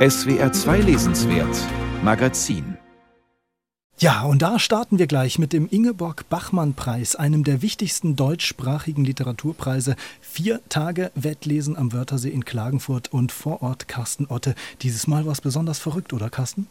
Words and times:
SWR 0.00 0.50
2 0.50 0.78
Lesenswert 0.78 1.58
Magazin 2.02 2.78
ja, 3.98 4.22
und 4.22 4.40
da 4.40 4.58
starten 4.58 4.98
wir 4.98 5.06
gleich 5.06 5.38
mit 5.38 5.52
dem 5.52 5.68
Ingeborg-Bachmann-Preis, 5.68 7.16
einem 7.16 7.44
der 7.44 7.60
wichtigsten 7.60 8.16
deutschsprachigen 8.16 9.04
Literaturpreise. 9.04 9.94
Vier 10.22 10.62
Tage 10.70 11.10
Wettlesen 11.14 11.76
am 11.76 11.92
Wörthersee 11.92 12.30
in 12.30 12.46
Klagenfurt 12.46 13.12
und 13.12 13.30
vor 13.30 13.60
Ort 13.60 13.88
Carsten 13.88 14.24
Otte. 14.30 14.54
Dieses 14.80 15.06
Mal 15.06 15.26
war 15.26 15.32
es 15.32 15.42
besonders 15.42 15.78
verrückt, 15.78 16.14
oder 16.14 16.30
Carsten? 16.30 16.66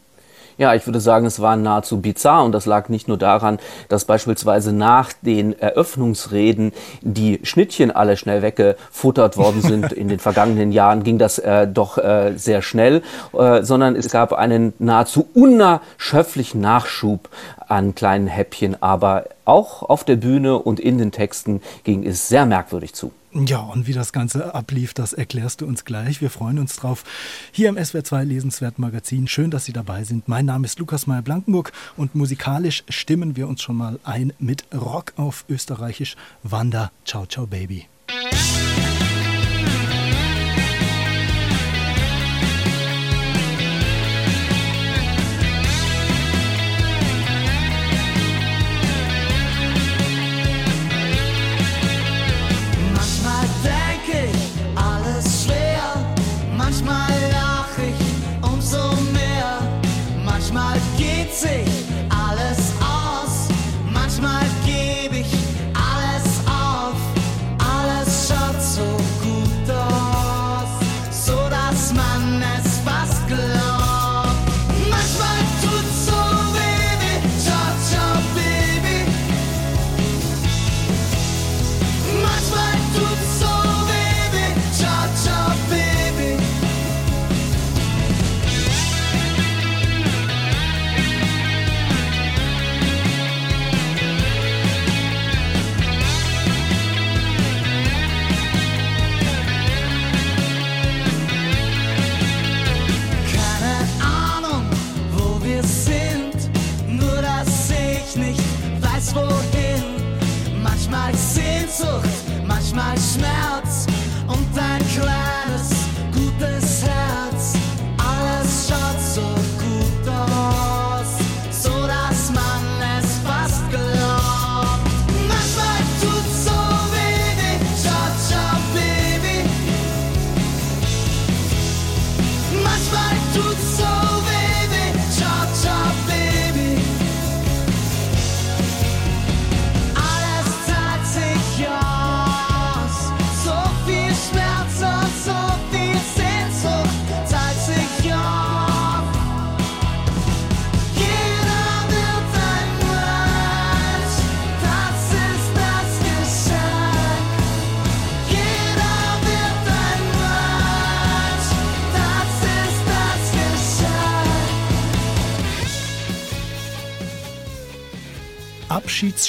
Ja, 0.60 0.74
ich 0.74 0.86
würde 0.86 1.00
sagen, 1.00 1.24
es 1.24 1.40
war 1.40 1.56
nahezu 1.56 2.02
bizarr 2.02 2.44
und 2.44 2.52
das 2.52 2.66
lag 2.66 2.90
nicht 2.90 3.08
nur 3.08 3.16
daran, 3.16 3.58
dass 3.88 4.04
beispielsweise 4.04 4.74
nach 4.74 5.10
den 5.22 5.58
Eröffnungsreden 5.58 6.72
die 7.00 7.40
Schnittchen 7.44 7.90
alle 7.90 8.18
schnell 8.18 8.42
weggefuttert 8.42 9.38
worden 9.38 9.62
sind. 9.62 9.90
In 10.00 10.08
den 10.08 10.18
vergangenen 10.18 10.70
Jahren 10.70 11.02
ging 11.02 11.16
das 11.16 11.38
äh, 11.38 11.66
doch 11.66 11.96
äh, 11.96 12.34
sehr 12.36 12.60
schnell, 12.60 13.00
äh, 13.32 13.62
sondern 13.62 13.96
es 13.96 14.10
gab 14.10 14.34
einen 14.34 14.74
nahezu 14.78 15.26
unerschöpflichen 15.32 16.60
Nachschub 16.60 17.30
an 17.66 17.94
kleinen 17.94 18.26
Häppchen, 18.26 18.82
aber 18.82 19.24
auch 19.46 19.82
auf 19.82 20.04
der 20.04 20.16
Bühne 20.16 20.58
und 20.58 20.78
in 20.78 20.98
den 20.98 21.10
Texten 21.10 21.62
ging 21.84 22.06
es 22.06 22.28
sehr 22.28 22.44
merkwürdig 22.44 22.92
zu. 22.92 23.12
Ja, 23.32 23.60
und 23.60 23.86
wie 23.86 23.92
das 23.92 24.12
Ganze 24.12 24.54
ablief, 24.54 24.92
das 24.92 25.12
erklärst 25.12 25.60
du 25.60 25.66
uns 25.66 25.84
gleich. 25.84 26.20
Wir 26.20 26.30
freuen 26.30 26.58
uns 26.58 26.76
drauf. 26.76 27.04
Hier 27.52 27.68
im 27.68 27.76
SWR2 27.76 28.24
Lesenswert 28.24 28.78
Magazin. 28.80 29.28
Schön, 29.28 29.52
dass 29.52 29.64
Sie 29.64 29.72
dabei 29.72 30.02
sind. 30.02 30.26
Mein 30.26 30.46
Name 30.46 30.66
ist 30.66 30.80
Lukas 30.80 31.06
Meyer-Blankenburg 31.06 31.72
und 31.96 32.16
musikalisch 32.16 32.82
stimmen 32.88 33.36
wir 33.36 33.46
uns 33.46 33.62
schon 33.62 33.76
mal 33.76 34.00
ein 34.02 34.32
mit 34.40 34.64
Rock 34.74 35.12
auf 35.16 35.44
Österreichisch. 35.48 36.16
Wanda, 36.42 36.90
ciao, 37.04 37.24
ciao, 37.26 37.46
Baby. 37.46 37.86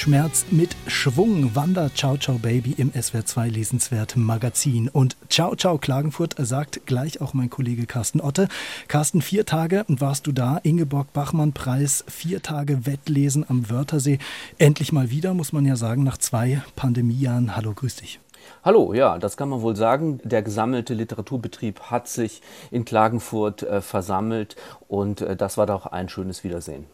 Abschiedsschmerz 0.01 0.45
mit 0.49 0.75
Schwung. 0.87 1.55
Wander 1.55 1.93
Ciao 1.93 2.17
Ciao 2.17 2.39
Baby 2.39 2.73
im 2.75 2.91
SWR 2.91 3.23
2 3.23 3.49
Lesenswert 3.49 4.17
Magazin. 4.17 4.89
Und 4.89 5.15
Ciao 5.29 5.55
Ciao 5.55 5.77
Klagenfurt 5.77 6.33
sagt 6.39 6.87
gleich 6.87 7.21
auch 7.21 7.35
mein 7.35 7.51
Kollege 7.51 7.85
Carsten 7.85 8.19
Otte. 8.19 8.47
Carsten, 8.87 9.21
vier 9.21 9.45
Tage 9.45 9.85
warst 9.87 10.25
du 10.25 10.31
da. 10.31 10.59
Ingeborg 10.63 11.13
Bachmann 11.13 11.53
Preis, 11.53 12.03
vier 12.07 12.41
Tage 12.41 12.87
Wettlesen 12.87 13.45
am 13.47 13.69
Wörthersee. 13.69 14.17
Endlich 14.57 14.91
mal 14.91 15.11
wieder, 15.11 15.35
muss 15.35 15.53
man 15.53 15.67
ja 15.67 15.75
sagen, 15.75 16.03
nach 16.03 16.17
zwei 16.17 16.63
Pandemiejahren. 16.75 17.55
Hallo, 17.55 17.71
grüß 17.71 17.97
dich. 17.97 18.19
Hallo, 18.63 18.93
ja, 18.93 19.19
das 19.19 19.37
kann 19.37 19.49
man 19.49 19.61
wohl 19.61 19.75
sagen. 19.75 20.19
Der 20.23 20.41
gesammelte 20.41 20.95
Literaturbetrieb 20.95 21.79
hat 21.91 22.07
sich 22.07 22.41
in 22.71 22.85
Klagenfurt 22.85 23.61
äh, 23.63 23.81
versammelt 23.81 24.55
und 24.87 25.21
äh, 25.21 25.35
das 25.35 25.57
war 25.57 25.67
doch 25.67 25.85
ein 25.85 26.09
schönes 26.09 26.43
Wiedersehen. 26.43 26.85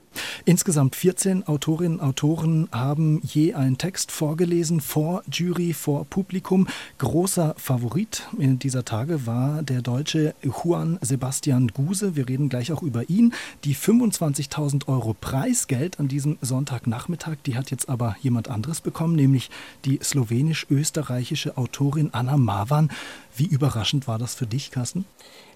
Insgesamt 0.47 0.95
14 0.95 1.45
Autorinnen 1.45 1.99
und 1.99 2.05
Autoren 2.07 2.69
haben 2.71 3.19
je 3.21 3.53
einen 3.53 3.77
Text 3.77 4.13
vorgelesen 4.13 4.79
vor 4.79 5.21
Jury, 5.29 5.73
vor 5.73 6.05
Publikum. 6.05 6.69
Großer 6.99 7.53
Favorit 7.57 8.23
in 8.37 8.57
dieser 8.57 8.85
Tage 8.85 9.25
war 9.25 9.61
der 9.61 9.81
deutsche 9.81 10.35
Juan 10.41 10.99
Sebastian 11.01 11.67
Guse. 11.67 12.15
Wir 12.15 12.29
reden 12.29 12.47
gleich 12.47 12.71
auch 12.71 12.81
über 12.81 13.09
ihn. 13.09 13.33
Die 13.65 13.75
25.000 13.75 14.87
Euro 14.87 15.13
Preisgeld 15.19 15.99
an 15.99 16.07
diesem 16.07 16.37
Sonntagnachmittag, 16.39 17.35
die 17.45 17.57
hat 17.57 17.69
jetzt 17.69 17.89
aber 17.89 18.15
jemand 18.21 18.47
anderes 18.47 18.79
bekommen, 18.79 19.17
nämlich 19.17 19.49
die 19.83 19.99
slowenisch-österreichische 20.01 21.57
Autorin 21.57 22.11
Anna 22.13 22.37
Marwan. 22.37 22.89
Wie 23.35 23.47
überraschend 23.47 24.07
war 24.07 24.17
das 24.17 24.35
für 24.35 24.47
dich, 24.47 24.71
Carsten? 24.71 25.03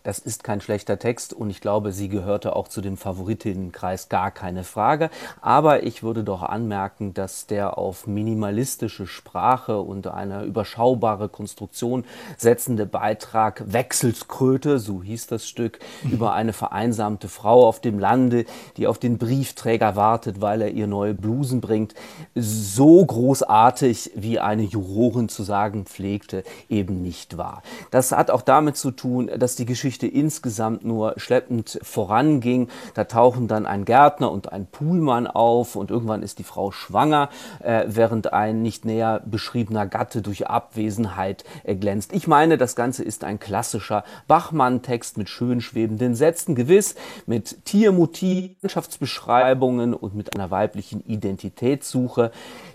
Das 0.03 0.17
ist 0.17 0.43
kein 0.43 0.61
schlechter 0.61 0.97
Text 0.97 1.31
und 1.33 1.51
ich 1.51 1.61
glaube, 1.61 1.91
sie 1.91 2.09
gehörte 2.09 2.55
auch 2.55 2.67
zu 2.67 2.81
dem 2.81 2.97
Favoritenkreis, 2.97 4.09
gar 4.09 4.31
keine 4.31 4.63
Frage. 4.63 5.11
Aber 5.41 5.83
ich 5.83 6.01
würde 6.01 6.23
doch 6.23 6.41
anmerken, 6.41 7.13
dass 7.13 7.45
der 7.45 7.77
auf 7.77 8.07
minimalistische 8.07 9.05
Sprache 9.05 9.79
und 9.79 10.07
eine 10.07 10.43
überschaubare 10.43 11.29
Konstruktion 11.29 12.03
setzende 12.37 12.87
Beitrag 12.87 13.63
Wechselskröte, 13.67 14.79
so 14.79 15.03
hieß 15.03 15.27
das 15.27 15.47
Stück, 15.47 15.79
mhm. 16.03 16.11
über 16.11 16.33
eine 16.33 16.53
vereinsamte 16.53 17.27
Frau 17.27 17.67
auf 17.67 17.79
dem 17.79 17.99
Lande, 17.99 18.45
die 18.77 18.87
auf 18.87 18.97
den 18.97 19.19
Briefträger 19.19 19.95
wartet, 19.95 20.41
weil 20.41 20.63
er 20.63 20.71
ihr 20.71 20.87
neue 20.87 21.13
Blusen 21.13 21.61
bringt, 21.61 21.93
so 22.33 23.05
großartig, 23.05 24.11
wie 24.15 24.39
eine 24.39 24.63
Jurorin 24.63 25.29
zu 25.29 25.43
sagen 25.43 25.85
pflegte, 25.85 26.43
eben 26.69 27.01
nicht 27.03 27.37
war. 27.37 27.61
Das 27.91 28.11
hat 28.11 28.31
auch 28.31 28.41
damit 28.41 28.77
zu 28.77 28.89
tun, 28.89 29.29
dass 29.37 29.55
die 29.55 29.65
Geschichte 29.65 29.90
Geschichte 29.91 30.07
insgesamt 30.07 30.85
nur 30.85 31.15
schleppend 31.17 31.77
voranging. 31.81 32.69
Da 32.93 33.03
tauchen 33.03 33.49
dann 33.49 33.65
ein 33.65 33.83
Gärtner 33.83 34.31
und 34.31 34.49
ein 34.49 34.65
Poolmann 34.65 35.27
auf 35.27 35.75
und 35.75 35.91
irgendwann 35.91 36.23
ist 36.23 36.39
die 36.39 36.45
Frau 36.45 36.71
schwanger, 36.71 37.27
äh, 37.59 37.83
während 37.87 38.31
ein 38.31 38.61
nicht 38.61 38.85
näher 38.85 39.21
beschriebener 39.25 39.85
Gatte 39.87 40.21
durch 40.21 40.47
Abwesenheit 40.47 41.43
äh, 41.65 41.75
glänzt. 41.75 42.13
Ich 42.13 42.25
meine, 42.25 42.57
das 42.57 42.77
Ganze 42.77 43.03
ist 43.03 43.25
ein 43.25 43.37
klassischer 43.37 44.05
Bachmann-Text 44.29 45.17
mit 45.17 45.27
schön 45.27 45.59
schwebenden 45.59 46.15
Sätzen, 46.15 46.55
gewiss 46.55 46.95
mit 47.25 47.65
Tiermotiv, 47.65 48.51
Landschaftsbeschreibungen 48.61 49.93
und 49.93 50.15
mit 50.15 50.33
einer 50.33 50.51
weiblichen 50.51 51.05
Identitätssuche. 51.05 52.31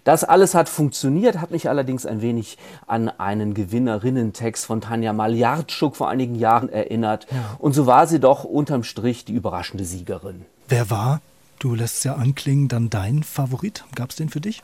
Das 0.06 0.24
alles 0.24 0.54
hat 0.54 0.70
funktioniert, 0.70 1.40
hat 1.40 1.50
mich 1.50 1.68
allerdings 1.68 2.06
ein 2.06 2.22
wenig 2.22 2.56
an 2.86 3.10
einen 3.10 3.52
Gewinnerinnentext 3.52 4.64
von 4.64 4.80
Tanja 4.80 5.12
Maljartschuk 5.12 5.94
vor 5.96 6.08
einigen 6.08 6.36
Jahren 6.36 6.70
erinnert 6.70 6.86
erinnert. 6.86 7.26
Ja. 7.30 7.56
Und 7.58 7.74
so 7.74 7.86
war 7.86 8.06
sie 8.06 8.20
doch 8.20 8.44
unterm 8.44 8.84
Strich 8.84 9.24
die 9.24 9.32
überraschende 9.32 9.84
Siegerin. 9.84 10.44
Wer 10.68 10.90
war, 10.90 11.20
du 11.58 11.74
lässt 11.74 11.98
es 11.98 12.04
ja 12.04 12.14
anklingen, 12.14 12.68
dann 12.68 12.90
dein 12.90 13.22
Favorit? 13.22 13.84
Gab 13.94 14.10
es 14.10 14.16
den 14.16 14.28
für 14.28 14.40
dich? 14.40 14.62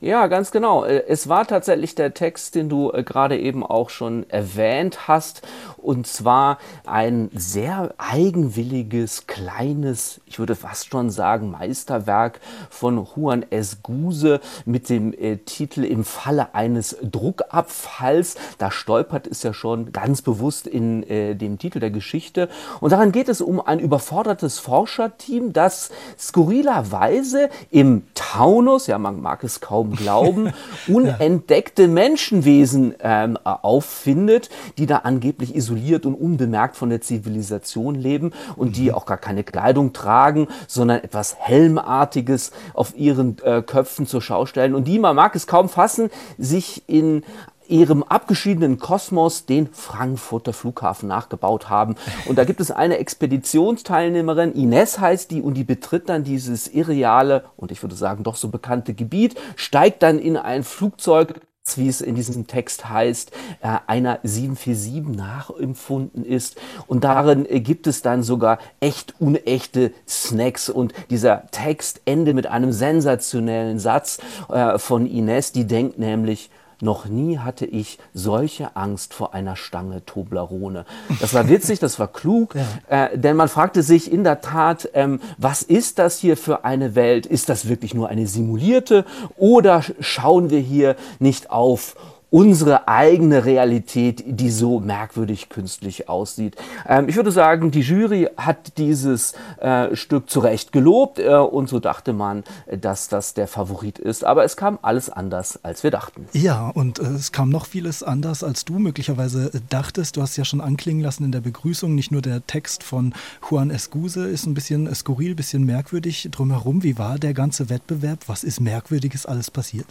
Ja, 0.00 0.28
ganz 0.28 0.52
genau. 0.52 0.84
Äh, 0.84 1.06
es 1.08 1.28
war 1.28 1.44
tatsächlich 1.44 1.96
der 1.96 2.14
Text, 2.14 2.54
den 2.54 2.68
du 2.68 2.92
äh, 2.92 3.02
gerade 3.02 3.36
eben 3.36 3.66
auch 3.66 3.90
schon 3.90 4.30
erwähnt 4.30 5.08
hast. 5.08 5.42
Und 5.76 6.06
zwar 6.06 6.58
ein 6.86 7.30
sehr 7.34 7.94
eigenwilliges, 7.98 9.26
kleines, 9.26 10.20
ich 10.26 10.38
würde 10.38 10.54
fast 10.54 10.90
schon 10.90 11.10
sagen, 11.10 11.50
Meisterwerk 11.50 12.38
von 12.70 13.04
Juan 13.16 13.44
S. 13.50 13.82
Guse 13.82 14.40
mit 14.64 14.88
dem 14.88 15.12
äh, 15.12 15.38
Titel 15.38 15.82
Im 15.82 16.04
Falle 16.04 16.54
eines 16.54 16.96
Druckabfalls. 17.02 18.36
Da 18.58 18.70
stolpert 18.70 19.26
es 19.26 19.42
ja 19.42 19.52
schon 19.52 19.90
ganz 19.92 20.22
bewusst 20.22 20.66
in 20.68 21.02
dem 21.08 21.58
Titel 21.58 21.80
der 21.80 21.90
Geschichte. 21.90 22.48
Und 22.80 22.92
daran 22.92 23.12
geht 23.12 23.28
es 23.28 23.40
um 23.40 23.60
ein 23.60 23.78
überfordertes 23.78 24.58
Forscherteam, 24.58 25.52
das 25.52 25.90
skurrilerweise 26.18 27.48
im 27.70 28.02
Taunus, 28.14 28.86
ja, 28.86 28.98
man 28.98 29.20
mag 29.20 29.44
es 29.44 29.60
kaum 29.60 29.87
kaum 29.88 29.96
glauben, 29.96 30.52
unentdeckte 30.88 31.88
Menschenwesen 31.88 32.94
ähm, 33.00 33.36
auffindet, 33.44 34.50
die 34.76 34.86
da 34.86 34.98
angeblich 34.98 35.54
isoliert 35.54 36.06
und 36.06 36.14
unbemerkt 36.14 36.76
von 36.76 36.90
der 36.90 37.00
Zivilisation 37.00 37.94
leben 37.94 38.32
und 38.56 38.76
die 38.76 38.88
mhm. 38.88 38.94
auch 38.94 39.06
gar 39.06 39.18
keine 39.18 39.44
Kleidung 39.44 39.92
tragen, 39.92 40.48
sondern 40.66 41.02
etwas 41.02 41.36
Helmartiges 41.38 42.52
auf 42.74 42.96
ihren 42.96 43.36
äh, 43.42 43.62
Köpfen 43.62 44.06
zur 44.06 44.22
Schau 44.22 44.46
stellen 44.46 44.74
und 44.74 44.84
die, 44.84 44.98
man 44.98 45.16
mag 45.16 45.34
es 45.34 45.46
kaum 45.46 45.68
fassen, 45.68 46.10
sich 46.36 46.82
in 46.86 47.22
ihrem 47.68 48.02
abgeschiedenen 48.02 48.78
Kosmos 48.78 49.46
den 49.46 49.68
Frankfurter 49.72 50.52
Flughafen 50.52 51.08
nachgebaut 51.08 51.68
haben. 51.68 51.96
Und 52.26 52.38
da 52.38 52.44
gibt 52.44 52.60
es 52.60 52.70
eine 52.70 52.98
Expeditionsteilnehmerin, 52.98 54.52
Ines 54.52 54.98
heißt 54.98 55.30
die, 55.30 55.42
und 55.42 55.54
die 55.54 55.64
betritt 55.64 56.08
dann 56.08 56.24
dieses 56.24 56.68
irreale 56.68 57.44
und 57.56 57.70
ich 57.70 57.82
würde 57.82 57.94
sagen 57.94 58.24
doch 58.24 58.36
so 58.36 58.48
bekannte 58.48 58.94
Gebiet, 58.94 59.38
steigt 59.56 60.02
dann 60.02 60.18
in 60.18 60.36
ein 60.36 60.64
Flugzeug, 60.64 61.40
wie 61.76 61.88
es 61.88 62.00
in 62.00 62.14
diesem 62.14 62.46
Text 62.46 62.88
heißt, 62.88 63.32
äh, 63.60 63.78
einer 63.86 64.20
747 64.22 65.16
nachempfunden 65.16 66.24
ist. 66.24 66.56
Und 66.86 67.04
darin 67.04 67.44
äh, 67.48 67.60
gibt 67.60 67.86
es 67.86 68.00
dann 68.00 68.22
sogar 68.22 68.58
echt 68.80 69.14
unechte 69.20 69.92
Snacks. 70.08 70.70
Und 70.70 70.94
dieser 71.10 71.46
Text 71.50 72.00
endet 72.06 72.34
mit 72.34 72.46
einem 72.46 72.72
sensationellen 72.72 73.78
Satz 73.78 74.18
äh, 74.48 74.78
von 74.78 75.06
Ines, 75.06 75.52
die 75.52 75.66
denkt 75.66 75.98
nämlich, 75.98 76.50
noch 76.80 77.06
nie 77.06 77.38
hatte 77.38 77.66
ich 77.66 77.98
solche 78.14 78.76
Angst 78.76 79.14
vor 79.14 79.34
einer 79.34 79.56
Stange 79.56 80.04
Toblerone. 80.04 80.84
Das 81.20 81.34
war 81.34 81.48
witzig, 81.48 81.80
das 81.80 81.98
war 81.98 82.08
klug, 82.08 82.54
ja. 82.90 83.06
äh, 83.06 83.18
denn 83.18 83.36
man 83.36 83.48
fragte 83.48 83.82
sich 83.82 84.12
in 84.12 84.24
der 84.24 84.40
Tat, 84.40 84.88
ähm, 84.94 85.20
was 85.38 85.62
ist 85.62 85.98
das 85.98 86.18
hier 86.18 86.36
für 86.36 86.64
eine 86.64 86.94
Welt? 86.94 87.26
Ist 87.26 87.48
das 87.48 87.68
wirklich 87.68 87.94
nur 87.94 88.08
eine 88.08 88.26
simulierte 88.26 89.04
oder 89.36 89.82
schauen 90.00 90.50
wir 90.50 90.60
hier 90.60 90.96
nicht 91.18 91.50
auf 91.50 91.96
unsere 92.30 92.88
eigene 92.88 93.44
Realität, 93.44 94.22
die 94.26 94.50
so 94.50 94.80
merkwürdig 94.80 95.48
künstlich 95.48 96.08
aussieht. 96.08 96.56
Ähm, 96.86 97.08
ich 97.08 97.16
würde 97.16 97.30
sagen, 97.30 97.70
die 97.70 97.80
Jury 97.80 98.28
hat 98.36 98.76
dieses 98.76 99.34
äh, 99.60 99.96
Stück 99.96 100.28
zu 100.28 100.40
Recht 100.40 100.72
gelobt 100.72 101.18
äh, 101.18 101.36
und 101.36 101.68
so 101.68 101.80
dachte 101.80 102.12
man, 102.12 102.44
dass 102.70 103.08
das 103.08 103.34
der 103.34 103.48
Favorit 103.48 103.98
ist. 103.98 104.24
Aber 104.24 104.44
es 104.44 104.56
kam 104.56 104.78
alles 104.82 105.08
anders, 105.08 105.64
als 105.64 105.82
wir 105.82 105.90
dachten. 105.90 106.26
Ja, 106.32 106.68
und 106.68 106.98
äh, 106.98 107.04
es 107.04 107.32
kam 107.32 107.48
noch 107.48 107.66
vieles 107.66 108.02
anders, 108.02 108.44
als 108.44 108.64
du 108.64 108.78
möglicherweise 108.78 109.50
äh, 109.54 109.60
dachtest. 109.70 110.16
Du 110.16 110.22
hast 110.22 110.36
ja 110.36 110.44
schon 110.44 110.60
anklingen 110.60 111.02
lassen 111.02 111.24
in 111.24 111.32
der 111.32 111.40
Begrüßung, 111.40 111.94
nicht 111.94 112.12
nur 112.12 112.22
der 112.22 112.46
Text 112.46 112.82
von 112.82 113.14
Juan 113.48 113.70
Escuse 113.70 114.28
ist 114.28 114.46
ein 114.46 114.54
bisschen 114.54 114.94
skurril, 114.94 115.30
ein 115.30 115.36
bisschen 115.36 115.64
merkwürdig 115.64 116.28
drumherum. 116.30 116.82
Wie 116.82 116.98
war 116.98 117.18
der 117.18 117.32
ganze 117.32 117.70
Wettbewerb? 117.70 118.20
Was 118.26 118.44
ist 118.44 118.60
Merkwürdiges 118.60 119.24
alles 119.24 119.50
passiert? 119.50 119.86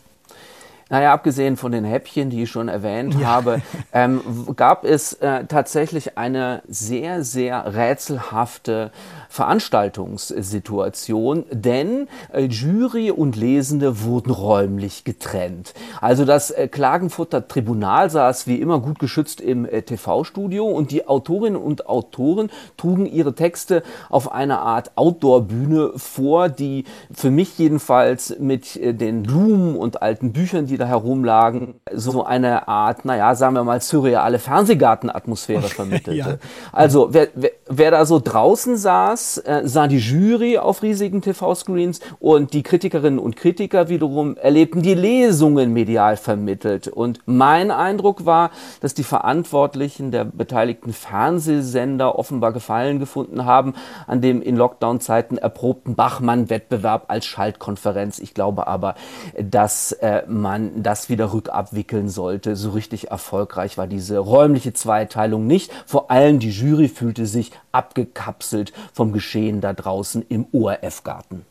Naja, 0.90 1.14
abgesehen 1.14 1.58
von 1.58 1.74
den 1.74 1.84
Häppchen, 1.84 2.30
die 2.30 2.44
ich 2.44 2.52
schon 2.52 2.70
erwähnt 2.70 3.20
ja. 3.20 3.28
habe, 3.28 3.62
ähm, 3.94 4.22
gab 4.56 4.86
es 4.86 5.14
äh, 5.14 5.46
tatsächlich 5.46 6.16
eine 6.18 6.62
sehr, 6.68 7.24
sehr 7.24 7.76
rätselhafte 7.76 8.92
Veranstaltungssituation, 9.30 11.46
denn 11.52 12.08
äh, 12.32 12.46
Jury 12.46 13.12
und 13.12 13.36
Lesende 13.36 14.04
wurden 14.04 14.32
räumlich 14.32 15.04
getrennt. 15.04 15.74
Also 16.00 16.24
das 16.24 16.52
äh, 16.52 16.70
Klagenfurter 16.70 17.46
Tribunal 17.48 18.10
saß 18.10 18.48
wie 18.48 18.62
immer 18.62 18.80
gut 18.80 19.00
geschützt 19.00 19.42
im 19.42 19.66
äh, 19.66 19.82
TV-Studio 19.82 20.66
und 20.66 20.92
die 20.92 21.06
Autorinnen 21.08 21.62
und 21.62 21.88
Autoren 21.88 22.50
trugen 22.78 23.06
ihre 23.06 23.36
Texte 23.36 23.84
auf 24.10 24.32
einer 24.32 24.62
Art 24.62 24.92
Outdoor-Bühne 24.96 25.92
vor, 25.98 26.48
die 26.48 26.86
für 27.14 27.32
mich 27.32 27.58
jedenfalls 27.58 28.40
mit 28.40 28.78
äh, 28.78 28.94
den 28.94 29.24
Blumen 29.24 29.76
und 29.76 30.02
alten 30.02 30.32
Büchern, 30.32 30.66
die 30.66 30.77
da 30.78 30.86
herumlagen, 30.86 31.76
so 31.94 32.26
eine 32.26 32.68
Art, 32.68 33.06
naja, 33.06 33.36
sagen 33.36 33.56
wir 33.56 33.64
mal, 33.64 33.82
surreale 33.82 34.40
Fernsehgartenatmosphäre 34.40 35.68
vermittelte. 35.68 36.14
ja. 36.14 36.38
Also 36.72 37.10
wer, 37.12 37.30
wer, 37.36 37.52
wer 37.68 37.92
da 37.92 38.06
so 38.06 38.20
draußen 38.24 38.78
saß, 38.78 39.40
äh, 39.40 39.62
sah 39.66 39.88
die 39.88 39.98
Jury 39.98 40.58
auf 40.58 40.82
riesigen 40.82 41.22
TV-Screens 41.22 42.00
und 42.20 42.54
die 42.54 42.64
Kritikerinnen 42.64 43.20
und 43.20 43.36
Kritiker 43.36 43.90
wiederum 43.90 44.38
erlebten 44.38 44.82
die 44.82 44.94
Lesungen 44.94 45.74
medial 45.74 46.18
vermittelt. 46.18 46.88
Und 46.88 47.20
mein 47.26 47.72
Eindruck 47.72 48.26
war, 48.26 48.52
dass 48.82 48.94
die 48.94 49.04
Verantwortlichen 49.04 50.12
der 50.12 50.26
beteiligten 50.26 50.94
Fernsehsender 50.94 52.18
offenbar 52.18 52.52
Gefallen 52.52 53.00
gefunden 53.00 53.46
haben 53.46 53.74
an 54.06 54.22
dem 54.22 54.42
in 54.42 54.56
Lockdown-Zeiten 54.56 55.38
erprobten 55.38 55.96
Bachmann-Wettbewerb 55.96 57.06
als 57.08 57.26
Schaltkonferenz. 57.26 58.20
Ich 58.20 58.34
glaube 58.34 58.68
aber, 58.68 58.96
dass 59.40 59.92
äh, 59.94 60.24
man 60.28 60.67
das 60.76 61.10
wieder 61.10 61.34
rückabwickeln 61.34 62.10
sollte. 62.10 62.56
So 62.56 62.72
richtig 62.72 63.10
erfolgreich 63.10 63.78
war 63.78 63.88
diese 63.88 64.18
räumliche 64.18 64.74
Zweiteilung 64.74 65.48
nicht. 65.48 65.72
Vor 65.86 66.12
allem 66.12 66.40
die 66.40 66.52
Jury 66.52 66.88
fühlte 66.88 67.26
sich 67.26 67.52
abgekapselt 67.72 68.74
vom 68.94 69.12
Geschehen 69.12 69.62
da 69.62 69.74
draußen 69.74 70.26
im 70.30 70.48
ORF-Garten. 70.52 71.46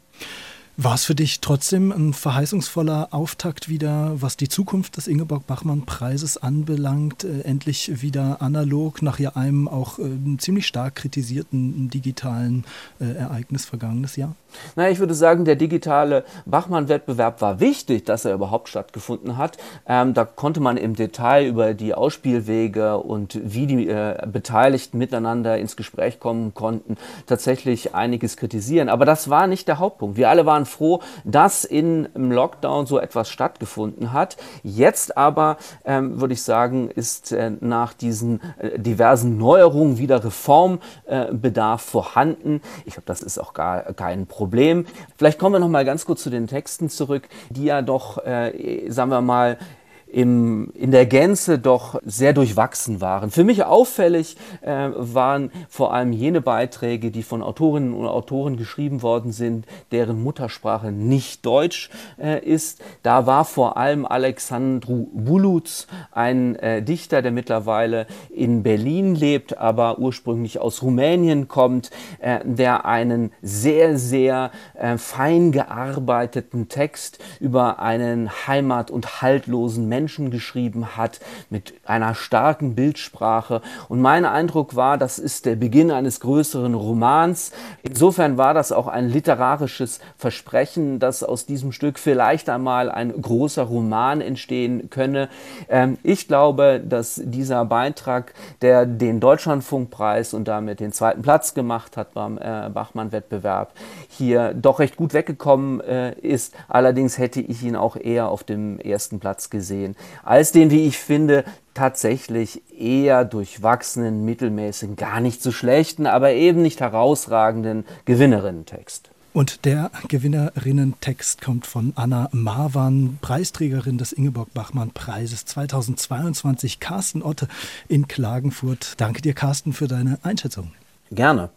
War 0.78 0.94
es 0.94 1.06
für 1.06 1.14
dich 1.14 1.40
trotzdem 1.40 1.90
ein 1.90 2.12
verheißungsvoller 2.12 3.08
Auftakt 3.12 3.70
wieder, 3.70 4.20
was 4.20 4.36
die 4.36 4.50
Zukunft 4.50 4.98
des 4.98 5.06
Ingeborg-Bachmann-Preises 5.06 6.36
anbelangt? 6.36 7.24
Äh, 7.24 7.40
endlich 7.42 8.02
wieder 8.02 8.42
analog 8.42 9.00
nach 9.00 9.18
ja 9.18 9.36
einem 9.36 9.68
auch 9.68 9.98
äh, 9.98 10.36
ziemlich 10.36 10.66
stark 10.66 10.96
kritisierten 10.96 11.88
digitalen 11.88 12.66
äh, 13.00 13.06
Ereignis 13.06 13.64
vergangenes 13.64 14.16
Jahr? 14.16 14.36
Naja, 14.74 14.90
ich 14.90 14.98
würde 14.98 15.14
sagen, 15.14 15.44
der 15.44 15.56
digitale 15.56 16.24
Bachmann-Wettbewerb 16.46 17.40
war 17.40 17.60
wichtig, 17.60 18.04
dass 18.04 18.24
er 18.24 18.34
überhaupt 18.34 18.68
stattgefunden 18.68 19.36
hat. 19.36 19.58
Ähm, 19.86 20.14
da 20.14 20.24
konnte 20.24 20.60
man 20.60 20.76
im 20.76 20.94
Detail 20.94 21.46
über 21.46 21.74
die 21.74 21.94
Ausspielwege 21.94 22.98
und 22.98 23.38
wie 23.42 23.66
die 23.66 23.88
äh, 23.88 24.26
Beteiligten 24.26 24.98
miteinander 24.98 25.58
ins 25.58 25.76
Gespräch 25.76 26.20
kommen 26.20 26.54
konnten, 26.54 26.96
tatsächlich 27.26 27.94
einiges 27.94 28.36
kritisieren. 28.36 28.88
Aber 28.88 29.04
das 29.04 29.30
war 29.30 29.46
nicht 29.46 29.68
der 29.68 29.78
Hauptpunkt. 29.78 30.16
Wir 30.16 30.30
alle 30.30 30.46
waren 30.46 30.66
froh, 30.66 31.00
dass 31.24 31.64
in, 31.64 32.08
im 32.14 32.32
Lockdown 32.32 32.86
so 32.86 32.98
etwas 32.98 33.28
stattgefunden 33.28 34.12
hat. 34.12 34.36
Jetzt 34.62 35.16
aber, 35.16 35.56
ähm, 35.84 36.20
würde 36.20 36.34
ich 36.34 36.42
sagen, 36.42 36.90
ist 36.90 37.32
äh, 37.32 37.52
nach 37.60 37.92
diesen 37.92 38.40
äh, 38.58 38.78
diversen 38.78 39.36
Neuerungen 39.38 39.98
wieder 39.98 40.24
Reformbedarf 40.24 41.82
vorhanden. 41.82 42.60
Ich 42.84 42.94
glaube, 42.94 43.06
das 43.06 43.22
ist 43.22 43.38
auch 43.38 43.52
gar 43.54 43.92
kein 43.92 44.26
Problem. 44.26 44.45
Problem. 44.46 44.86
Vielleicht 45.16 45.40
kommen 45.40 45.56
wir 45.56 45.58
noch 45.58 45.68
mal 45.68 45.84
ganz 45.84 46.06
kurz 46.06 46.22
zu 46.22 46.30
den 46.30 46.46
Texten 46.46 46.88
zurück, 46.88 47.28
die 47.50 47.64
ja 47.64 47.82
doch, 47.82 48.24
äh, 48.24 48.88
sagen 48.88 49.10
wir 49.10 49.20
mal, 49.20 49.58
im, 50.06 50.70
in 50.74 50.92
der 50.92 51.04
Gänze 51.04 51.58
doch 51.58 52.00
sehr 52.04 52.32
durchwachsen 52.32 53.00
waren. 53.00 53.30
Für 53.30 53.42
mich 53.42 53.64
auffällig 53.64 54.36
äh, 54.60 54.88
waren 54.94 55.50
vor 55.68 55.92
allem 55.92 56.12
jene 56.12 56.40
Beiträge, 56.40 57.10
die 57.10 57.24
von 57.24 57.42
Autorinnen 57.42 57.92
und 57.92 58.06
Autoren 58.06 58.56
geschrieben 58.56 59.02
worden 59.02 59.32
sind, 59.32 59.66
deren 59.90 60.22
Muttersprache 60.22 60.92
nicht 60.92 61.44
Deutsch 61.44 61.90
äh, 62.22 62.38
ist. 62.44 62.82
Da 63.02 63.26
war 63.26 63.44
vor 63.44 63.76
allem 63.76 64.06
Alexandru 64.06 65.08
Bulutz, 65.12 65.88
ein 66.12 66.54
äh, 66.56 66.82
Dichter, 66.82 67.20
der 67.20 67.32
mittlerweile 67.32 68.06
in 68.30 68.62
Berlin 68.62 69.16
lebt, 69.16 69.58
aber 69.58 69.98
ursprünglich 69.98 70.60
aus 70.60 70.82
Rumänien 70.82 71.48
kommt, 71.48 71.90
äh, 72.20 72.38
der 72.44 72.86
einen 72.86 73.32
sehr, 73.42 73.98
sehr 73.98 74.52
äh, 74.74 74.98
fein 74.98 75.50
gearbeiteten 75.50 76.68
Text 76.68 77.18
über 77.40 77.80
einen 77.80 78.30
heimat- 78.46 78.92
und 78.92 79.20
haltlosen 79.20 79.88
Menschen 79.88 79.95
Menschen 79.96 80.30
geschrieben 80.30 80.98
hat, 80.98 81.20
mit 81.48 81.72
einer 81.86 82.14
starken 82.14 82.74
Bildsprache. 82.74 83.62
Und 83.88 84.02
mein 84.02 84.26
Eindruck 84.26 84.76
war, 84.76 84.98
das 84.98 85.18
ist 85.18 85.46
der 85.46 85.56
Beginn 85.56 85.90
eines 85.90 86.20
größeren 86.20 86.74
Romans. 86.74 87.52
Insofern 87.82 88.36
war 88.36 88.52
das 88.52 88.72
auch 88.72 88.88
ein 88.88 89.08
literarisches 89.08 90.00
Versprechen, 90.18 90.98
dass 90.98 91.22
aus 91.22 91.46
diesem 91.46 91.72
Stück 91.72 91.98
vielleicht 91.98 92.50
einmal 92.50 92.90
ein 92.90 93.10
großer 93.20 93.62
Roman 93.62 94.20
entstehen 94.20 94.90
könne. 94.90 95.30
Ähm, 95.70 95.96
ich 96.02 96.28
glaube, 96.28 96.82
dass 96.86 97.18
dieser 97.24 97.64
Beitrag, 97.64 98.34
der 98.60 98.84
den 98.84 99.18
Deutschlandfunkpreis 99.18 100.34
und 100.34 100.46
damit 100.46 100.80
den 100.80 100.92
zweiten 100.92 101.22
Platz 101.22 101.54
gemacht 101.54 101.96
hat 101.96 102.12
beim 102.12 102.36
äh, 102.36 102.68
Bachmann-Wettbewerb, 102.68 103.72
hier 104.10 104.52
doch 104.52 104.78
recht 104.78 104.96
gut 104.96 105.14
weggekommen 105.14 105.80
äh, 105.80 106.12
ist. 106.20 106.54
Allerdings 106.68 107.16
hätte 107.16 107.40
ich 107.40 107.62
ihn 107.62 107.76
auch 107.76 107.96
eher 107.96 108.28
auf 108.28 108.44
dem 108.44 108.78
ersten 108.78 109.20
Platz 109.20 109.48
gesehen, 109.48 109.85
als 110.24 110.52
den, 110.52 110.70
wie 110.70 110.86
ich 110.86 110.98
finde, 110.98 111.44
tatsächlich 111.74 112.62
eher 112.76 113.24
durchwachsenen, 113.24 114.24
mittelmäßigen, 114.24 114.96
gar 114.96 115.20
nicht 115.20 115.42
so 115.42 115.52
schlechten, 115.52 116.06
aber 116.06 116.32
eben 116.32 116.62
nicht 116.62 116.80
herausragenden 116.80 117.84
Gewinnerinnen-Text. 118.06 119.10
Und 119.36 119.66
der 119.66 119.90
Gewinnerinnen-Text 120.08 121.42
kommt 121.42 121.66
von 121.66 121.92
Anna 121.94 122.30
Marwan, 122.32 123.18
Preisträgerin 123.20 123.98
des 123.98 124.12
Ingeborg-Bachmann-Preises 124.12 125.44
2022, 125.44 126.80
Carsten 126.80 127.22
Otte 127.22 127.46
in 127.86 128.08
Klagenfurt. 128.08 128.94
Danke 128.96 129.20
dir, 129.20 129.34
Carsten, 129.34 129.74
für 129.74 129.88
deine 129.88 130.18
Einschätzung. 130.22 130.72
Gerne. 131.10 131.50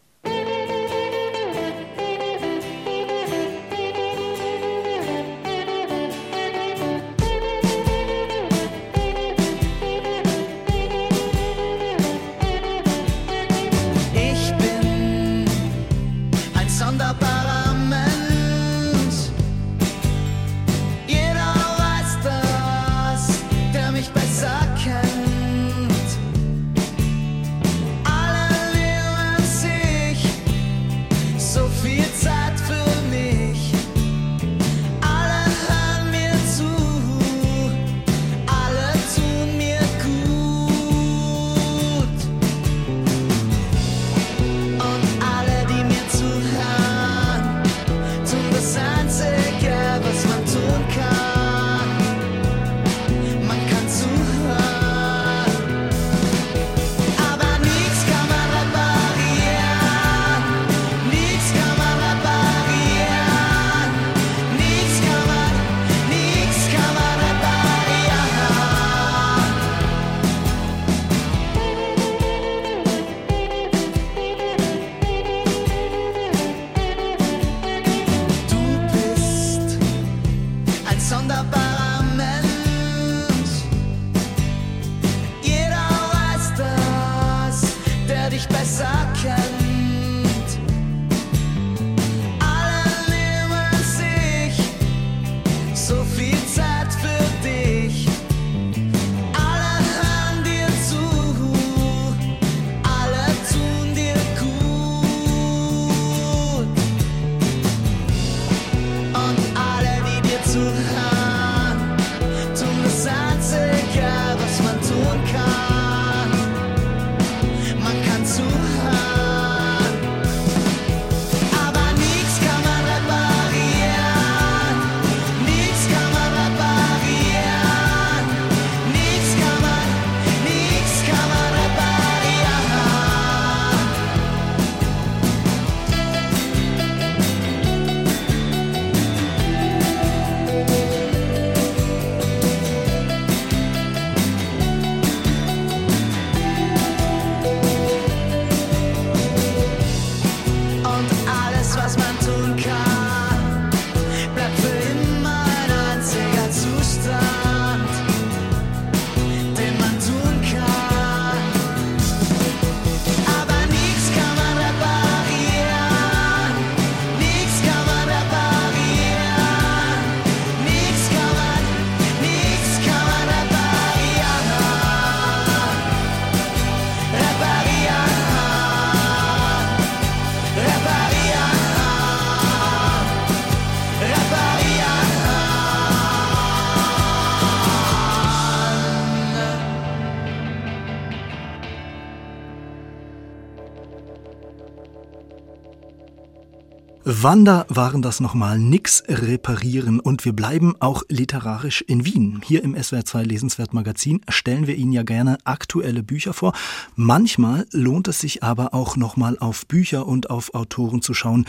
Wander 197.22 197.66
waren 197.68 198.02
das 198.02 198.22
nochmal 198.22 198.58
nix 198.58 199.04
reparieren 199.10 200.00
und 200.00 200.24
wir 200.24 200.32
bleiben 200.32 200.76
auch 200.80 201.04
literarisch 201.10 201.82
in 201.82 202.06
Wien. 202.06 202.40
Hier 202.46 202.64
im 202.64 202.76
SWR2 202.76 203.24
Lesenswert 203.24 203.74
Magazin 203.74 204.22
stellen 204.30 204.68
wir 204.68 204.76
Ihnen 204.76 204.94
ja 204.94 205.04
gerne 205.04 205.38
aktuelle 205.44 206.02
Bücher 206.02 206.34
vor. 206.34 206.54
Manchmal 206.96 207.66
lohnt 207.74 208.08
es 208.08 208.20
sich 208.20 208.42
aber 208.42 208.74
auch 208.74 208.96
nochmal 208.96 209.38
auf 209.38 209.66
Bücher 209.68 210.08
und 210.08 210.30
auf 210.30 210.54
Autoren 210.54 211.02
zu 211.02 211.14
schauen, 211.14 211.46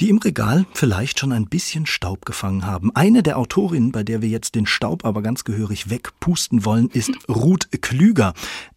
die 0.00 0.08
im 0.08 0.18
Regal 0.18 0.66
vielleicht 0.74 1.20
schon 1.20 1.30
ein 1.30 1.46
bisschen 1.46 1.86
Staub 1.86 2.26
gefangen 2.26 2.66
haben. 2.66 2.90
Eine 2.96 3.22
der 3.22 3.38
Autorinnen, 3.38 3.92
bei 3.92 4.02
der 4.02 4.22
wir 4.22 4.28
jetzt 4.28 4.56
den 4.56 4.66
Staub 4.66 5.04
aber 5.04 5.22
ganz 5.22 5.44
gehörig 5.44 5.88
wegpusten 5.88 6.64
wollen, 6.64 6.88
ist 6.88 7.12
Ruth 7.28 7.68
Klüger. 7.80 8.34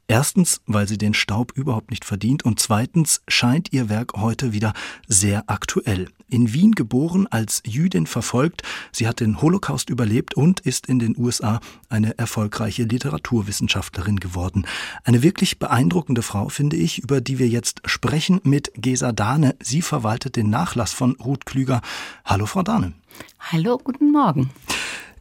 Erstens, 0.08 0.62
weil 0.68 0.88
sie 0.88 1.00
den 1.00 1.16
Staub 1.16 1.54
überhaupt 1.56 1.90
nicht 1.90 2.06
verdient 2.06 2.46
und 2.46 2.60
zweitens 2.60 3.24
scheint 3.28 3.74
ihr 3.74 3.90
Werk 3.90 4.14
heute 4.16 4.54
wieder 4.54 4.74
sehr 5.08 5.46
aktuell. 5.48 6.10
In 6.28 6.54
Wien 6.54 6.72
geboren, 6.72 7.28
als 7.28 7.62
Jüdin 7.66 8.08
verfolgt, 8.08 8.64
sie 8.92 9.08
hat 9.08 9.20
den 9.20 9.42
Holocaust 9.42 9.90
überlebt 9.90 10.34
und 10.34 10.60
ist 10.60 10.88
in 10.88 11.00
den 11.00 11.16
USA 11.18 11.60
eine 11.88 12.18
erfolgreiche 12.18 12.84
Literaturwissenschaftlerin 12.84 14.20
geworden. 14.20 14.66
Eine 15.04 15.22
wirklich 15.22 15.60
beeindruckende 15.60 16.24
Frau, 16.24 16.50
finde 16.50 16.78
ich, 16.78 17.00
über 17.00 17.22
die 17.22 17.38
wir 17.38 17.48
jetzt 17.48 17.82
sprechen 17.86 18.42
mit 18.44 18.72
Gesa 18.76 19.12
Dahne. 19.12 19.56
Sie 19.62 19.82
verwaltet 19.82 20.36
den 20.36 20.50
Nachlass 20.50 20.94
von 20.94 21.16
Ruth 21.16 21.46
Klüger. 21.46 21.82
Hallo, 22.26 22.46
Frau 22.46 22.64
Dahne. 22.64 22.94
Hallo, 23.40 23.78
guten 23.78 24.12
Morgen. 24.12 24.50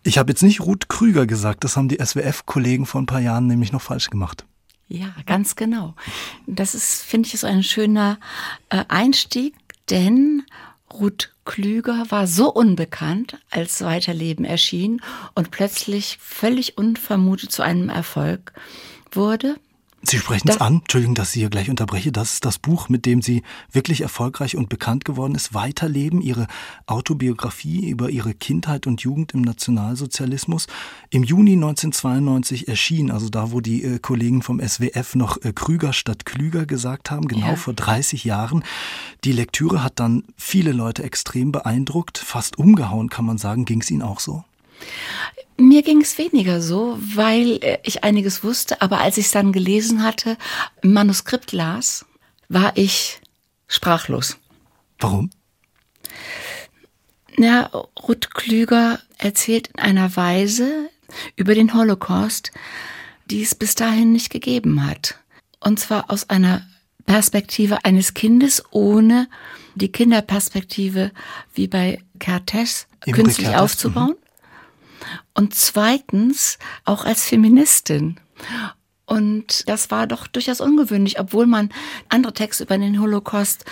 Ich 0.02 0.18
habe 0.18 0.32
jetzt 0.32 0.42
nicht 0.42 0.60
Ruth 0.60 0.88
Krüger 0.88 1.26
gesagt, 1.26 1.64
das 1.64 1.76
haben 1.76 1.88
die 1.88 1.98
SWF-Kollegen 2.02 2.86
vor 2.86 3.00
ein 3.00 3.06
paar 3.06 3.20
Jahren 3.20 3.46
nämlich 3.46 3.72
noch 3.72 3.82
falsch 3.82 4.10
gemacht. 4.10 4.44
Ja, 4.86 5.14
ganz 5.26 5.56
genau. 5.56 5.94
Das 6.46 6.74
ist, 6.74 7.02
finde 7.02 7.28
ich, 7.28 7.40
so 7.40 7.46
ein 7.46 7.62
schöner 7.62 8.18
äh, 8.68 8.84
Einstieg, 8.88 9.54
denn 9.90 10.44
Ruth 10.94 11.34
Klüger 11.44 12.06
war 12.08 12.26
so 12.26 12.52
unbekannt, 12.52 13.38
als 13.50 13.82
Weiterleben 13.82 14.44
erschien 14.44 15.02
und 15.34 15.50
plötzlich 15.50 16.18
völlig 16.20 16.78
unvermutet 16.78 17.52
zu 17.52 17.62
einem 17.62 17.88
Erfolg 17.88 18.52
wurde. 19.12 19.56
Sie 20.06 20.18
sprechen 20.18 20.48
es 20.48 20.60
an, 20.60 20.80
Entschuldigung, 20.80 21.14
dass 21.14 21.34
ich 21.34 21.40
hier 21.40 21.50
gleich 21.50 21.70
unterbreche. 21.70 22.12
Das 22.12 22.34
ist 22.34 22.44
das 22.44 22.58
Buch, 22.58 22.88
mit 22.88 23.06
dem 23.06 23.22
Sie 23.22 23.42
wirklich 23.72 24.02
erfolgreich 24.02 24.56
und 24.56 24.68
bekannt 24.68 25.04
geworden 25.04 25.34
ist. 25.34 25.54
Weiterleben, 25.54 26.20
Ihre 26.20 26.46
Autobiografie 26.86 27.88
über 27.88 28.10
Ihre 28.10 28.34
Kindheit 28.34 28.86
und 28.86 29.00
Jugend 29.00 29.32
im 29.32 29.40
Nationalsozialismus. 29.40 30.66
Im 31.10 31.24
Juni 31.24 31.52
1992 31.52 32.68
erschien, 32.68 33.10
also 33.10 33.30
da, 33.30 33.50
wo 33.50 33.60
die 33.60 33.82
äh, 33.82 33.98
Kollegen 33.98 34.42
vom 34.42 34.60
SWF 34.60 35.14
noch 35.14 35.42
äh, 35.42 35.52
Krüger 35.54 35.92
statt 35.92 36.26
Klüger 36.26 36.66
gesagt 36.66 37.10
haben, 37.10 37.26
genau 37.26 37.48
ja. 37.48 37.56
vor 37.56 37.72
30 37.72 38.24
Jahren. 38.24 38.62
Die 39.24 39.32
Lektüre 39.32 39.82
hat 39.82 40.00
dann 40.00 40.24
viele 40.36 40.72
Leute 40.72 41.02
extrem 41.02 41.50
beeindruckt, 41.50 42.18
fast 42.18 42.58
umgehauen, 42.58 43.08
kann 43.08 43.24
man 43.24 43.38
sagen. 43.38 43.64
Ging 43.64 43.80
es 43.80 43.90
Ihnen 43.90 44.02
auch 44.02 44.20
so? 44.20 44.44
Mir 45.56 45.82
ging 45.82 46.00
es 46.00 46.18
weniger 46.18 46.60
so, 46.60 46.98
weil 47.00 47.58
äh, 47.62 47.78
ich 47.84 48.02
einiges 48.02 48.42
wusste, 48.42 48.80
aber 48.82 49.00
als 49.00 49.18
ich 49.18 49.26
es 49.26 49.32
dann 49.32 49.52
gelesen 49.52 50.02
hatte, 50.02 50.36
im 50.82 50.92
Manuskript 50.92 51.52
las, 51.52 52.04
war 52.48 52.72
ich 52.76 53.20
sprachlos. 53.68 54.36
Warum? 54.98 55.30
Na, 57.36 57.66
Ruth 58.06 58.34
Klüger 58.34 59.00
erzählt 59.18 59.68
in 59.68 59.80
einer 59.80 60.16
Weise 60.16 60.88
über 61.36 61.54
den 61.54 61.74
Holocaust, 61.74 62.52
die 63.30 63.42
es 63.42 63.54
bis 63.54 63.74
dahin 63.74 64.12
nicht 64.12 64.30
gegeben 64.30 64.86
hat. 64.86 65.16
Und 65.60 65.80
zwar 65.80 66.10
aus 66.10 66.30
einer 66.30 66.66
Perspektive 67.06 67.84
eines 67.84 68.14
Kindes 68.14 68.62
ohne 68.70 69.28
die 69.74 69.90
Kinderperspektive 69.90 71.10
wie 71.54 71.66
bei 71.66 72.00
Kertész 72.18 72.86
künstlich 73.00 73.48
Kertes. 73.48 73.62
aufzubauen. 73.62 74.14
Und 75.34 75.54
zweitens 75.54 76.58
auch 76.84 77.04
als 77.04 77.24
Feministin. 77.24 78.20
Und 79.06 79.68
das 79.68 79.90
war 79.90 80.06
doch 80.06 80.26
durchaus 80.26 80.60
ungewöhnlich, 80.60 81.20
obwohl 81.20 81.46
man 81.46 81.70
andere 82.08 82.32
Texte 82.32 82.64
über 82.64 82.78
den 82.78 83.00
Holocaust 83.00 83.64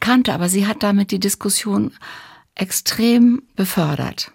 kannte. 0.00 0.32
Aber 0.32 0.48
sie 0.48 0.66
hat 0.66 0.82
damit 0.82 1.10
die 1.10 1.20
Diskussion 1.20 1.92
extrem 2.54 3.42
befördert. 3.54 4.32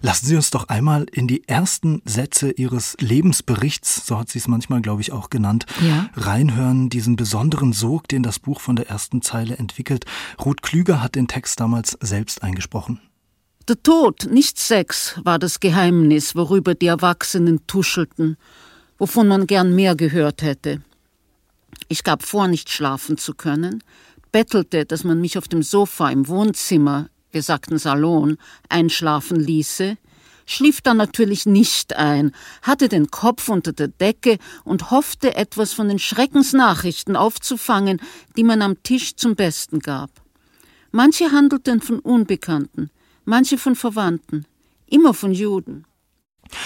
Lassen 0.00 0.26
Sie 0.26 0.36
uns 0.36 0.50
doch 0.50 0.68
einmal 0.68 1.06
in 1.12 1.28
die 1.28 1.46
ersten 1.46 2.02
Sätze 2.04 2.50
Ihres 2.50 2.96
Lebensberichts, 3.00 4.06
so 4.06 4.18
hat 4.18 4.30
sie 4.30 4.38
es 4.38 4.48
manchmal, 4.48 4.80
glaube 4.80 5.02
ich, 5.02 5.12
auch 5.12 5.30
genannt, 5.30 5.66
ja. 5.80 6.08
reinhören, 6.14 6.88
diesen 6.88 7.16
besonderen 7.16 7.72
Sog, 7.72 8.08
den 8.08 8.22
das 8.22 8.38
Buch 8.38 8.60
von 8.60 8.76
der 8.76 8.88
ersten 8.88 9.22
Zeile 9.22 9.56
entwickelt. 9.56 10.06
Ruth 10.42 10.62
Klüger 10.62 11.02
hat 11.02 11.14
den 11.14 11.28
Text 11.28 11.60
damals 11.60 11.96
selbst 12.00 12.42
eingesprochen. 12.42 13.00
Der 13.68 13.82
Tod, 13.82 14.28
nicht 14.30 14.60
Sex, 14.60 15.18
war 15.24 15.40
das 15.40 15.58
Geheimnis, 15.58 16.36
worüber 16.36 16.76
die 16.76 16.86
Erwachsenen 16.86 17.66
tuschelten, 17.66 18.36
wovon 18.96 19.26
man 19.26 19.48
gern 19.48 19.74
mehr 19.74 19.96
gehört 19.96 20.42
hätte. 20.42 20.82
Ich 21.88 22.04
gab 22.04 22.22
vor, 22.22 22.46
nicht 22.46 22.70
schlafen 22.70 23.18
zu 23.18 23.34
können, 23.34 23.82
bettelte, 24.30 24.84
dass 24.84 25.02
man 25.02 25.20
mich 25.20 25.36
auf 25.36 25.48
dem 25.48 25.64
Sofa 25.64 26.10
im 26.10 26.28
Wohnzimmer, 26.28 27.08
wir 27.32 27.42
sagten 27.42 27.78
Salon, 27.78 28.38
einschlafen 28.68 29.40
ließe, 29.40 29.96
schlief 30.46 30.80
dann 30.80 30.98
natürlich 30.98 31.44
nicht 31.44 31.96
ein, 31.96 32.30
hatte 32.62 32.88
den 32.88 33.10
Kopf 33.10 33.48
unter 33.48 33.72
der 33.72 33.88
Decke 33.88 34.38
und 34.62 34.92
hoffte, 34.92 35.34
etwas 35.34 35.72
von 35.72 35.88
den 35.88 35.98
Schreckensnachrichten 35.98 37.16
aufzufangen, 37.16 38.00
die 38.36 38.44
man 38.44 38.62
am 38.62 38.80
Tisch 38.84 39.16
zum 39.16 39.34
Besten 39.34 39.80
gab. 39.80 40.10
Manche 40.92 41.32
handelten 41.32 41.80
von 41.80 41.98
Unbekannten, 41.98 42.90
manche 43.26 43.58
von 43.58 43.76
Verwandten, 43.76 44.46
immer 44.86 45.12
von 45.12 45.32
Juden. 45.32 45.84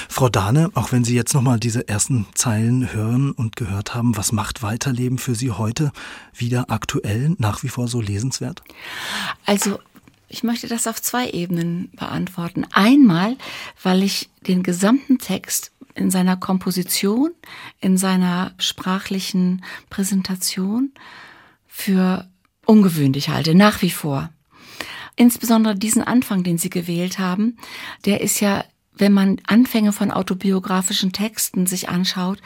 Frau 0.09 0.29
Dahne, 0.29 0.71
auch 0.75 0.93
wenn 0.93 1.05
Sie 1.05 1.15
jetzt 1.15 1.35
nochmal 1.35 1.59
diese 1.59 1.89
ersten 1.89 2.27
Zeilen 2.35 2.93
hören 2.93 3.33
und 3.33 3.57
gehört 3.57 3.95
haben, 3.95 4.17
was 4.17 4.31
macht 4.31 4.63
Weiterleben 4.63 5.19
für 5.19 5.35
Sie 5.35 5.51
heute 5.51 5.91
wieder 6.35 6.71
aktuell, 6.71 7.35
nach 7.39 7.63
wie 7.63 7.69
vor 7.69 7.89
so 7.89 8.01
lesenswert? 8.01 8.63
Also 9.47 9.79
ich 10.29 10.43
möchte 10.43 10.69
das 10.69 10.87
auf 10.87 11.03
zwei 11.03 11.31
Ebenen 11.31 11.91
beantworten. 11.97 12.67
Einmal, 12.73 13.37
weil 13.83 14.03
ich 14.03 14.31
den 14.47 14.63
gesamten 14.63 15.19
Text 15.19 15.73
in 15.95 16.11
seiner 16.11 16.37
Komposition, 16.37 17.33
in 17.81 17.97
seiner 17.97 18.53
sprachlichen 18.59 19.65
Präsentation 19.89 20.93
für 21.67 22.29
ungewöhnlich 22.65 23.29
halte, 23.29 23.55
nach 23.55 23.83
wie 23.83 23.91
vor. 23.91 24.31
Insbesondere 25.21 25.75
diesen 25.75 26.03
Anfang, 26.03 26.45
den 26.45 26.57
Sie 26.57 26.71
gewählt 26.71 27.19
haben, 27.19 27.59
der 28.07 28.23
ist 28.23 28.41
ja, 28.41 28.65
wenn 28.95 29.13
man 29.13 29.39
Anfänge 29.47 29.93
von 29.93 30.11
autobiografischen 30.11 31.13
Texten 31.13 31.67
sich 31.67 31.91
anschaut, 31.91 32.41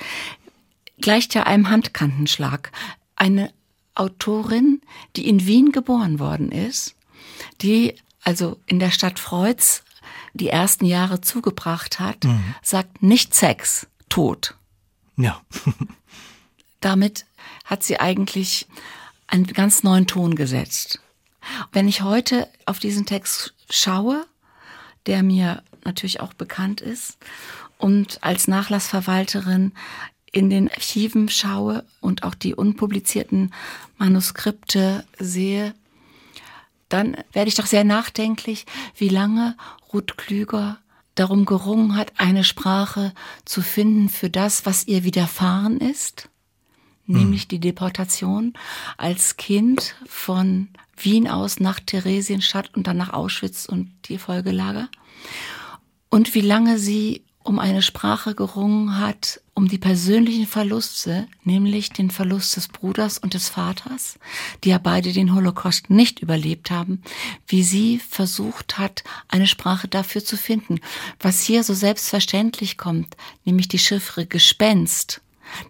gleicht 1.01 1.35
ja 1.35 1.45
einem 1.45 1.71
Handkantenschlag. 1.71 2.73
Eine 3.15 3.53
Autorin, 3.95 4.81
die 5.15 5.29
in 5.29 5.47
Wien 5.47 5.71
geboren 5.71 6.19
worden 6.19 6.51
ist, 6.51 6.97
die 7.63 7.95
also 8.25 8.59
in 8.67 8.81
der 8.81 8.91
Stadt 8.91 9.21
Freuds 9.21 9.85
die 10.33 10.49
ersten 10.49 10.85
Jahre 10.85 11.21
zugebracht 11.21 12.01
hat, 12.01 12.25
mhm. 12.25 12.57
sagt 12.61 13.05
nicht 13.05 13.37
Sex, 13.37 13.87
Tod. 14.09 14.57
Ja. 15.17 15.43
Damit 16.81 17.25
hat 17.65 17.85
sie 17.85 18.01
eigentlich 18.01 18.67
einen 19.29 19.47
ganz 19.47 19.85
neuen 19.85 20.09
Ton 20.09 20.35
gesetzt. 20.35 20.99
Wenn 21.72 21.88
ich 21.88 22.03
heute 22.03 22.48
auf 22.66 22.79
diesen 22.79 23.07
Text 23.07 23.55
schaue, 23.70 24.27
der 25.07 25.22
mir 25.22 25.62
natürlich 25.85 26.20
auch 26.20 26.33
bekannt 26.35 26.81
ist, 26.81 27.18
und 27.79 28.22
als 28.22 28.48
Nachlassverwalterin 28.48 29.72
in 30.33 30.50
den 30.50 30.70
Archiven 30.70 31.29
schaue 31.29 31.85
und 32.00 32.22
auch 32.22 32.35
die 32.35 32.55
unpublizierten 32.55 33.53
Manuskripte 33.98 35.05
sehe, 35.18 35.74
dann 36.88 37.16
werde 37.33 37.48
ich 37.48 37.55
doch 37.55 37.66
sehr 37.66 37.85
nachdenklich, 37.85 38.66
wie 38.96 39.09
lange 39.09 39.57
Ruth 39.92 40.16
Klüger 40.16 40.79
darum 41.14 41.44
gerungen 41.44 41.96
hat, 41.96 42.12
eine 42.16 42.42
Sprache 42.42 43.12
zu 43.44 43.62
finden 43.62 44.09
für 44.09 44.31
das, 44.31 44.66
was 44.66 44.87
ihr 44.87 45.05
widerfahren 45.05 45.79
ist, 45.79 46.29
nämlich 47.07 47.42
hm. 47.42 47.48
die 47.48 47.61
Deportation 47.61 48.55
als 48.96 49.37
Kind 49.37 49.94
von 50.07 50.68
Wien 50.96 51.28
aus 51.28 51.61
nach 51.61 51.80
Theresienstadt 51.80 52.74
und 52.74 52.87
dann 52.87 52.96
nach 52.96 53.12
Auschwitz 53.12 53.66
und 53.66 53.90
die 54.07 54.18
Folgelager. 54.18 54.88
Und 56.09 56.35
wie 56.35 56.40
lange 56.40 56.78
sie 56.78 57.24
um 57.44 57.59
eine 57.59 57.83
Sprache 57.83 58.35
gerungen 58.35 58.98
hat, 58.98 59.40
um 59.52 59.68
die 59.68 59.78
persönlichen 59.78 60.46
Verluste, 60.46 61.28
nämlich 61.44 61.90
den 61.90 62.11
Verlust 62.11 62.57
des 62.57 62.68
Bruders 62.68 63.18
und 63.18 63.35
des 63.35 63.50
Vaters, 63.50 64.18
die 64.64 64.70
ja 64.70 64.78
beide 64.78 65.12
den 65.12 65.35
Holocaust 65.35 65.90
nicht 65.90 66.20
überlebt 66.20 66.70
haben, 66.70 67.02
wie 67.46 67.62
sie 67.62 67.98
versucht 67.98 68.78
hat, 68.78 69.04
eine 69.28 69.46
Sprache 69.46 69.88
dafür 69.88 70.24
zu 70.24 70.38
finden. 70.38 70.80
Was 71.20 71.42
hier 71.42 71.62
so 71.64 71.74
selbstverständlich 71.74 72.78
kommt, 72.78 73.14
nämlich 73.44 73.68
die 73.68 73.78
Chiffre 73.78 74.24
Gespenst, 74.24 75.20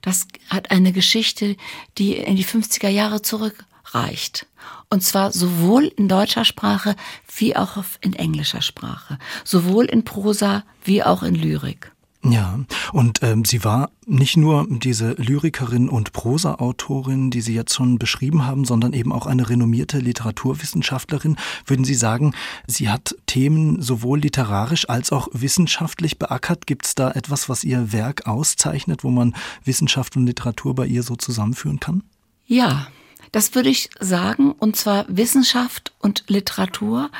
das 0.00 0.28
hat 0.48 0.70
eine 0.70 0.92
Geschichte, 0.92 1.56
die 1.98 2.14
in 2.14 2.37
die 2.37 2.46
50er 2.46 2.88
Jahre 2.88 3.20
zurückreicht. 3.20 4.46
Und 4.94 5.00
zwar 5.00 5.33
sowohl 5.33 5.87
in 5.96 6.07
deutscher 6.07 6.44
Sprache 6.44 6.94
wie 7.37 7.57
auch 7.57 7.78
in 8.00 8.12
englischer 8.12 8.62
Sprache. 8.62 9.18
Sowohl 9.42 9.87
in 9.87 10.04
Prosa 10.04 10.62
wie 10.85 11.02
auch 11.02 11.24
in 11.24 11.35
Lyrik. 11.35 11.90
Ja, 12.22 12.61
und 12.92 13.20
ähm, 13.24 13.44
sie 13.44 13.64
war 13.64 13.90
nicht 14.07 14.37
nur 14.37 14.68
diese 14.70 15.14
Lyrikerin 15.14 15.88
und 15.88 16.12
Prosaautorin, 16.12 17.33
die 17.33 17.40
Sie 17.40 17.54
jetzt 17.54 17.74
schon 17.74 17.98
beschrieben 17.98 18.46
haben, 18.46 18.64
sondern 18.64 18.92
eben 18.92 19.11
auch 19.11 19.26
eine 19.26 19.48
renommierte 19.50 19.98
Literaturwissenschaftlerin. 19.98 21.38
Würden 21.66 21.85
Sie 21.85 21.96
sagen, 21.96 22.33
sie 22.68 22.88
hat 22.88 23.16
Themen 23.26 23.83
sowohl 23.83 24.20
literarisch 24.20 24.88
als 24.88 25.11
auch 25.11 25.26
wissenschaftlich 25.33 26.20
beackert? 26.20 26.68
Gibt 26.68 26.87
es 26.87 26.94
da 26.94 27.11
etwas, 27.11 27.48
was 27.48 27.64
ihr 27.64 27.92
Werk 27.92 28.28
auszeichnet, 28.28 29.02
wo 29.02 29.11
man 29.11 29.35
Wissenschaft 29.64 30.16
und 30.16 30.24
Literatur 30.26 30.76
bei 30.76 30.87
ihr 30.87 31.02
so 31.02 31.16
zusammenführen 31.16 31.80
kann? 31.80 32.04
Ja, 32.46 32.87
das 33.35 33.57
würde 33.57 33.68
ich 33.68 33.90
sagen, 33.99 34.53
und 34.53 34.77
zwar 34.77 35.07
Wissenschaft 35.09 35.92
und 35.99 36.23
Literatur 36.29 37.11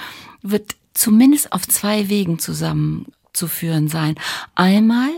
wird 0.43 0.77
zumindest 0.93 1.53
auf 1.53 1.67
zwei 1.67 2.09
Wegen 2.09 2.39
zusammenzuführen 2.39 3.89
sein. 3.89 4.15
Einmal 4.55 5.11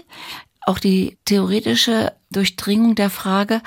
auch 0.63 0.79
die 0.79 1.19
theoretische 1.27 2.15
Durchdringung 2.31 2.95
der 2.95 3.11
Frage, 3.11 3.61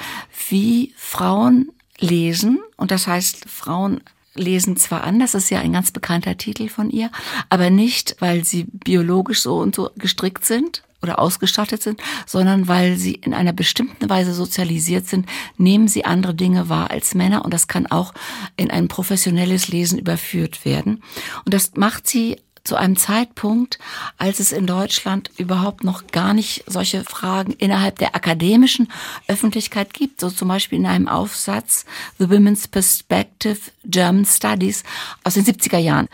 wie 0.49 0.91
Frauen 0.97 1.69
lesen, 1.99 2.59
und 2.77 2.89
das 2.89 3.05
heißt 3.05 3.47
Frauen 3.47 4.01
lesen 4.33 4.75
zwar 4.75 5.03
an, 5.03 5.19
das 5.19 5.35
ist 5.35 5.51
ja 5.51 5.59
ein 5.59 5.73
ganz 5.73 5.91
bekannter 5.91 6.35
Titel 6.35 6.67
von 6.67 6.89
ihr, 6.89 7.11
aber 7.51 7.69
nicht, 7.69 8.15
weil 8.19 8.43
sie 8.43 8.63
biologisch 8.63 9.43
so 9.43 9.59
und 9.59 9.75
so 9.75 9.91
gestrickt 9.97 10.45
sind 10.45 10.81
oder 11.01 11.19
ausgestattet 11.19 11.81
sind, 11.81 12.01
sondern 12.25 12.67
weil 12.67 12.97
sie 12.97 13.13
in 13.13 13.33
einer 13.33 13.53
bestimmten 13.53 14.09
Weise 14.09 14.33
sozialisiert 14.33 15.07
sind, 15.07 15.27
nehmen 15.57 15.87
sie 15.87 16.05
andere 16.05 16.33
Dinge 16.33 16.69
wahr 16.69 16.91
als 16.91 17.15
Männer 17.15 17.45
und 17.45 17.53
das 17.53 17.67
kann 17.67 17.87
auch 17.87 18.13
in 18.57 18.71
ein 18.71 18.87
professionelles 18.87 19.69
Lesen 19.69 19.99
überführt 19.99 20.65
werden. 20.65 21.03
Und 21.45 21.53
das 21.53 21.75
macht 21.75 22.07
sie 22.07 22.37
zu 22.63 22.75
einem 22.75 22.97
Zeitpunkt, 22.97 23.79
als 24.17 24.39
es 24.39 24.51
in 24.51 24.67
Deutschland 24.67 25.31
überhaupt 25.37 25.83
noch 25.83 26.07
gar 26.07 26.33
nicht 26.33 26.63
solche 26.67 27.03
Fragen 27.03 27.53
innerhalb 27.53 27.97
der 27.97 28.15
akademischen 28.15 28.91
Öffentlichkeit 29.27 29.93
gibt. 29.93 30.21
So 30.21 30.29
zum 30.29 30.49
Beispiel 30.49 30.77
in 30.77 30.85
einem 30.85 31.07
Aufsatz 31.07 31.85
The 32.19 32.29
Women's 32.29 32.67
Perspective 32.67 33.59
German 33.85 34.25
Studies 34.25 34.83
aus 35.23 35.33
den 35.35 35.45
70er 35.45 35.79
Jahren. 35.79 36.09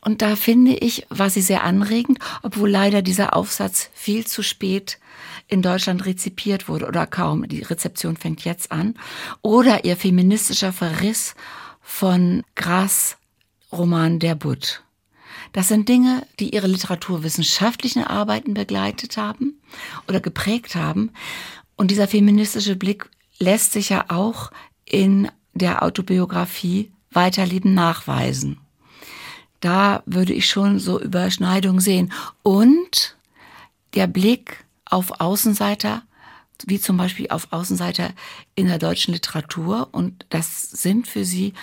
Und 0.00 0.22
da 0.22 0.36
finde 0.36 0.74
ich, 0.74 1.06
war 1.08 1.30
sie 1.30 1.42
sehr 1.42 1.64
anregend, 1.64 2.18
obwohl 2.42 2.70
leider 2.70 3.02
dieser 3.02 3.34
Aufsatz 3.34 3.90
viel 3.94 4.26
zu 4.26 4.42
spät 4.42 4.98
in 5.48 5.62
Deutschland 5.62 6.04
rezipiert 6.04 6.68
wurde 6.68 6.86
oder 6.86 7.06
kaum. 7.06 7.48
Die 7.48 7.62
Rezeption 7.62 8.16
fängt 8.16 8.44
jetzt 8.44 8.70
an. 8.70 8.94
Oder 9.42 9.84
ihr 9.84 9.96
feministischer 9.96 10.72
Verriss 10.72 11.34
von 11.80 12.44
Gras 12.54 13.16
Roman 13.72 14.18
Der 14.18 14.34
Butt. 14.34 14.82
Das 15.52 15.68
sind 15.68 15.88
Dinge, 15.88 16.26
die 16.38 16.54
ihre 16.54 16.66
literaturwissenschaftlichen 16.66 18.04
Arbeiten 18.04 18.54
begleitet 18.54 19.16
haben 19.16 19.60
oder 20.06 20.20
geprägt 20.20 20.74
haben. 20.74 21.10
Und 21.76 21.90
dieser 21.90 22.08
feministische 22.08 22.76
Blick 22.76 23.08
lässt 23.38 23.72
sich 23.72 23.88
ja 23.88 24.06
auch 24.08 24.50
in 24.84 25.30
der 25.54 25.82
Autobiografie 25.82 26.92
Weiterleben 27.10 27.72
nachweisen. 27.72 28.60
Da 29.60 30.02
würde 30.06 30.32
ich 30.32 30.48
schon 30.48 30.78
so 30.78 31.00
Überschneidungen 31.00 31.80
sehen. 31.80 32.12
Und 32.42 33.16
der 33.94 34.06
Blick 34.06 34.64
auf 34.84 35.20
Außenseiter, 35.20 36.02
wie 36.66 36.80
zum 36.80 36.96
Beispiel 36.96 37.28
auf 37.30 37.52
Außenseiter 37.52 38.10
in 38.54 38.66
der 38.66 38.78
deutschen 38.78 39.14
Literatur. 39.14 39.88
Und 39.92 40.26
das 40.30 40.70
sind 40.70 41.06
für 41.06 41.24
sie 41.24 41.54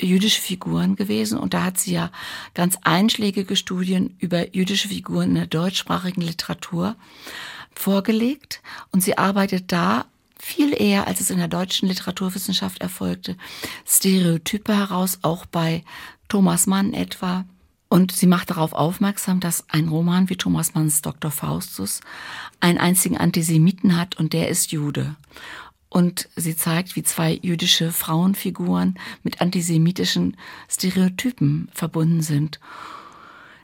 jüdische 0.00 0.40
Figuren 0.40 0.96
gewesen. 0.96 1.38
Und 1.38 1.54
da 1.54 1.64
hat 1.64 1.78
sie 1.78 1.92
ja 1.92 2.10
ganz 2.54 2.78
einschlägige 2.82 3.56
Studien 3.56 4.16
über 4.18 4.54
jüdische 4.54 4.88
Figuren 4.88 5.30
in 5.30 5.34
der 5.34 5.46
deutschsprachigen 5.46 6.22
Literatur 6.22 6.96
vorgelegt. 7.74 8.62
Und 8.92 9.02
sie 9.02 9.18
arbeitet 9.18 9.72
da 9.72 10.06
viel 10.38 10.72
eher, 10.80 11.06
als 11.06 11.20
es 11.20 11.30
in 11.30 11.38
der 11.38 11.48
deutschen 11.48 11.88
Literaturwissenschaft 11.88 12.80
erfolgte, 12.80 13.36
Stereotype 13.84 14.74
heraus, 14.74 15.18
auch 15.22 15.46
bei 15.46 15.84
Thomas 16.28 16.66
Mann 16.66 16.94
etwa. 16.94 17.44
Und 17.88 18.12
sie 18.12 18.26
macht 18.26 18.50
darauf 18.50 18.74
aufmerksam, 18.74 19.40
dass 19.40 19.64
ein 19.70 19.88
Roman 19.88 20.28
wie 20.28 20.36
Thomas 20.36 20.74
Manns 20.74 21.00
Dr. 21.00 21.30
Faustus 21.30 22.00
einen 22.60 22.78
einzigen 22.78 23.16
Antisemiten 23.16 23.96
hat 23.96 24.18
und 24.18 24.34
der 24.34 24.48
ist 24.48 24.72
Jude. 24.72 25.16
Und 25.88 26.28
sie 26.36 26.54
zeigt, 26.54 26.96
wie 26.96 27.02
zwei 27.02 27.38
jüdische 27.40 27.92
Frauenfiguren 27.92 28.98
mit 29.22 29.40
antisemitischen 29.40 30.36
Stereotypen 30.68 31.70
verbunden 31.72 32.20
sind. 32.20 32.60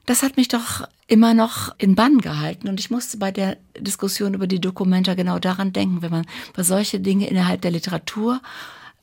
Das 0.07 0.23
hat 0.23 0.39
mich 0.39 0.49
doch 0.49 0.89
immer 1.07 1.35
noch 1.35 1.75
in 1.79 1.95
Bann 1.95 2.19
gehalten. 2.19 2.69
Und 2.69 2.81
ich 2.81 2.91
musste 2.91 3.19
bei 3.19 3.31
der 3.31 3.59
Diskussion 3.79 4.33
über 4.33 4.47
die 4.47 4.61
Dokumenta 4.61 5.15
genau 5.15 5.39
daran 5.39 5.75
denken, 5.75 6.01
wenn 6.01 6.11
man 6.11 6.27
bei 6.55 6.63
solche 6.63 6.99
Dinge 6.99 7.29
innerhalb 7.29 7.61
der 7.61 7.71
Literatur 7.71 8.41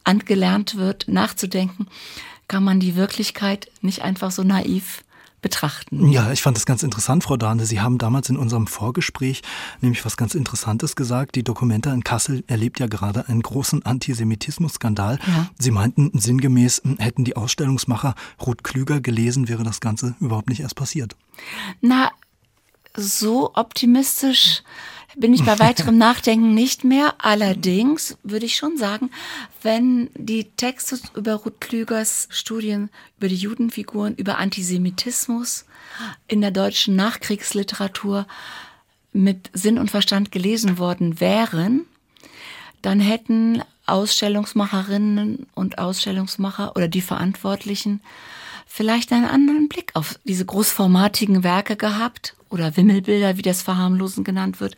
angelernt 0.04 0.78
wird, 0.78 1.08
nachzudenken, 1.08 1.88
kann 2.52 2.66
man 2.66 2.82
die 2.82 2.98
Wirklichkeit 2.98 3.72
nicht 3.80 4.02
einfach 4.02 4.30
so 4.30 4.44
naiv 4.44 5.06
betrachten. 5.42 6.10
Ja, 6.10 6.34
ich 6.34 6.42
fand 6.42 6.58
das 6.58 6.66
ganz 6.66 6.84
interessant, 6.84 7.24
Frau 7.24 7.38
Dahne. 7.38 7.66
Sie 7.66 7.80
haben 7.80 7.98
damals 7.98 8.30
in 8.30 8.36
unserem 8.36 8.68
Vorgespräch 8.68 9.42
nämlich 9.80 10.04
was 10.04 10.18
ganz 10.18 10.36
Interessantes 10.36 10.98
gesagt. 10.98 11.36
Die 11.36 11.44
Dokumenta 11.44 11.94
in 11.94 12.04
Kassel 12.04 12.44
erlebt 12.48 12.82
ja 12.82 12.88
gerade 12.88 13.30
einen 13.30 13.42
großen 13.42 13.86
Antisemitismus-Skandal. 13.86 15.20
Ja. 15.26 15.50
Sie 15.58 15.72
meinten 15.72 16.12
sinngemäß, 16.14 16.82
hätten 17.00 17.24
die 17.24 17.38
Ausstellungsmacher 17.38 18.16
Ruth 18.46 18.66
Klüger 18.66 19.00
gelesen, 19.00 19.48
wäre 19.48 19.64
das 19.64 19.80
Ganze 19.80 20.16
überhaupt 20.20 20.50
nicht 20.50 20.60
erst 20.60 20.76
passiert. 20.76 21.16
Na, 21.80 22.12
so 22.98 23.52
optimistisch 23.54 24.64
bin 25.16 25.34
ich 25.34 25.44
bei 25.44 25.60
weiterem 25.60 25.98
Nachdenken 25.98 26.54
nicht 26.54 26.84
mehr. 26.84 27.16
Allerdings 27.20 28.18
würde 28.24 28.46
ich 28.46 28.56
schon 28.56 28.78
sagen, 28.78 29.12
wenn 29.62 30.10
die 30.16 30.46
Texte 30.46 31.00
über 31.16 31.36
Ruth 31.36 31.62
Klügers 31.62 32.28
Studien 32.32 32.90
über 33.18 33.28
die 33.28 33.36
Judenfiguren, 33.36 34.16
über 34.16 34.38
Antisemitismus 34.38 35.66
in 36.28 36.42
der 36.42 36.52
deutschen 36.52 36.96
Nachkriegsliteratur 36.96 38.26
mit 39.14 39.50
Sinn 39.54 39.78
und 39.78 39.92
Verstand 39.92 40.32
gelesen 40.32 40.78
worden 40.78 41.20
wären, 41.20 41.86
dann 42.82 43.00
hätten 43.00 43.62
Ausstellungsmacherinnen 43.86 45.48
und 45.54 45.78
Ausstellungsmacher 45.78 46.76
oder 46.76 46.88
die 46.88 47.02
Verantwortlichen 47.02 48.02
vielleicht 48.66 49.12
einen 49.12 49.26
anderen 49.26 49.68
Blick 49.68 49.92
auf 49.96 50.18
diese 50.24 50.46
großformatigen 50.46 51.44
Werke 51.44 51.76
gehabt 51.76 52.36
oder 52.52 52.78
Wimmelbilder, 52.78 53.38
wie 53.38 53.42
das 53.42 53.62
Verharmlosen 53.62 54.24
genannt 54.24 54.60
wird, 54.60 54.76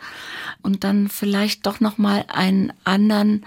und 0.61 0.83
dann 0.83 1.09
vielleicht 1.09 1.65
doch 1.65 1.79
noch 1.79 1.97
mal 1.97 2.25
einen 2.29 2.71
anderen 2.83 3.45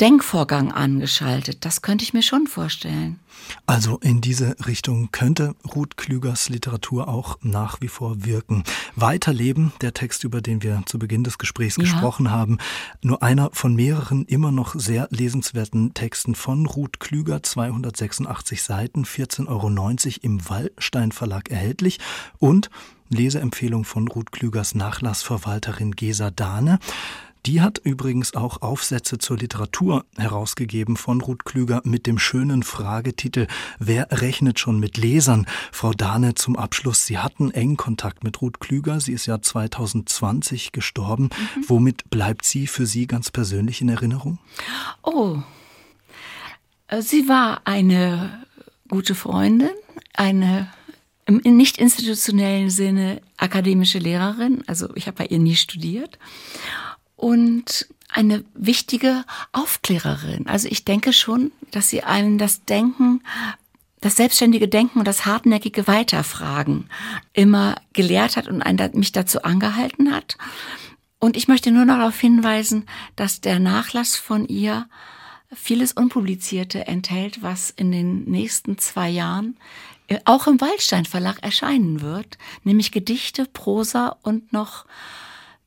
Denkvorgang 0.00 0.72
angeschaltet. 0.72 1.64
Das 1.66 1.82
könnte 1.82 2.04
ich 2.04 2.14
mir 2.14 2.22
schon 2.22 2.46
vorstellen. 2.46 3.20
Also 3.66 3.98
in 3.98 4.20
diese 4.20 4.56
Richtung 4.66 5.10
könnte 5.12 5.54
Ruth 5.74 5.96
Klügers 5.96 6.48
Literatur 6.48 7.08
auch 7.08 7.38
nach 7.42 7.80
wie 7.80 7.88
vor 7.88 8.24
wirken. 8.24 8.64
Weiterleben, 8.96 9.72
der 9.82 9.92
Text, 9.92 10.24
über 10.24 10.40
den 10.40 10.62
wir 10.62 10.82
zu 10.86 10.98
Beginn 10.98 11.24
des 11.24 11.36
Gesprächs 11.36 11.76
ja. 11.76 11.82
gesprochen 11.82 12.30
haben, 12.30 12.58
nur 13.02 13.22
einer 13.22 13.50
von 13.52 13.74
mehreren 13.74 14.24
immer 14.24 14.52
noch 14.52 14.74
sehr 14.74 15.08
lesenswerten 15.10 15.92
Texten 15.92 16.34
von 16.34 16.64
Ruth 16.64 17.00
Klüger, 17.00 17.42
286 17.42 18.62
Seiten, 18.62 19.04
14,90 19.04 19.48
Euro 19.48 19.68
im 20.22 20.48
Wallstein 20.48 21.12
Verlag 21.12 21.50
erhältlich 21.50 21.98
und 22.38 22.70
Leseempfehlung 23.10 23.84
von 23.84 24.08
Ruth 24.08 24.32
Klügers 24.32 24.74
Nachlassverwalterin 24.74 25.92
Gesa 25.92 26.30
Dahne. 26.30 26.78
Die 27.46 27.62
hat 27.62 27.78
übrigens 27.78 28.34
auch 28.34 28.60
Aufsätze 28.60 29.16
zur 29.18 29.38
Literatur 29.38 30.04
herausgegeben 30.18 30.96
von 30.96 31.20
Ruth 31.20 31.44
Klüger 31.44 31.80
mit 31.84 32.06
dem 32.06 32.18
schönen 32.18 32.62
Fragetitel 32.62 33.46
Wer 33.78 34.08
rechnet 34.10 34.58
schon 34.58 34.78
mit 34.78 34.98
Lesern? 34.98 35.46
Frau 35.72 35.92
Dahne 35.92 36.34
zum 36.34 36.56
Abschluss. 36.56 37.06
Sie 37.06 37.18
hatten 37.18 37.50
engen 37.50 37.78
Kontakt 37.78 38.24
mit 38.24 38.42
Ruth 38.42 38.60
Klüger. 38.60 39.00
Sie 39.00 39.12
ist 39.12 39.26
ja 39.26 39.40
2020 39.40 40.72
gestorben. 40.72 41.24
Mhm. 41.24 41.64
Womit 41.68 42.10
bleibt 42.10 42.44
sie 42.44 42.66
für 42.66 42.84
Sie 42.84 43.06
ganz 43.06 43.30
persönlich 43.30 43.80
in 43.80 43.88
Erinnerung? 43.88 44.38
Oh, 45.02 45.38
sie 47.00 47.28
war 47.28 47.62
eine 47.64 48.44
gute 48.88 49.14
Freundin, 49.14 49.70
eine 50.14 50.68
im 51.38 51.56
nicht 51.56 51.78
institutionellen 51.78 52.70
Sinne 52.70 53.20
akademische 53.36 53.98
Lehrerin. 53.98 54.64
Also 54.66 54.94
ich 54.96 55.06
habe 55.06 55.18
bei 55.18 55.26
ihr 55.26 55.38
nie 55.38 55.56
studiert 55.56 56.18
und 57.16 57.88
eine 58.08 58.44
wichtige 58.54 59.24
Aufklärerin. 59.52 60.46
Also 60.46 60.68
ich 60.68 60.84
denke 60.84 61.12
schon, 61.12 61.52
dass 61.70 61.88
sie 61.88 62.02
einem 62.02 62.38
das 62.38 62.64
Denken, 62.64 63.22
das 64.00 64.16
selbstständige 64.16 64.68
Denken 64.68 64.98
und 64.98 65.04
das 65.06 65.26
hartnäckige 65.26 65.86
Weiterfragen 65.86 66.88
immer 67.32 67.76
gelehrt 67.92 68.36
hat 68.36 68.48
und 68.48 68.62
einen, 68.62 68.90
mich 68.94 69.12
dazu 69.12 69.42
angehalten 69.42 70.12
hat. 70.12 70.36
Und 71.18 71.36
ich 71.36 71.48
möchte 71.48 71.70
nur 71.70 71.84
noch 71.84 71.98
darauf 71.98 72.18
hinweisen, 72.18 72.86
dass 73.14 73.40
der 73.40 73.60
Nachlass 73.60 74.16
von 74.16 74.48
ihr 74.48 74.88
vieles 75.52 75.92
Unpublizierte 75.92 76.86
enthält, 76.86 77.42
was 77.42 77.70
in 77.70 77.92
den 77.92 78.24
nächsten 78.24 78.78
zwei 78.78 79.10
Jahren 79.10 79.56
auch 80.24 80.46
im 80.46 80.60
Waldstein 80.60 81.04
Verlag 81.04 81.42
erscheinen 81.42 82.00
wird, 82.00 82.38
nämlich 82.64 82.92
Gedichte, 82.92 83.46
Prosa 83.46 84.16
und 84.22 84.52
noch 84.52 84.86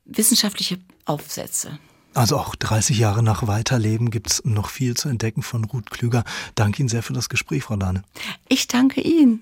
wissenschaftliche 0.06 0.79
Aufsätze. 1.06 1.79
Also 2.13 2.38
auch 2.38 2.56
30 2.56 2.97
Jahre 2.97 3.23
nach 3.23 3.47
Weiterleben 3.47 4.12
gibt 4.12 4.32
es 4.32 4.45
noch 4.45 4.69
viel 4.69 4.95
zu 4.95 5.10
entdecken 5.10 5.41
von 5.41 5.63
Ruth 5.65 5.89
Klüger. 5.89 6.23
Danke 6.56 6.82
Ihnen 6.82 6.89
sehr 6.89 7.01
für 7.01 7.13
das 7.13 7.29
Gespräch, 7.29 7.63
Frau 7.63 7.75
Dahne. 7.75 8.03
Ich 8.47 8.67
danke 8.67 9.01
Ihnen. 9.01 9.41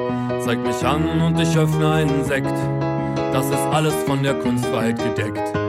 Zeig 0.39 0.59
mich 0.59 0.85
an 0.85 1.21
und 1.21 1.39
ich 1.39 1.57
öffne 1.57 1.91
einen 1.91 2.23
Sekt, 2.23 2.53
das 3.33 3.47
ist 3.49 3.65
alles 3.71 3.93
von 4.03 4.23
der 4.23 4.33
Kunstfreiheit 4.35 4.97
gedeckt. 4.97 5.61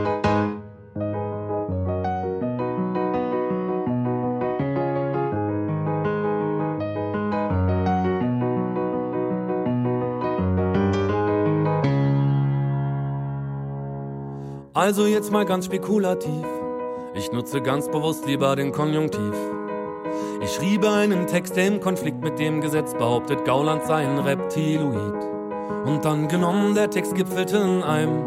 Also 14.73 15.05
jetzt 15.05 15.31
mal 15.31 15.45
ganz 15.45 15.67
spekulativ. 15.67 16.45
Ich 17.13 17.31
nutze 17.31 17.61
ganz 17.61 17.89
bewusst 17.89 18.25
lieber 18.25 18.55
den 18.55 18.71
Konjunktiv. 18.71 19.33
Ich 20.63 20.69
schriebe 20.69 20.89
einen 20.89 21.27
Text, 21.27 21.57
der 21.57 21.67
im 21.67 21.81
Konflikt 21.81 22.23
mit 22.23 22.39
dem 22.39 22.61
Gesetz 22.61 22.93
behauptet, 22.93 23.43
Gauland 23.43 23.83
sei 23.83 24.07
ein 24.07 24.17
Reptiloid. 24.17 25.25
Und 25.83 26.05
dann 26.05 26.29
genommen, 26.29 26.73
der 26.73 26.89
Text 26.89 27.15
gipfelte 27.15 27.57
in 27.57 27.83
einem 27.83 28.23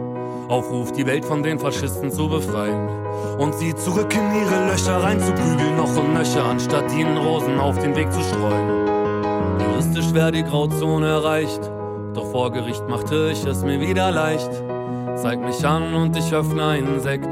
Aufruf, 0.48 0.92
die 0.92 1.06
Welt 1.06 1.24
von 1.24 1.42
den 1.42 1.58
Faschisten 1.58 2.10
zu 2.10 2.28
befreien. 2.28 2.90
Und 3.38 3.54
sie 3.54 3.74
zurück 3.74 4.14
in 4.14 4.42
ihre 4.42 4.70
Löcher 4.70 5.02
reinzuprügeln, 5.02 5.76
noch 5.78 5.96
und 5.96 6.12
nöcher, 6.12 6.44
anstatt 6.44 6.92
ihnen 6.92 7.16
Rosen 7.16 7.58
auf 7.58 7.78
den 7.78 7.96
Weg 7.96 8.12
zu 8.12 8.20
streuen. 8.20 8.86
Juristisch 9.70 10.12
wäre 10.12 10.30
die 10.30 10.44
Grauzone 10.44 11.08
erreicht, 11.08 11.70
doch 12.12 12.30
vor 12.30 12.52
Gericht 12.52 12.86
machte 12.86 13.30
ich 13.32 13.46
es 13.46 13.62
mir 13.62 13.80
wieder 13.80 14.10
leicht 14.10 14.50
zeig 15.16 15.40
mich 15.40 15.66
an 15.66 15.94
und 15.94 16.14
ich 16.14 16.34
öffne 16.34 16.66
einen 16.66 17.00
Sekt. 17.00 17.30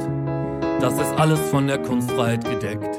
Das 0.81 0.95
ist 0.95 1.13
alles 1.19 1.41
von 1.51 1.67
der 1.67 1.79
Kunstfreiheit 1.79 2.43
gedeckt. 2.45 2.99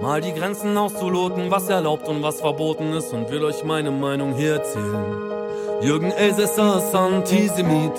Mal 0.00 0.20
die 0.20 0.32
Grenzen 0.32 0.76
auszuloten, 0.76 1.50
was 1.50 1.68
erlaubt 1.68 2.08
und 2.08 2.22
was 2.22 2.40
verboten 2.40 2.92
ist 2.92 3.12
und 3.12 3.30
will 3.30 3.44
euch 3.44 3.64
meine 3.64 3.90
Meinung 3.90 4.34
hier 4.34 4.54
erzählen. 4.54 5.04
Jürgen 5.80 6.10
Elsässer 6.10 6.78
ist 6.78 6.94
Antisemit. 6.94 7.92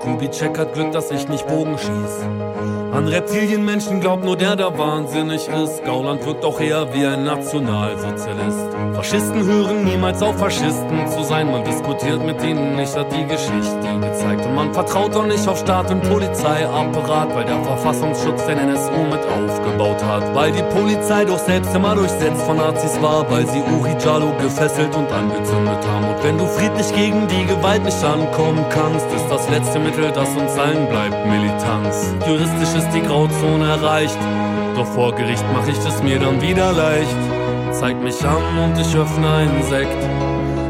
Kubitschek 0.00 0.58
hat 0.58 0.74
Glück, 0.74 0.92
dass 0.92 1.10
ich 1.10 1.28
nicht 1.28 1.46
Bogen 1.46 1.78
schieß. 1.78 2.83
An 2.94 3.08
Reptilienmenschen 3.08 4.00
glaubt 4.00 4.24
nur 4.24 4.36
der, 4.36 4.54
der 4.54 4.78
wahnsinnig 4.78 5.48
ist. 5.48 5.84
Gauland 5.84 6.24
wirkt 6.24 6.44
auch 6.44 6.60
eher 6.60 6.94
wie 6.94 7.04
ein 7.04 7.24
Nationalsozialist. 7.24 8.68
Faschisten 8.94 9.44
hören 9.44 9.84
niemals 9.84 10.22
auf, 10.22 10.38
Faschisten 10.38 11.08
zu 11.08 11.24
sein. 11.24 11.50
Man 11.50 11.64
diskutiert 11.64 12.24
mit 12.24 12.40
ihnen 12.44 12.76
nicht, 12.76 12.96
hat 12.96 13.10
die 13.10 13.26
Geschichte 13.26 13.98
gezeigt. 14.00 14.46
Und 14.46 14.54
man 14.54 14.72
vertraut 14.72 15.16
auch 15.16 15.26
nicht 15.26 15.46
auf 15.48 15.58
Staat 15.58 15.90
und 15.90 16.02
Polizeiapparat, 16.08 17.34
weil 17.34 17.44
der 17.44 17.60
Verfassungsschutz 17.64 18.46
den 18.46 18.58
NSU 18.58 18.92
mit 19.10 19.26
aufgebaut 19.26 20.00
hat. 20.04 20.32
Weil 20.32 20.52
die 20.52 20.62
Polizei 20.62 21.24
doch 21.24 21.38
selbst 21.38 21.74
immer 21.74 21.96
durchsetzt 21.96 22.42
von 22.42 22.58
Nazis 22.58 23.02
war, 23.02 23.28
weil 23.28 23.44
sie 23.48 23.60
Uri 23.76 23.96
Jalo 24.04 24.32
gefesselt 24.40 24.94
und 24.94 25.10
angezündet 25.10 25.84
haben. 25.84 26.14
Und 26.14 26.22
wenn 26.22 26.38
du 26.38 26.46
friedlich 26.46 26.94
gegen 26.94 27.26
die 27.26 27.44
Gewalt 27.44 27.82
nicht 27.84 28.04
ankommen 28.04 28.64
kannst, 28.70 29.06
ist 29.12 29.28
das 29.28 29.50
letzte 29.50 29.80
Mittel, 29.80 30.12
das 30.12 30.28
uns 30.28 30.56
allen 30.56 30.88
bleibt, 30.88 31.26
Militanz. 31.26 32.14
Juristisch 32.24 32.83
ist 32.84 32.94
die 32.94 33.02
Grauzone 33.02 33.68
erreicht. 33.68 34.18
Doch 34.74 34.86
vor 34.86 35.14
Gericht 35.14 35.44
mach 35.52 35.66
ich 35.66 35.78
es 35.78 36.02
mir 36.02 36.18
dann 36.18 36.40
wieder 36.40 36.72
leicht. 36.72 37.16
Zeig 37.72 38.02
mich 38.02 38.22
an 38.24 38.58
und 38.64 38.78
ich 38.78 38.96
öffne 38.96 39.28
einen 39.28 39.62
Sekt. 39.62 40.02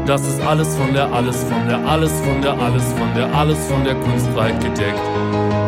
Das 0.05 0.21
ist 0.21 0.41
alles 0.41 0.75
von 0.75 0.93
der, 0.93 1.11
alles 1.11 1.43
von 1.43 1.67
der, 1.67 1.79
alles 1.85 2.11
von 2.21 2.41
der, 2.41 2.53
alles 2.53 2.93
von 2.93 3.13
der, 3.15 3.33
alles 3.33 3.67
von 3.67 3.83
der 3.83 3.95
Kunstfreiheit 3.95 4.61
gedeckt. 4.61 5.64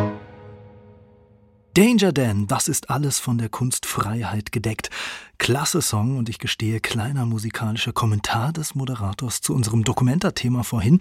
Danger 1.77 2.11
Dan, 2.11 2.47
das 2.47 2.69
ist 2.69 2.89
alles 2.89 3.19
von 3.19 3.37
der 3.37 3.49
Kunstfreiheit 3.49 4.51
gedeckt. 4.51 4.89
Klasse 5.37 5.83
Song 5.83 6.17
und 6.17 6.29
ich 6.29 6.39
gestehe, 6.39 6.79
kleiner 6.79 7.27
musikalischer 7.27 7.93
Kommentar 7.93 8.51
des 8.51 8.73
Moderators 8.73 9.41
zu 9.41 9.53
unserem 9.53 9.83
Dokumenta-Thema 9.83 10.63
vorhin. 10.63 10.97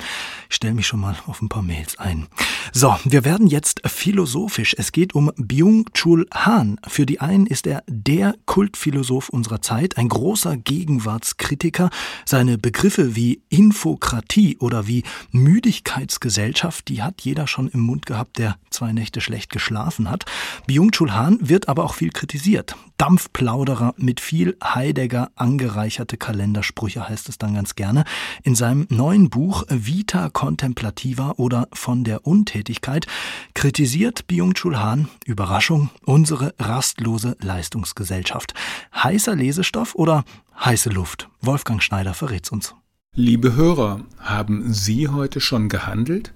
Ich 0.51 0.57
stelle 0.57 0.75
mich 0.75 0.87
schon 0.87 1.01
mal 1.01 1.17
auf 1.27 1.41
ein 1.41 1.49
paar 1.49 1.63
Mails 1.63 1.99
ein. 1.99 2.27
So, 2.73 2.95
wir 3.05 3.25
werden 3.25 3.47
jetzt 3.47 3.81
philosophisch. 3.89 4.75
Es 4.77 4.93
geht 4.93 5.15
um 5.15 5.33
Byung-Chul 5.37 6.27
Han. 6.35 6.79
Für 6.87 7.07
die 7.07 7.21
einen 7.21 7.47
ist 7.47 7.67
er 7.67 7.83
der 7.87 8.35
Kultphilosoph 8.45 9.31
unserer 9.31 9.63
Zeit, 9.63 9.97
ein 9.97 10.11
großer 10.11 10.59
Gegenwartskritiker. 10.59 11.89
Seine 12.27 12.59
Begriffe 12.59 13.17
wie 13.17 13.41
Infokratie 13.49 14.59
oder 14.59 14.87
wie 14.87 15.05
Müdigkeitsgesellschaft, 15.31 16.89
die 16.89 17.03
hat 17.03 17.23
jeder 17.23 17.47
schon 17.47 17.69
im 17.69 17.81
Mund 17.81 18.05
gehabt, 18.05 18.37
der 18.37 18.57
zwei 18.69 18.93
Nächte 18.93 19.23
schlecht 19.23 19.51
geschlafen 19.51 20.11
hat. 20.11 20.27
Byung-Chul 20.67 21.15
Han 21.15 21.39
wird 21.41 21.69
aber 21.69 21.85
auch 21.85 21.95
viel 21.95 22.11
kritisiert. 22.11 22.75
Dampfplauderer 22.97 23.95
mit 23.99 24.21
viel 24.21 24.57
Heidegger 24.63 25.31
angereicherte 25.37 26.17
Kalendersprüche 26.17 27.09
heißt 27.09 27.29
es 27.29 27.39
dann 27.39 27.55
ganz 27.55 27.77
gerne. 27.77 28.05
In 28.43 28.57
seinem 28.57 28.87
neuen 28.91 29.31
Buch 29.31 29.65
Vita 29.69 30.29
Contemplativa 30.29 31.35
oder 31.37 31.69
von 31.73 32.03
der 32.03 32.27
Untätigkeit 32.27 33.07
kritisiert 33.55 34.27
Byung-Chul 34.27 34.79
Han, 34.79 35.09
Überraschung, 35.25 35.91
unsere 36.05 36.53
rastlose 36.59 37.37
Leistungsgesellschaft. 37.41 38.53
Heißer 38.93 39.37
Lesestoff 39.37 39.95
oder 39.95 40.25
heiße 40.59 40.91
Luft? 40.91 41.29
Wolfgang 41.41 41.81
Schneider 41.81 42.13
verrät's 42.13 42.51
uns. 42.51 42.75
Liebe 43.15 43.55
Hörer, 43.55 44.01
haben 44.19 44.73
Sie 44.73 45.09
heute 45.09 45.41
schon 45.41 45.69
gehandelt? 45.69 46.33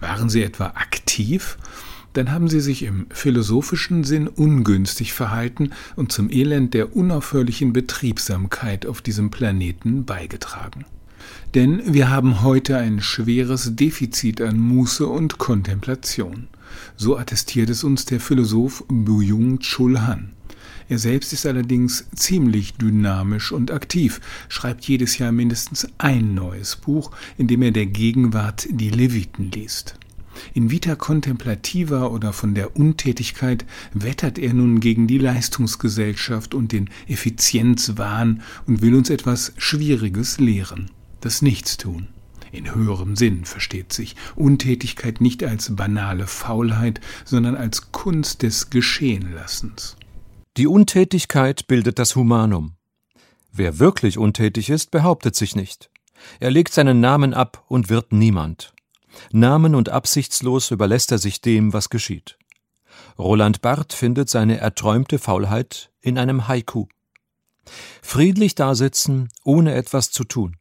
Waren 0.00 0.30
Sie 0.30 0.42
etwa 0.42 0.68
aktiv? 0.68 1.58
Dann 2.14 2.30
haben 2.30 2.48
sie 2.48 2.60
sich 2.60 2.84
im 2.84 3.06
philosophischen 3.10 4.04
Sinn 4.04 4.28
ungünstig 4.28 5.12
verhalten 5.12 5.70
und 5.96 6.12
zum 6.12 6.30
Elend 6.30 6.72
der 6.72 6.96
unaufhörlichen 6.96 7.72
Betriebsamkeit 7.72 8.86
auf 8.86 9.02
diesem 9.02 9.30
Planeten 9.30 10.04
beigetragen. 10.04 10.86
Denn 11.54 11.82
wir 11.92 12.10
haben 12.10 12.42
heute 12.42 12.76
ein 12.78 13.00
schweres 13.00 13.76
Defizit 13.76 14.40
an 14.40 14.58
Muße 14.58 15.06
und 15.06 15.38
Kontemplation. 15.38 16.48
So 16.96 17.16
attestiert 17.16 17.70
es 17.70 17.84
uns 17.84 18.04
der 18.04 18.20
Philosoph 18.20 18.84
Byung 18.88 19.58
Chul 19.58 20.00
Han. 20.00 20.30
Er 20.88 20.98
selbst 20.98 21.32
ist 21.32 21.46
allerdings 21.46 22.06
ziemlich 22.14 22.74
dynamisch 22.74 23.52
und 23.52 23.70
aktiv, 23.70 24.20
schreibt 24.48 24.84
jedes 24.84 25.18
Jahr 25.18 25.32
mindestens 25.32 25.88
ein 25.98 26.34
neues 26.34 26.76
Buch, 26.76 27.10
in 27.38 27.46
dem 27.46 27.62
er 27.62 27.70
der 27.70 27.86
Gegenwart 27.86 28.66
die 28.70 28.90
Leviten 28.90 29.50
liest. 29.50 29.96
In 30.52 30.70
Vita 30.70 30.94
Contemplativa 30.96 32.06
oder 32.06 32.32
von 32.32 32.54
der 32.54 32.76
Untätigkeit 32.76 33.64
wettert 33.92 34.38
er 34.38 34.54
nun 34.54 34.80
gegen 34.80 35.06
die 35.06 35.18
Leistungsgesellschaft 35.18 36.54
und 36.54 36.72
den 36.72 36.90
Effizienzwahn 37.08 38.42
und 38.66 38.82
will 38.82 38.94
uns 38.94 39.10
etwas 39.10 39.52
Schwieriges 39.56 40.38
lehren, 40.38 40.90
das 41.20 41.42
Nichtstun. 41.42 42.08
In 42.52 42.72
höherem 42.72 43.16
Sinn 43.16 43.44
versteht 43.44 43.92
sich 43.92 44.14
Untätigkeit 44.36 45.20
nicht 45.20 45.42
als 45.42 45.74
banale 45.74 46.28
Faulheit, 46.28 47.00
sondern 47.24 47.56
als 47.56 47.90
Kunst 47.90 48.42
des 48.42 48.70
Geschehenlassens. 48.70 49.96
Die 50.56 50.68
Untätigkeit 50.68 51.66
bildet 51.66 51.98
das 51.98 52.14
Humanum. 52.14 52.76
Wer 53.50 53.80
wirklich 53.80 54.18
untätig 54.18 54.70
ist, 54.70 54.92
behauptet 54.92 55.34
sich 55.34 55.56
nicht. 55.56 55.90
Er 56.40 56.50
legt 56.50 56.72
seinen 56.72 57.00
Namen 57.00 57.34
ab 57.34 57.64
und 57.68 57.88
wird 57.88 58.12
niemand. 58.12 58.73
Namen 59.32 59.74
und 59.74 59.88
absichtslos 59.88 60.70
überlässt 60.70 61.12
er 61.12 61.18
sich 61.18 61.40
dem, 61.40 61.72
was 61.72 61.90
geschieht. 61.90 62.38
Roland 63.18 63.62
Barth 63.62 63.92
findet 63.92 64.28
seine 64.28 64.58
erträumte 64.58 65.18
Faulheit 65.18 65.90
in 66.00 66.18
einem 66.18 66.48
Haiku. 66.48 66.86
Friedlich 68.02 68.54
dasitzen, 68.54 69.28
ohne 69.44 69.74
etwas 69.74 70.10
zu 70.10 70.24
tun. 70.24 70.56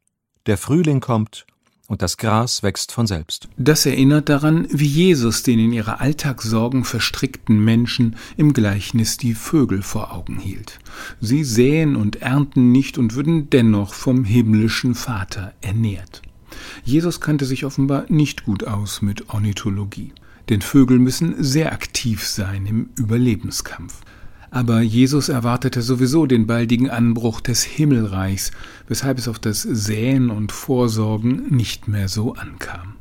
Der 0.46 0.58
Frühling 0.58 1.00
kommt 1.00 1.46
und 1.88 2.02
das 2.02 2.18
Gras 2.18 2.64
wächst 2.64 2.92
von 2.92 3.08
selbst. 3.08 3.50
Das 3.58 3.86
erinnert 3.86 4.30
daran, 4.30 4.68
wie 4.70 4.88
Jesus 4.88 5.44
den 5.44 5.60
in 5.60 5.74
ihre 5.74 6.00
Alltagssorgen 6.00 6.86
verstrickten 6.86 7.64
Menschen 7.64 8.16
im 8.38 8.54
Gleichnis 8.54 9.18
die 9.18 9.34
Vögel 9.34 9.82
vor 9.82 10.14
Augen 10.14 10.40
hielt. 10.40 10.80
Sie 11.20 11.44
säen 11.44 11.96
und 11.96 12.22
ernten 12.22 12.72
nicht 12.72 12.98
und 12.98 13.16
würden 13.16 13.50
dennoch 13.50 13.94
vom 13.94 14.24
himmlischen 14.24 14.96
Vater 14.96 15.54
ernährt. 15.62 16.22
Jesus 16.84 17.22
kannte 17.22 17.46
sich 17.46 17.66
offenbar 17.66 18.06
nicht 18.10 18.46
gut 18.46 18.66
aus 18.66 19.02
mit 19.02 19.30
Ornithologie. 19.30 20.12
Denn 20.50 20.62
Vögel 20.62 21.00
müssen 21.00 21.42
sehr 21.42 21.72
aktiv 21.72 22.26
sein 22.28 22.66
im 22.66 22.90
Überlebenskampf. 22.98 24.02
Aber 24.52 24.82
Jesus 24.82 25.30
erwartete 25.30 25.82
sowieso 25.82 26.28
den 26.28 26.46
baldigen 26.46 26.90
Anbruch 26.90 27.42
des 27.42 27.64
Himmelreichs, 27.64 28.52
weshalb 28.88 29.18
es 29.18 29.28
auf 29.28 29.40
das 29.40 29.64
Säen 29.64 30.30
und 30.30 30.52
Vorsorgen 30.52 31.48
nicht 31.50 31.88
mehr 31.88 32.08
so 32.08 32.36
ankam. 32.36 32.94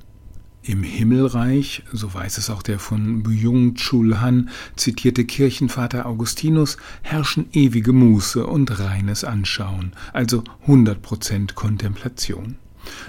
Im 0.64 0.84
Himmelreich, 0.84 1.82
so 1.92 2.14
weiß 2.14 2.38
es 2.38 2.48
auch 2.48 2.62
der 2.62 2.78
von 2.78 3.24
Byung-Chul 3.24 4.20
Han 4.20 4.48
zitierte 4.76 5.24
Kirchenvater 5.24 6.06
Augustinus, 6.06 6.76
herrschen 7.02 7.48
ewige 7.52 7.92
Muße 7.92 8.46
und 8.46 8.78
reines 8.78 9.24
Anschauen, 9.24 9.92
also 10.12 10.44
100% 10.68 11.54
Kontemplation. 11.54 12.54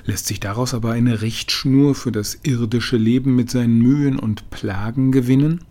Lässt 0.05 0.27
sich 0.27 0.39
daraus 0.39 0.73
aber 0.73 0.91
eine 0.91 1.21
Richtschnur 1.21 1.95
für 1.95 2.11
das 2.11 2.39
irdische 2.43 2.97
Leben 2.97 3.35
mit 3.35 3.49
seinen 3.49 3.79
Mühen 3.79 4.19
und 4.19 4.49
Plagen 4.49 5.11
gewinnen? 5.11 5.63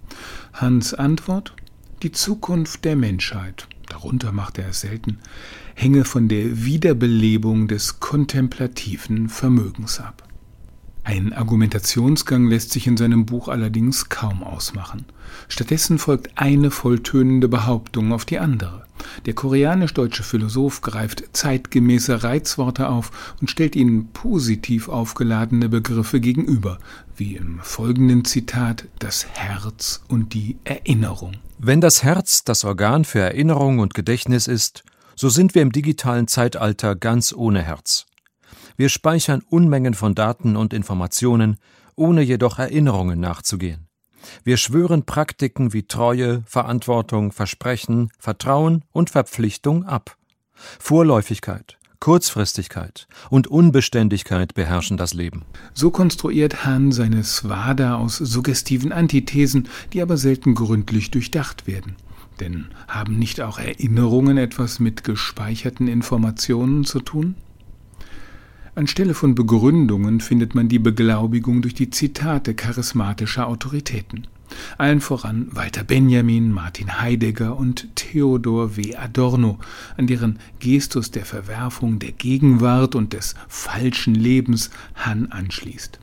Hans 0.52 0.94
Antwort 0.94 1.54
Die 2.02 2.12
Zukunft 2.12 2.84
der 2.84 2.96
Menschheit, 2.96 3.68
darunter 3.88 4.32
macht 4.32 4.58
er 4.58 4.68
es 4.68 4.80
selten, 4.80 5.18
hänge 5.74 6.04
von 6.04 6.28
der 6.28 6.64
Wiederbelebung 6.64 7.68
des 7.68 8.00
kontemplativen 8.00 9.28
Vermögens 9.28 10.00
ab. 10.00 10.28
Ein 11.04 11.32
Argumentationsgang 11.32 12.46
lässt 12.46 12.70
sich 12.70 12.86
in 12.86 12.96
seinem 12.96 13.26
Buch 13.26 13.48
allerdings 13.48 14.08
kaum 14.08 14.44
ausmachen. 14.44 15.04
Stattdessen 15.48 15.98
folgt 15.98 16.30
eine 16.36 16.70
volltönende 16.70 17.48
Behauptung 17.48 18.12
auf 18.12 18.24
die 18.24 18.38
andere. 18.38 18.86
Der 19.26 19.34
koreanisch-deutsche 19.34 20.22
Philosoph 20.22 20.80
greift 20.80 21.24
zeitgemäße 21.32 22.22
Reizworte 22.22 22.88
auf 22.88 23.34
und 23.40 23.50
stellt 23.50 23.76
ihnen 23.76 24.08
positiv 24.12 24.88
aufgeladene 24.88 25.68
Begriffe 25.68 26.20
gegenüber, 26.20 26.78
wie 27.16 27.36
im 27.36 27.60
folgenden 27.60 28.24
Zitat 28.24 28.86
das 28.98 29.26
Herz 29.26 30.02
und 30.08 30.34
die 30.34 30.56
Erinnerung. 30.64 31.34
Wenn 31.58 31.80
das 31.80 32.02
Herz 32.02 32.44
das 32.44 32.64
Organ 32.64 33.04
für 33.04 33.20
Erinnerung 33.20 33.78
und 33.78 33.94
Gedächtnis 33.94 34.46
ist, 34.46 34.82
so 35.14 35.28
sind 35.28 35.54
wir 35.54 35.62
im 35.62 35.72
digitalen 35.72 36.26
Zeitalter 36.26 36.96
ganz 36.96 37.32
ohne 37.32 37.62
Herz. 37.62 38.06
Wir 38.76 38.88
speichern 38.88 39.42
Unmengen 39.48 39.94
von 39.94 40.14
Daten 40.14 40.56
und 40.56 40.72
Informationen, 40.72 41.58
ohne 41.94 42.22
jedoch 42.22 42.58
Erinnerungen 42.58 43.20
nachzugehen. 43.20 43.86
Wir 44.44 44.56
schwören 44.56 45.04
Praktiken 45.04 45.72
wie 45.72 45.84
Treue, 45.84 46.42
Verantwortung, 46.46 47.32
Versprechen, 47.32 48.10
Vertrauen 48.18 48.84
und 48.92 49.10
Verpflichtung 49.10 49.84
ab. 49.84 50.16
Vorläufigkeit, 50.78 51.78
Kurzfristigkeit 52.00 53.06
und 53.30 53.46
Unbeständigkeit 53.46 54.54
beherrschen 54.54 54.96
das 54.96 55.14
Leben. 55.14 55.42
So 55.72 55.90
konstruiert 55.90 56.64
Hahn 56.64 56.92
seine 56.92 57.24
Swada 57.24 57.96
aus 57.96 58.16
suggestiven 58.16 58.92
Antithesen, 58.92 59.68
die 59.92 60.02
aber 60.02 60.16
selten 60.16 60.54
gründlich 60.54 61.10
durchdacht 61.10 61.66
werden. 61.66 61.96
Denn 62.40 62.66
haben 62.88 63.18
nicht 63.18 63.40
auch 63.40 63.58
Erinnerungen 63.58 64.36
etwas 64.36 64.80
mit 64.80 65.04
gespeicherten 65.04 65.86
Informationen 65.86 66.84
zu 66.84 67.00
tun? 67.00 67.36
Anstelle 68.74 69.12
von 69.12 69.34
Begründungen 69.34 70.20
findet 70.20 70.54
man 70.54 70.70
die 70.70 70.78
Beglaubigung 70.78 71.60
durch 71.60 71.74
die 71.74 71.90
Zitate 71.90 72.54
charismatischer 72.54 73.46
Autoritäten. 73.46 74.26
Allen 74.78 75.02
voran 75.02 75.48
Walter 75.50 75.84
Benjamin, 75.84 76.52
Martin 76.52 76.98
Heidegger 76.98 77.58
und 77.58 77.94
Theodor 77.96 78.78
W. 78.78 78.96
Adorno, 78.96 79.58
an 79.98 80.06
deren 80.06 80.38
Gestus 80.58 81.10
der 81.10 81.26
Verwerfung 81.26 81.98
der 81.98 82.12
Gegenwart 82.12 82.94
und 82.94 83.12
des 83.12 83.34
falschen 83.46 84.14
Lebens 84.14 84.70
Hahn 84.94 85.30
anschließt. 85.30 85.98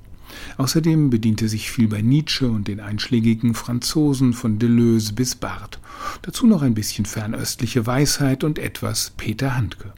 Außerdem 0.57 1.09
bediente 1.09 1.49
sich 1.49 1.71
viel 1.71 1.87
bei 1.87 2.03
Nietzsche 2.03 2.49
und 2.49 2.67
den 2.67 2.81
einschlägigen 2.81 3.55
Franzosen 3.55 4.33
von 4.33 4.59
Deleuze 4.59 5.13
bis 5.13 5.33
Barth. 5.33 5.79
Dazu 6.21 6.45
noch 6.45 6.61
ein 6.61 6.75
bisschen 6.75 7.05
fernöstliche 7.05 7.87
Weisheit 7.87 8.43
und 8.43 8.59
etwas 8.59 9.11
Peter 9.17 9.55
Handke. 9.55 9.91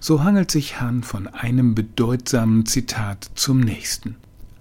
So 0.00 0.22
hangelt 0.22 0.50
sich 0.50 0.80
Hahn 0.80 1.02
von 1.02 1.26
einem 1.26 1.74
bedeutsamen 1.74 2.66
Zitat 2.66 3.30
zum 3.34 3.60
nächsten. 3.60 4.16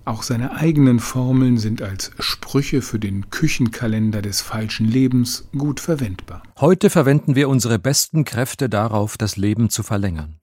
Auch 0.05 0.23
seine 0.23 0.55
eigenen 0.55 0.99
Formeln 0.99 1.57
sind 1.57 1.81
als 1.81 2.11
Sprüche 2.19 2.81
für 2.81 2.99
den 2.99 3.29
Küchenkalender 3.29 4.21
des 4.21 4.41
falschen 4.41 4.85
Lebens 4.85 5.47
gut 5.57 5.79
verwendbar. 5.79 6.43
Heute 6.59 6.89
verwenden 6.89 7.35
wir 7.35 7.47
unsere 7.47 7.79
besten 7.79 8.25
Kräfte 8.25 8.67
darauf, 8.67 9.17
das 9.17 9.37
Leben 9.37 9.69
zu 9.69 9.81
verlängern. 9.81 10.39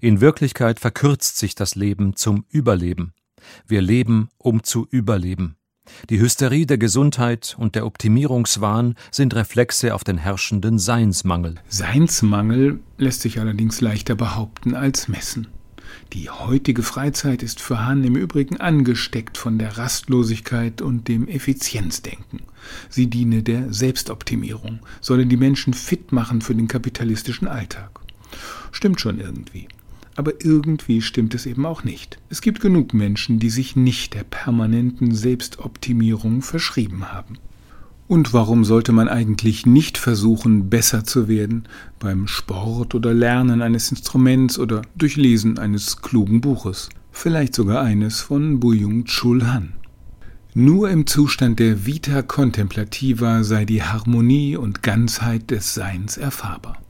In 0.00 0.20
Wirklichkeit 0.20 0.78
verkürzt 0.78 1.36
sich 1.38 1.56
das 1.56 1.74
Leben 1.74 2.14
zum 2.14 2.44
Überleben. 2.48 3.12
Wir 3.66 3.82
leben, 3.82 4.28
um 4.38 4.62
zu 4.62 4.86
überleben. 4.88 5.56
Die 6.10 6.20
Hysterie 6.20 6.66
der 6.66 6.78
Gesundheit 6.78 7.56
und 7.58 7.74
der 7.74 7.86
Optimierungswahn 7.86 8.96
sind 9.10 9.34
Reflexe 9.34 9.94
auf 9.94 10.04
den 10.04 10.18
herrschenden 10.18 10.78
Seinsmangel. 10.78 11.54
Seinsmangel 11.68 12.80
lässt 12.98 13.22
sich 13.22 13.40
allerdings 13.40 13.80
leichter 13.80 14.14
behaupten 14.14 14.74
als 14.74 15.08
messen. 15.08 15.46
Die 16.12 16.28
heutige 16.28 16.82
Freizeit 16.82 17.42
ist 17.42 17.60
für 17.60 17.84
Hahn 17.84 18.04
im 18.04 18.16
Übrigen 18.16 18.58
angesteckt 18.58 19.38
von 19.38 19.58
der 19.58 19.78
Rastlosigkeit 19.78 20.82
und 20.82 21.08
dem 21.08 21.28
Effizienzdenken. 21.28 22.42
Sie 22.88 23.06
diene 23.06 23.42
der 23.42 23.72
Selbstoptimierung, 23.72 24.80
solle 25.00 25.26
die 25.26 25.36
Menschen 25.36 25.72
fit 25.72 26.12
machen 26.12 26.42
für 26.42 26.54
den 26.54 26.68
kapitalistischen 26.68 27.48
Alltag. 27.48 28.00
Stimmt 28.70 29.00
schon 29.00 29.20
irgendwie. 29.20 29.68
Aber 30.14 30.44
irgendwie 30.44 31.00
stimmt 31.00 31.34
es 31.34 31.46
eben 31.46 31.64
auch 31.64 31.84
nicht. 31.84 32.18
Es 32.28 32.42
gibt 32.42 32.60
genug 32.60 32.92
Menschen, 32.92 33.38
die 33.38 33.50
sich 33.50 33.76
nicht 33.76 34.14
der 34.14 34.24
permanenten 34.24 35.14
Selbstoptimierung 35.14 36.42
verschrieben 36.42 37.10
haben. 37.12 37.38
Und 38.08 38.34
warum 38.34 38.64
sollte 38.64 38.92
man 38.92 39.08
eigentlich 39.08 39.64
nicht 39.64 39.96
versuchen, 39.96 40.68
besser 40.68 41.04
zu 41.04 41.28
werden 41.28 41.64
beim 41.98 42.26
Sport 42.26 42.94
oder 42.94 43.14
Lernen 43.14 43.62
eines 43.62 43.90
Instruments 43.90 44.58
oder 44.58 44.82
durch 44.96 45.16
Lesen 45.16 45.58
eines 45.58 46.02
klugen 46.02 46.42
Buches, 46.42 46.90
vielleicht 47.10 47.54
sogar 47.54 47.80
eines 47.82 48.20
von 48.20 48.60
Buyung 48.60 49.06
Chul 49.06 49.46
Han? 49.46 49.72
Nur 50.52 50.90
im 50.90 51.06
Zustand 51.06 51.58
der 51.58 51.86
Vita 51.86 52.20
Contemplativa 52.20 53.42
sei 53.44 53.64
die 53.64 53.82
Harmonie 53.82 54.58
und 54.58 54.82
Ganzheit 54.82 55.50
des 55.50 55.72
Seins 55.72 56.18
erfahrbar. 56.18 56.81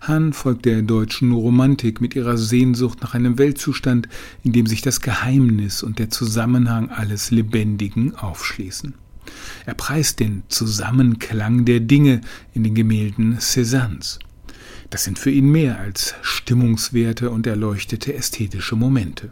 Hahn 0.00 0.32
folgt 0.32 0.64
der 0.64 0.82
deutschen 0.82 1.32
Romantik 1.32 2.00
mit 2.00 2.14
ihrer 2.16 2.36
Sehnsucht 2.36 3.00
nach 3.02 3.14
einem 3.14 3.38
Weltzustand, 3.38 4.08
in 4.42 4.52
dem 4.52 4.66
sich 4.66 4.82
das 4.82 5.00
Geheimnis 5.00 5.82
und 5.82 5.98
der 5.98 6.10
Zusammenhang 6.10 6.90
alles 6.90 7.30
Lebendigen 7.30 8.14
aufschließen. 8.14 8.94
Er 9.66 9.74
preist 9.74 10.20
den 10.20 10.42
Zusammenklang 10.48 11.64
der 11.64 11.80
Dinge 11.80 12.20
in 12.54 12.64
den 12.64 12.74
Gemälden 12.74 13.38
Cézannes. 13.38 14.18
Das 14.90 15.04
sind 15.04 15.18
für 15.18 15.30
ihn 15.30 15.50
mehr 15.50 15.78
als 15.78 16.14
stimmungswerte 16.22 17.30
und 17.30 17.46
erleuchtete 17.46 18.14
ästhetische 18.14 18.74
Momente. 18.74 19.30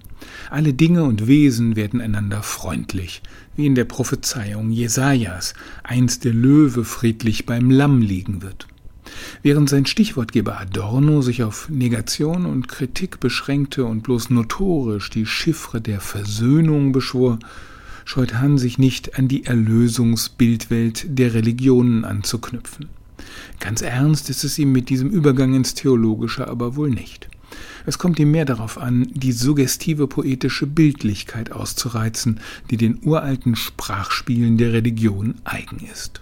Alle 0.51 0.75
Dinge 0.75 1.05
und 1.05 1.27
Wesen 1.27 1.77
werden 1.77 2.03
einander 2.03 2.43
freundlich, 2.43 3.23
wie 3.57 3.65
in 3.65 3.75
der 3.75 3.87
Prophezeiung 3.87 4.71
Jesajas, 4.71 5.55
einst 5.83 6.25
der 6.25 6.35
Löwe 6.35 6.85
friedlich 6.85 7.47
beim 7.47 7.71
Lamm 7.71 8.03
liegen 8.03 8.43
wird. 8.43 8.67
Während 9.43 9.69
sein 9.69 9.87
Stichwortgeber 9.87 10.61
Adorno 10.61 11.23
sich 11.23 11.43
auf 11.43 11.69
Negation 11.69 12.47
und 12.47 12.69
Kritik 12.69 13.21
beschränkte 13.21 13.85
und 13.85 14.03
bloß 14.03 14.31
notorisch 14.31 15.11
die 15.11 15.27
Chiffre 15.27 15.81
der 15.81 16.01
Versöhnung 16.01 16.93
beschwor, 16.93 17.39
scheut 18.05 18.35
Hahn 18.35 18.59
sich 18.59 18.79
nicht 18.79 19.19
an 19.19 19.29
die 19.29 19.45
Erlösungsbildwelt 19.45 21.07
der 21.09 21.35
Religionen 21.35 22.05
anzuknüpfen. 22.05 22.89
Ganz 23.61 23.83
ernst 23.83 24.31
ist 24.31 24.45
es 24.45 24.59
ihm 24.59 24.73
mit 24.73 24.89
diesem 24.89 25.11
Übergang 25.11 25.55
ins 25.55 25.75
Theologische 25.75 26.49
aber 26.49 26.77
wohl 26.77 26.91
nicht. 26.91 27.29
Es 27.85 27.99
kommt 27.99 28.19
ihm 28.19 28.31
mehr 28.31 28.45
darauf 28.45 28.79
an, 28.79 29.09
die 29.13 29.33
suggestive 29.33 30.09
poetische 30.09 30.67
Bildlichkeit 30.67 31.53
auszureizen, 31.53 32.41
die 32.71 32.77
den 32.77 32.99
uralten 33.03 33.57
Sprachspielen 33.57 34.59
der 34.59 34.73
Religion 34.73 35.37
eigen 35.45 35.81
ist. 35.93 36.21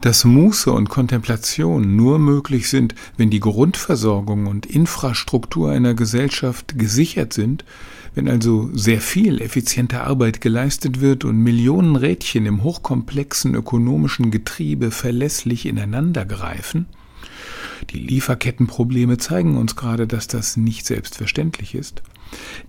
Dass 0.00 0.24
Muße 0.24 0.72
und 0.72 0.88
Kontemplation 0.88 1.94
nur 1.94 2.18
möglich 2.18 2.70
sind, 2.70 2.94
wenn 3.18 3.28
die 3.28 3.40
Grundversorgung 3.40 4.46
und 4.46 4.64
Infrastruktur 4.64 5.70
einer 5.70 5.92
Gesellschaft 5.92 6.78
gesichert 6.78 7.34
sind, 7.34 7.66
wenn 8.14 8.26
also 8.26 8.70
sehr 8.72 9.02
viel 9.02 9.40
effiziente 9.42 10.00
Arbeit 10.02 10.40
geleistet 10.40 11.02
wird 11.02 11.24
und 11.24 11.36
Millionen 11.36 11.96
Rädchen 11.96 12.46
im 12.46 12.62
hochkomplexen 12.62 13.54
ökonomischen 13.54 14.30
Getriebe 14.30 14.90
verlässlich 14.90 15.66
ineinander 15.66 16.24
greifen, 16.24 16.86
die 17.90 17.98
Lieferkettenprobleme 17.98 19.18
zeigen 19.18 19.56
uns 19.56 19.76
gerade, 19.76 20.06
dass 20.06 20.28
das 20.28 20.56
nicht 20.56 20.86
selbstverständlich 20.86 21.74
ist. 21.74 22.02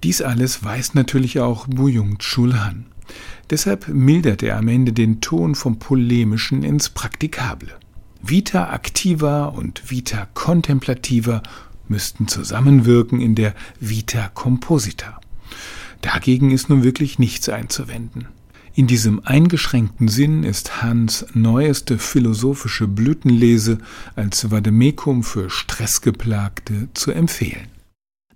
Dies 0.04 0.22
alles 0.22 0.64
weiß 0.64 0.96
natürlich 0.96 1.40
auch 1.40 1.68
Buyung-Chul 1.68 2.60
Han. 2.60 2.91
Deshalb 3.50 3.88
mildert 3.88 4.44
er 4.44 4.58
am 4.58 4.68
Ende 4.68 4.94
den 4.94 5.22
Ton 5.22 5.56
vom 5.56 5.80
Polemischen 5.80 6.64
ins 6.64 6.90
Praktikable. 6.90 7.70
Vita 8.22 8.72
activa 8.74 9.46
und 9.46 9.90
Vita 9.90 10.28
contemplativa 10.34 11.42
müssten 11.88 12.28
zusammenwirken 12.28 13.20
in 13.20 13.36
der 13.36 13.54
Vita 13.80 14.30
composita. 14.30 15.20
Dagegen 16.02 16.52
ist 16.52 16.70
nun 16.70 16.84
wirklich 16.84 17.20
nichts 17.20 17.50
einzuwenden. 17.50 18.28
In 18.74 18.88
diesem 18.88 19.26
eingeschränkten 19.26 20.08
Sinn 20.08 20.44
ist 20.44 20.82
Hans 20.82 21.26
neueste 21.34 21.98
philosophische 21.98 22.88
Blütenlese 22.88 23.80
als 24.16 24.50
Vademekum 24.50 25.24
für 25.24 25.50
Stressgeplagte 25.50 26.88
zu 26.94 27.12
empfehlen. 27.12 27.68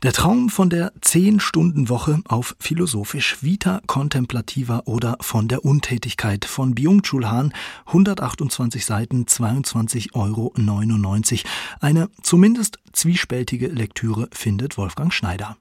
Der 0.05 0.13
Traum 0.13 0.49
von 0.49 0.69
der 0.69 0.93
Zehn-Stunden-Woche 1.01 2.21
auf 2.27 2.55
philosophisch 2.59 3.41
Vita 3.41 3.81
Contemplativa 3.87 4.83
oder 4.85 5.17
von 5.19 5.47
der 5.47 5.65
Untätigkeit 5.65 6.45
von 6.45 6.75
Byung-Chul 6.75 7.27
Han, 7.27 7.51
128 7.87 8.85
Seiten, 8.85 9.25
22,99 9.25 10.13
Euro. 10.13 10.53
Eine 11.79 12.09
zumindest 12.21 12.77
zwiespältige 12.93 13.65
Lektüre 13.69 14.29
findet 14.31 14.77
Wolfgang 14.77 15.11
Schneider. 15.11 15.57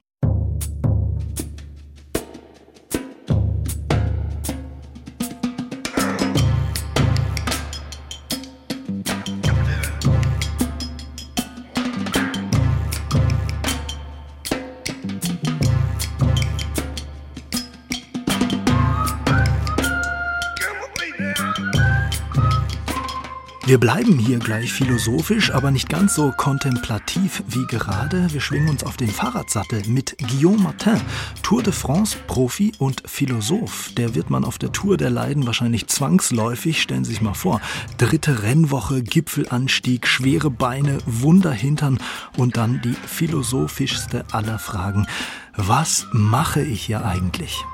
Wir 23.67 23.79
bleiben 23.79 24.19
hier 24.19 24.37
gleich 24.37 24.71
philosophisch, 24.71 25.49
aber 25.51 25.71
nicht 25.71 25.89
ganz 25.89 26.13
so 26.13 26.31
kontemplativ 26.31 27.41
wie 27.47 27.65
gerade. 27.65 28.31
Wir 28.31 28.39
schwingen 28.39 28.69
uns 28.69 28.83
auf 28.83 28.95
den 28.95 29.09
Fahrradsattel 29.09 29.81
mit 29.87 30.15
Guillaume 30.19 30.61
Martin, 30.61 31.01
Tour 31.41 31.63
de 31.63 31.73
France 31.73 32.15
Profi 32.27 32.73
und 32.77 33.01
Philosoph. 33.07 33.91
Der 33.97 34.13
wird 34.13 34.29
man 34.29 34.45
auf 34.45 34.59
der 34.59 34.71
Tour 34.71 34.97
der 34.97 35.09
Leiden 35.09 35.47
wahrscheinlich 35.47 35.87
zwangsläufig, 35.87 36.79
stellen 36.79 37.05
Sie 37.05 37.13
sich 37.13 37.23
mal 37.23 37.33
vor. 37.33 37.59
Dritte 37.97 38.43
Rennwoche, 38.43 39.01
Gipfelanstieg, 39.01 40.05
schwere 40.05 40.51
Beine, 40.51 40.99
Wunderhintern 41.07 41.97
und 42.37 42.57
dann 42.57 42.81
die 42.83 42.93
philosophischste 42.93 44.25
aller 44.31 44.59
Fragen. 44.59 45.07
Was 45.55 46.05
mache 46.11 46.61
ich 46.61 46.83
hier 46.83 47.03
eigentlich? 47.03 47.65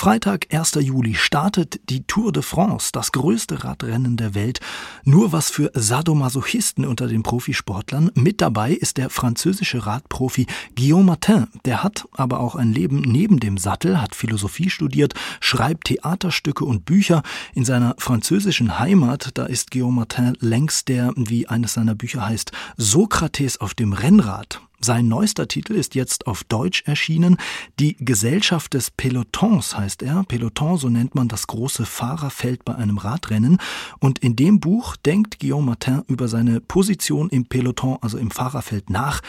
Freitag, 0.00 0.46
1. 0.50 0.78
Juli, 0.80 1.14
startet 1.14 1.78
die 1.90 2.04
Tour 2.04 2.32
de 2.32 2.42
France, 2.42 2.88
das 2.90 3.12
größte 3.12 3.64
Radrennen 3.64 4.16
der 4.16 4.34
Welt. 4.34 4.58
Nur 5.04 5.32
was 5.32 5.50
für 5.50 5.70
Sadomasochisten 5.74 6.86
unter 6.86 7.06
den 7.06 7.22
Profisportlern. 7.22 8.10
Mit 8.14 8.40
dabei 8.40 8.72
ist 8.72 8.96
der 8.96 9.10
französische 9.10 9.84
Radprofi 9.84 10.46
Guillaume 10.74 11.04
Martin. 11.04 11.48
Der 11.66 11.82
hat 11.82 12.08
aber 12.12 12.40
auch 12.40 12.54
ein 12.54 12.72
Leben 12.72 13.02
neben 13.02 13.40
dem 13.40 13.58
Sattel, 13.58 14.00
hat 14.00 14.14
Philosophie 14.14 14.70
studiert, 14.70 15.12
schreibt 15.38 15.88
Theaterstücke 15.88 16.64
und 16.64 16.86
Bücher. 16.86 17.22
In 17.52 17.66
seiner 17.66 17.94
französischen 17.98 18.78
Heimat, 18.78 19.32
da 19.34 19.44
ist 19.44 19.70
Guillaume 19.70 19.96
Martin 19.96 20.34
längst 20.40 20.88
der, 20.88 21.12
wie 21.14 21.46
eines 21.46 21.74
seiner 21.74 21.94
Bücher 21.94 22.24
heißt, 22.24 22.52
Sokrates 22.78 23.60
auf 23.60 23.74
dem 23.74 23.92
Rennrad. 23.92 24.62
Sein 24.82 25.08
neuester 25.08 25.46
Titel 25.46 25.74
ist 25.74 25.94
jetzt 25.94 26.26
auf 26.26 26.42
Deutsch 26.42 26.84
erschienen. 26.86 27.36
Die 27.78 27.96
Gesellschaft 27.98 28.72
des 28.72 28.90
Pelotons 28.90 29.76
heißt 29.76 30.02
er. 30.02 30.24
Peloton, 30.24 30.78
so 30.78 30.88
nennt 30.88 31.14
man 31.14 31.28
das 31.28 31.46
große 31.46 31.84
Fahrerfeld 31.84 32.64
bei 32.64 32.74
einem 32.74 32.96
Radrennen. 32.96 33.58
Und 33.98 34.20
in 34.20 34.36
dem 34.36 34.58
Buch 34.58 34.96
denkt 34.96 35.38
Guillaume 35.38 35.66
Martin 35.66 36.02
über 36.08 36.28
seine 36.28 36.62
Position 36.62 37.28
im 37.28 37.44
Peloton, 37.44 37.98
also 38.00 38.16
im 38.16 38.30
Fahrerfeld 38.30 38.88
nach, 38.88 39.20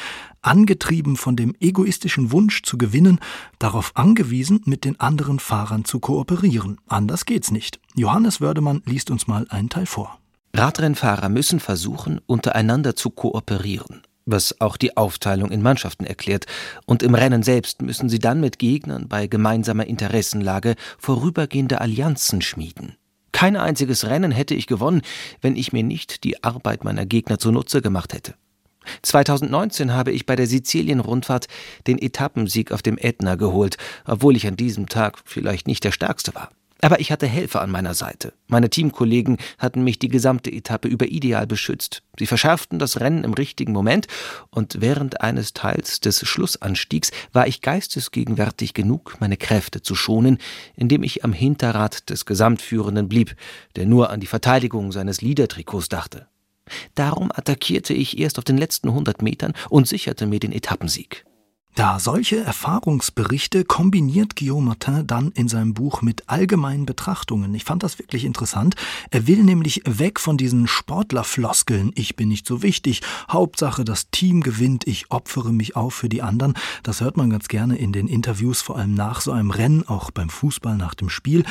angetrieben 0.41 1.18
von 1.18 1.36
dem 1.36 1.54
egoistischen 1.60 2.32
Wunsch 2.32 2.64
zu 2.64 2.78
gewinnen, 2.78 3.20
darauf 3.60 3.91
angewiesen, 3.95 4.62
mit 4.64 4.86
den 4.86 5.02
anderen 5.02 5.39
Fahrern 5.39 5.84
zu 5.84 5.99
kooperieren. 5.99 6.80
Anders 6.88 7.26
geht's 7.26 7.52
nicht. 7.52 7.82
Johannes 7.93 8.39
Wördemann 8.39 8.84
liest 8.86 9.12
uns 9.12 9.28
mal 9.28 9.45
einen 9.49 9.70
Teil 9.70 9.86
vor. 9.86 10.18
Radrennfahrer 10.56 11.28
müssen 11.28 11.60
versuchen, 11.60 12.22
untereinander 12.26 12.95
zu 12.95 13.10
kooperieren 13.10 14.02
was 14.26 14.59
auch 14.61 14.78
die 14.78 14.97
Aufteilung 14.97 15.51
in 15.51 15.61
Mannschaften 15.61 16.05
erklärt, 16.05 16.45
und 16.86 17.03
im 17.03 17.15
Rennen 17.15 17.43
selbst 17.43 17.82
müssen 17.82 18.09
sie 18.09 18.19
dann 18.19 18.39
mit 18.39 18.59
Gegnern 18.59 19.07
bei 19.07 19.28
gemeinsamer 19.28 19.86
Interessenlage 19.86 20.76
vorübergehende 20.97 21.82
Allianzen 21.82 22.41
schmieden. 22.41 22.95
Kein 23.32 23.55
einziges 23.55 24.05
Rennen 24.05 24.32
hätte 24.32 24.53
ich 24.53 24.67
gewonnen, 24.67 25.01
wenn 25.41 25.55
ich 25.55 25.74
mir 25.74 25.84
nicht 25.84 26.24
die 26.24 26.43
Arbeit 26.43 26.84
meiner 26.84 27.05
Gegner 27.05 27.39
zunutze 27.39 27.82
gemacht 27.82 28.13
hätte. 28.13 28.36
2019 29.03 29.93
habe 29.93 30.11
ich 30.11 30.26
bei 30.26 30.36
der 30.36 30.47
Sizilien-Rundfahrt 30.47 31.47
den 31.88 31.99
Etappensieg 31.99 32.72
auf 32.72 32.82
dem 32.82 32.97
Ätna 32.97 33.36
geholt, 33.36 33.78
obwohl 34.05 34.36
ich 34.36 34.47
an 34.47 34.57
diesem 34.57 34.89
Tag 34.89 35.19
vielleicht 35.26 35.67
nicht 35.67 35.84
der 35.84 35.91
Stärkste 35.91 36.34
war. 36.36 36.49
Aber 36.82 37.00
ich 37.00 37.12
hatte 37.12 37.28
Helfer 37.28 37.62
an 37.62 37.70
meiner 37.70 37.94
Seite. 37.94 38.34
Meine 38.48 38.70
Teamkollegen 38.70 39.38
hatten 39.60 39.84
mich 39.84 40.00
die 40.00 40.08
gesamte 40.08 40.52
Etappe 40.52 40.88
über 40.88 41.06
ideal 41.06 41.46
beschützt. 41.46 42.02
Sie 42.18 42.26
verschärften 42.26 42.80
das 42.80 43.00
Rennen 43.00 43.24
im 43.24 43.34
richtigen 43.34 43.72
Moment 43.72 44.08
und 44.50 44.82
während 44.82 45.22
eines 45.22 45.54
Teils 45.54 46.00
des 46.00 46.28
Schlussanstiegs 46.28 47.12
war 47.34 47.48
ich 47.48 47.62
geistesgegenwärtig 47.62 48.74
genug, 48.74 49.18
meine 49.20 49.38
Kräfte 49.38 49.84
zu 49.84 49.94
schonen, 49.94 50.40
indem 50.76 51.04
ich 51.04 51.24
am 51.24 51.34
Hinterrad 51.34 52.10
des 52.10 52.26
Gesamtführenden 52.26 53.08
blieb, 53.08 53.36
der 53.76 53.86
nur 53.86 54.10
an 54.10 54.20
die 54.20 54.28
Verteidigung 54.28 54.92
seines 54.92 55.22
Liedertrikots 55.22 55.88
dachte. 55.88 56.28
Darum 56.96 57.32
attackierte 57.32 57.94
ich 57.94 58.18
erst 58.18 58.40
auf 58.40 58.44
den 58.44 58.58
letzten 58.58 58.92
hundert 58.92 59.22
Metern 59.22 59.54
und 59.70 59.88
sicherte 59.88 60.26
mir 60.26 60.40
den 60.40 60.52
Etappensieg. 60.52 61.26
Da 61.76 61.99
solche 61.99 62.38
Erfahrungsberichte 62.38 63.63
kombiniert 63.63 64.36
Guillaume 64.36 64.67
Martin 64.67 65.07
dann 65.07 65.32
in 65.32 65.47
seinem 65.47 65.74
Buch 65.74 66.01
mit 66.01 66.28
allgemeinen 66.28 66.86
Betrachtungen. 66.86 67.55
Ich 67.55 67.63
fand 67.63 67.82
das 67.82 67.97
wirklich 67.97 68.26
interessant. 68.26 68.76
Er 69.09 69.26
will 69.26 69.41
nämlich 69.43 69.82
weg 69.86 70.19
von 70.19 70.36
diesen 70.36 70.67
Sportlerfloskeln. 70.67 71.91
Ich 71.95 72.17
bin 72.17 72.28
nicht 72.28 72.45
so 72.45 72.61
wichtig. 72.61 73.01
Hauptsache, 73.30 73.86
das 73.86 74.09
Team 74.11 74.41
gewinnt. 74.41 74.86
Ich 74.86 75.11
opfere 75.11 75.53
mich 75.53 75.78
auf 75.78 75.93
für 75.93 76.09
die 76.09 76.22
anderen. 76.22 76.55
Das 76.84 76.99
hört 76.99 77.15
man 77.15 77.30
ganz 77.30 77.47
gerne 77.47 77.78
in 77.78 77.93
den 77.93 78.07
Interviews, 78.07 78.61
vor 78.61 78.78
allem 78.78 78.93
nach 78.93 79.22
so 79.22 79.32
einem 79.32 79.51
Rennen, 79.51 79.88
auch 79.88 80.11
beim 80.11 80.30
Fußball 80.30 80.76
nach 80.76 80.93
dem 80.93 81.09
Spiel. 81.09 81.45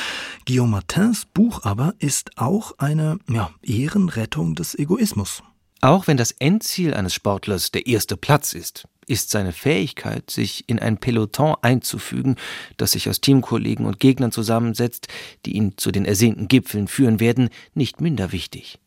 Guillaume 0.47 0.73
Martins 0.73 1.25
Buch 1.33 1.65
aber 1.65 1.95
ist 1.99 2.37
auch 2.37 2.73
eine 2.77 3.19
ja, 3.29 3.51
Ehrenrettung 3.63 4.55
des 4.55 4.79
Egoismus. 4.79 5.43
Auch 5.81 6.07
wenn 6.07 6.19
das 6.19 6.33
Endziel 6.33 6.93
eines 6.93 7.15
Sportlers 7.15 7.71
der 7.71 7.87
erste 7.87 8.19
Platz 8.19 8.53
ist, 8.53 8.87
ist 9.11 9.31
seine 9.31 9.53
Fähigkeit, 9.53 10.31
sich 10.31 10.69
in 10.69 10.79
ein 10.79 10.99
Peloton 10.99 11.57
einzufügen, 11.63 12.37
das 12.77 12.93
sich 12.93 13.09
aus 13.09 13.21
Teamkollegen 13.21 13.85
und 13.87 13.99
Gegnern 13.99 14.33
zusammensetzt, 14.33 15.09
die 15.45 15.57
ihn 15.57 15.77
zu 15.77 15.91
den 15.91 16.05
ersehnten 16.05 16.49
Gipfeln 16.49 16.89
führen 16.89 17.19
werden, 17.19 17.51
nicht 17.75 18.01
minder 18.01 18.33
wichtig. 18.33 18.79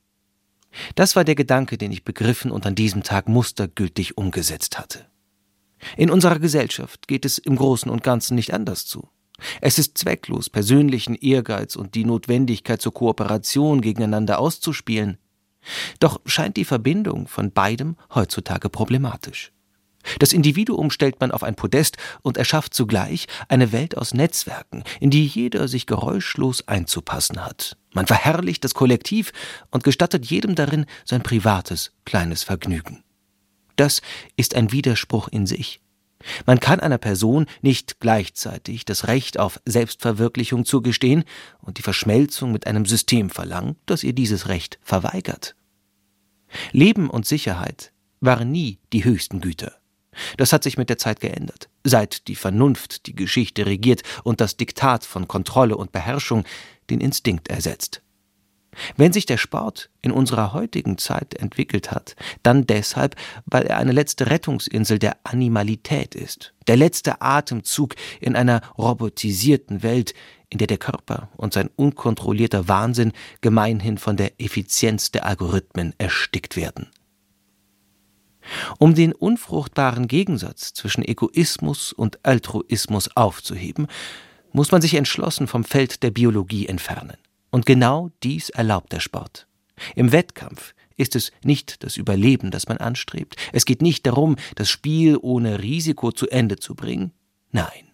Das 0.96 1.16
war 1.16 1.24
der 1.24 1.36
Gedanke, 1.36 1.78
den 1.78 1.92
ich 1.92 2.04
begriffen 2.04 2.52
und 2.52 2.66
an 2.66 2.76
diesem 2.76 3.04
Tag 3.04 3.28
mustergültig 3.28 4.18
umgesetzt 4.18 4.80
hatte. 4.80 5.06
In 5.98 6.10
unserer 6.10 6.40
Gesellschaft 6.40 7.08
geht 7.08 7.26
es 7.26 7.38
im 7.38 7.58
Großen 7.58 7.92
und 7.92 8.04
Ganzen 8.04 8.36
nicht 8.36 8.54
anders 8.54 8.86
zu. 8.86 9.10
Es 9.62 9.78
ist 9.78 9.98
zwecklos, 9.98 10.50
persönlichen 10.50 11.16
Ehrgeiz 11.16 11.76
und 11.76 11.96
die 11.96 12.06
Notwendigkeit 12.06 12.82
zur 12.82 12.94
Kooperation 12.94 13.82
gegeneinander 13.82 14.40
auszuspielen. 14.40 15.18
Doch 16.00 16.22
scheint 16.26 16.58
die 16.58 16.66
Verbindung 16.66 17.28
von 17.28 17.52
beidem 17.52 17.98
heutzutage 18.14 18.70
problematisch. 18.70 19.52
Das 20.20 20.34
Individuum 20.34 20.92
stellt 20.92 21.20
man 21.20 21.32
auf 21.32 21.44
ein 21.44 21.56
Podest 21.56 21.98
und 22.22 22.38
erschafft 22.38 22.74
zugleich 22.74 23.28
eine 23.48 23.72
Welt 23.72 23.98
aus 23.98 24.14
Netzwerken, 24.14 24.84
in 25.00 25.10
die 25.10 25.26
jeder 25.26 25.68
sich 25.68 25.86
geräuschlos 25.86 26.68
einzupassen 26.68 27.46
hat. 27.46 27.78
Man 27.94 28.08
verherrlicht 28.08 28.64
das 28.64 28.74
Kollektiv 28.74 29.32
und 29.72 29.84
gestattet 29.84 30.26
jedem 30.26 30.56
darin 30.56 30.86
sein 31.06 31.24
privates, 31.24 31.92
kleines 32.06 32.44
Vergnügen. 32.44 33.04
Das 33.76 34.02
ist 34.36 34.56
ein 34.56 34.72
Widerspruch 34.72 35.28
in 35.28 35.48
sich. 35.48 35.80
Man 36.46 36.60
kann 36.60 36.80
einer 36.80 36.98
Person 36.98 37.48
nicht 37.62 38.00
gleichzeitig 38.00 38.86
das 38.86 39.08
Recht 39.08 39.40
auf 39.40 39.60
Selbstverwirklichung 39.66 40.66
zugestehen 40.66 41.26
und 41.60 41.78
die 41.78 41.82
Verschmelzung 41.82 42.52
mit 42.52 42.66
einem 42.66 42.86
System 42.86 43.30
verlangen, 43.30 43.76
das 43.86 44.04
ihr 44.04 44.14
dieses 44.14 44.48
Recht 44.48 44.80
verweigert. 44.82 45.56
Leben 46.72 47.10
und 47.10 47.26
Sicherheit 47.26 47.92
waren 48.22 48.52
nie 48.52 48.80
die 48.94 49.04
höchsten 49.04 49.42
Güter. 49.42 49.74
Das 50.38 50.54
hat 50.54 50.64
sich 50.64 50.78
mit 50.78 50.90
der 50.90 50.98
Zeit 50.98 51.20
geändert, 51.20 51.70
seit 51.84 52.28
die 52.28 52.36
Vernunft 52.36 53.08
die 53.08 53.16
Geschichte 53.16 53.66
regiert 53.66 54.04
und 54.24 54.42
das 54.42 54.58
Diktat 54.58 55.06
von 55.06 55.28
Kontrolle 55.28 55.78
und 55.78 55.92
Beherrschung 55.92 56.44
den 56.90 57.02
Instinkt 57.02 57.50
ersetzt. 57.50 58.02
Wenn 58.98 59.14
sich 59.14 59.26
der 59.26 59.38
Sport 59.38 59.90
in 60.02 60.12
unserer 60.12 60.54
heutigen 60.54 60.98
Zeit 60.98 61.36
entwickelt 61.36 61.92
hat, 61.92 62.16
dann 62.42 62.66
deshalb, 62.66 63.16
weil 63.46 63.64
er 63.64 63.78
eine 63.78 63.92
letzte 63.92 64.30
Rettungsinsel 64.30 65.00
der 65.00 65.18
Animalität 65.24 66.16
ist, 66.16 66.54
der 66.68 66.78
letzte 66.78 67.22
Atemzug 67.22 67.96
in 68.20 68.36
einer 68.36 68.62
robotisierten 68.78 69.84
Welt, 69.84 70.14
in 70.50 70.58
der 70.60 70.68
der 70.68 70.78
Körper 70.78 71.30
und 71.36 71.54
sein 71.54 71.70
unkontrollierter 71.76 72.68
Wahnsinn 72.68 73.12
gemeinhin 73.42 73.98
von 73.98 74.18
der 74.18 74.40
Effizienz 74.40 75.12
der 75.12 75.26
Algorithmen 75.26 75.94
erstickt 75.98 76.56
werden. 76.56 76.90
Um 78.80 78.96
den 78.96 79.14
unfruchtbaren 79.14 80.08
Gegensatz 80.08 80.74
zwischen 80.74 81.04
Egoismus 81.04 81.94
und 81.94 82.26
Altruismus 82.26 83.16
aufzuheben, 83.16 83.88
muss 84.52 84.72
man 84.72 84.82
sich 84.82 84.94
entschlossen 84.94 85.48
vom 85.48 85.64
Feld 85.64 86.04
der 86.04 86.12
Biologie 86.12 86.68
entfernen. 86.68 87.18
Und 87.50 87.66
genau 87.66 88.12
dies 88.24 88.50
erlaubt 88.50 88.92
der 88.92 89.00
Sport. 89.00 89.48
Im 89.96 90.12
Wettkampf 90.12 90.74
ist 90.96 91.16
es 91.16 91.32
nicht 91.44 91.84
das 91.84 91.98
Überleben, 91.98 92.52
das 92.52 92.68
man 92.68 92.78
anstrebt. 92.78 93.36
Es 93.52 93.66
geht 93.66 93.82
nicht 93.82 94.06
darum, 94.06 94.36
das 94.56 94.70
Spiel 94.70 95.18
ohne 95.22 95.62
Risiko 95.62 96.12
zu 96.12 96.28
Ende 96.30 96.58
zu 96.58 96.76
bringen. 96.76 97.12
Nein, 97.52 97.92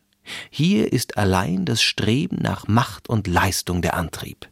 hier 0.50 0.92
ist 0.92 1.18
allein 1.18 1.66
das 1.66 1.82
Streben 1.82 2.38
nach 2.42 2.68
Macht 2.68 3.10
und 3.10 3.28
Leistung 3.28 3.82
der 3.82 3.96
Antrieb. 3.96 4.50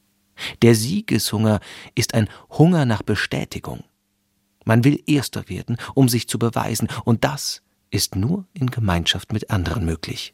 Der 0.62 0.76
Siegeshunger 0.76 1.60
ist 1.96 2.14
ein 2.14 2.30
Hunger 2.50 2.86
nach 2.86 3.02
Bestätigung. 3.02 3.84
Man 4.68 4.84
will 4.84 5.02
Erster 5.08 5.48
werden, 5.48 5.78
um 5.96 6.10
sich 6.10 6.28
zu 6.28 6.38
beweisen, 6.38 6.90
und 7.06 7.24
das 7.24 7.62
ist 7.90 8.18
nur 8.18 8.46
in 8.54 8.70
Gemeinschaft 8.70 9.32
mit 9.32 9.50
anderen 9.50 9.86
möglich. 9.86 10.34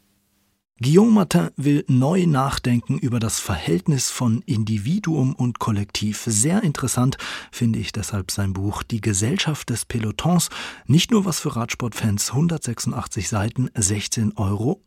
Guillaume 0.80 1.12
Martin 1.12 1.50
will 1.56 1.84
neu 1.86 2.26
nachdenken 2.26 2.98
über 2.98 3.20
das 3.20 3.38
Verhältnis 3.38 4.10
von 4.10 4.42
Individuum 4.44 5.32
und 5.36 5.60
Kollektiv. 5.60 6.24
Sehr 6.26 6.64
interessant 6.64 7.16
finde 7.52 7.78
ich 7.78 7.92
deshalb 7.92 8.32
sein 8.32 8.52
Buch 8.52 8.82
Die 8.82 9.00
Gesellschaft 9.00 9.70
des 9.70 9.84
Pelotons. 9.84 10.48
Nicht 10.88 11.12
nur 11.12 11.24
was 11.24 11.38
für 11.38 11.54
Radsportfans, 11.54 12.30
186 12.30 13.28
Seiten, 13.28 13.68
16,80 13.68 14.36
Euro. 14.36 14.82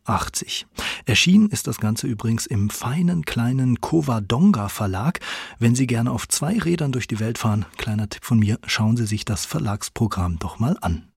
Erschienen 1.06 1.48
ist 1.48 1.66
das 1.66 1.78
Ganze 1.78 2.06
übrigens 2.06 2.44
im 2.44 2.68
feinen 2.68 3.24
kleinen 3.24 3.80
Covadonga 3.80 4.68
Verlag. 4.68 5.20
Wenn 5.58 5.74
Sie 5.74 5.86
gerne 5.86 6.10
auf 6.10 6.28
zwei 6.28 6.58
Rädern 6.58 6.92
durch 6.92 7.06
die 7.06 7.18
Welt 7.18 7.38
fahren, 7.38 7.64
kleiner 7.78 8.10
Tipp 8.10 8.26
von 8.26 8.38
mir, 8.38 8.58
schauen 8.66 8.98
Sie 8.98 9.06
sich 9.06 9.24
das 9.24 9.46
Verlagsprogramm 9.46 10.38
doch 10.38 10.58
mal 10.58 10.76
an. 10.82 11.08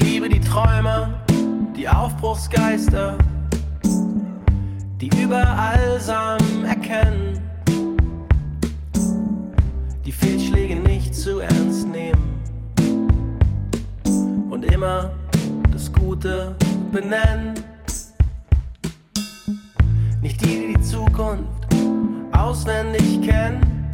Ich 0.00 0.04
liebe 0.04 0.28
die 0.28 0.38
Träumer, 0.38 1.12
die 1.76 1.88
Aufbruchsgeister, 1.88 3.18
die 5.00 5.10
überall 5.20 6.00
Samen 6.00 6.64
erkennen, 6.64 7.40
die 10.06 10.12
Fehlschläge 10.12 10.76
nicht 10.76 11.16
zu 11.16 11.40
ernst 11.40 11.88
nehmen 11.88 12.40
und 14.48 14.72
immer 14.72 15.10
das 15.72 15.92
Gute 15.92 16.54
benennen. 16.92 17.54
Nicht 20.22 20.40
die, 20.42 20.68
die 20.68 20.74
die 20.76 20.80
Zukunft 20.80 21.66
auswendig 22.30 23.20
kennen, 23.22 23.90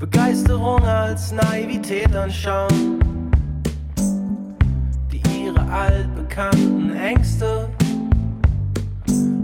Begeisterung 0.00 0.82
als 0.82 1.30
Naivität 1.30 2.12
anschauen 2.16 3.07
altbekannten 5.78 6.96
Ängste 6.96 7.68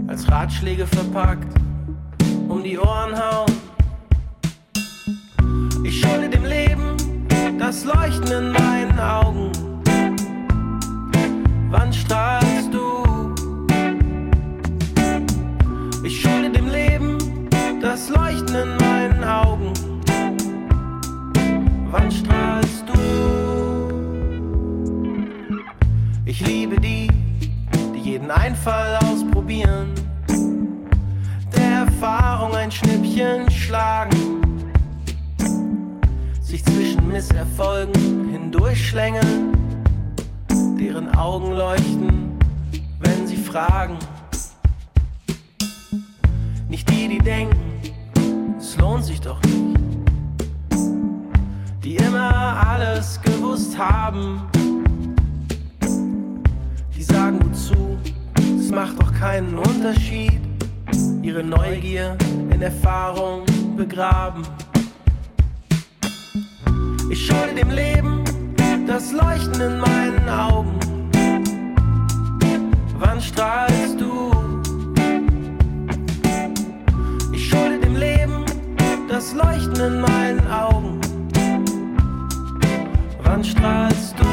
als 0.07 0.29
Ratschläge 0.29 0.85
verpackt 0.85 1.47
um 2.49 2.61
die 2.61 2.77
Ohren 2.77 3.15
hauen. 3.15 3.51
Ich 5.83 6.01
schulde 6.01 6.29
dem 6.29 6.43
Leben 6.45 6.97
das 7.57 7.85
Leuchten 7.85 8.31
in 8.31 8.51
meinen 8.51 8.99
Augen. 8.99 9.51
Wann 11.69 11.93
strahlst 11.93 12.73
du? 12.73 13.03
Ich 16.03 16.21
schulde 16.21 16.49
dem 16.49 16.67
Leben 16.67 17.17
das 17.81 18.09
Leuchten 18.09 18.55
in 18.55 18.77
meinen 18.77 19.23
Augen. 19.23 19.73
Wann 21.91 22.11
strahlst 22.11 22.83
du? 22.87 23.44
Ich 26.37 26.45
liebe 26.45 26.77
die, 26.81 27.09
die 27.95 27.99
jeden 27.99 28.29
Einfall 28.29 28.99
ausprobieren, 29.05 29.93
der 31.55 31.85
Erfahrung 31.85 32.53
ein 32.53 32.69
Schnippchen 32.69 33.49
schlagen, 33.49 34.41
sich 36.41 36.61
zwischen 36.65 37.07
Misserfolgen 37.07 38.31
hindurchschlängeln, 38.31 39.53
deren 40.77 41.15
Augen 41.15 41.53
leuchten, 41.53 42.37
wenn 42.99 43.25
sie 43.25 43.37
fragen. 43.37 43.97
Nicht 46.67 46.89
die, 46.89 47.07
die 47.07 47.19
denken, 47.19 47.79
es 48.59 48.75
lohnt 48.75 49.05
sich 49.05 49.21
doch 49.21 49.41
nicht, 49.43 49.79
die 51.81 51.95
immer 51.95 52.61
alles 52.67 53.21
gewusst 53.21 53.77
haben 53.77 54.41
sagen 57.05 57.39
gut 57.39 57.55
zu, 57.55 57.97
es 58.59 58.71
macht 58.71 58.99
doch 59.01 59.13
keinen 59.13 59.57
Unterschied. 59.57 60.39
Ihre 61.21 61.43
Neugier 61.43 62.17
in 62.51 62.61
Erfahrung 62.61 63.43
begraben. 63.75 64.43
Ich 67.09 67.25
schulde 67.25 67.55
dem 67.55 67.69
Leben 67.71 68.23
das 68.87 69.11
Leuchten 69.11 69.59
in 69.59 69.79
meinen 69.79 70.29
Augen. 70.29 70.79
Wann 72.99 73.19
strahlst 73.19 73.99
du? 73.99 74.31
Ich 77.33 77.49
schulde 77.49 77.79
dem 77.79 77.95
Leben 77.95 78.45
das 79.09 79.33
Leuchten 79.33 79.75
in 79.75 80.01
meinen 80.01 80.47
Augen. 80.51 81.01
wann 83.23 83.43
strahlst 83.43 84.15
du? 84.19 84.24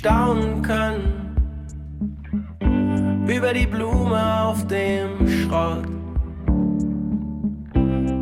Staunen 0.00 0.62
können 0.62 1.36
über 3.28 3.52
die 3.52 3.66
Blume 3.66 4.44
auf 4.44 4.66
dem 4.66 5.28
Schrott. 5.28 5.84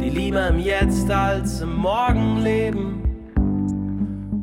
Die 0.00 0.10
lieber 0.10 0.48
im 0.48 0.58
Jetzt 0.58 1.08
als 1.08 1.60
im 1.60 1.76
Morgen 1.76 2.38
leben 2.38 3.04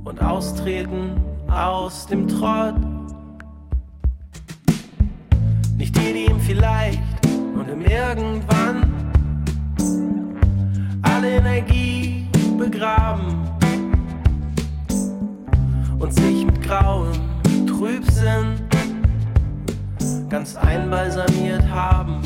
und 0.05 0.23
austreten 0.23 1.21
aus 1.49 2.07
dem 2.07 2.25
Trott. 2.25 2.77
Nicht 5.75 5.93
die, 5.97 6.13
die 6.13 6.31
ihm 6.31 6.39
vielleicht 6.39 7.01
und 7.53 7.67
im 7.69 7.81
Irgendwann 7.81 8.93
alle 11.01 11.31
Energie 11.31 12.29
begraben 12.57 13.45
und 15.99 16.13
sich 16.13 16.45
mit 16.45 16.54
grauem 16.67 17.11
Trübsinn 17.67 18.59
ganz 20.29 20.55
einbalsamiert 20.55 21.63
haben. 21.69 22.21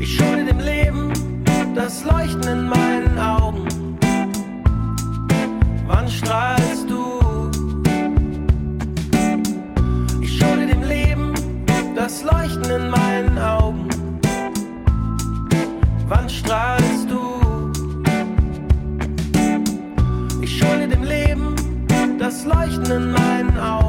Ich 0.00 0.16
schulde 0.16 0.44
dem 0.44 0.60
Leben 0.60 1.12
das 1.74 2.04
Leuchten 2.04 2.46
in 2.48 2.68
meinen 2.68 3.18
Augen. 3.18 3.66
Wann 5.86 6.08
strahlst 6.08 6.88
du? 6.88 7.50
Ich 10.22 10.38
schulde 10.38 10.66
dem 10.66 10.82
Leben 10.82 11.34
das 11.96 12.22
Leuchten 12.22 12.70
in 12.70 12.90
meinen 12.90 13.38
Augen. 13.38 13.88
Wann 16.08 16.28
strahlst 16.28 16.85
das 22.36 22.44
Leuchten 22.44 22.90
in 22.90 23.10
meinen 23.12 23.58
Augen. 23.58 23.85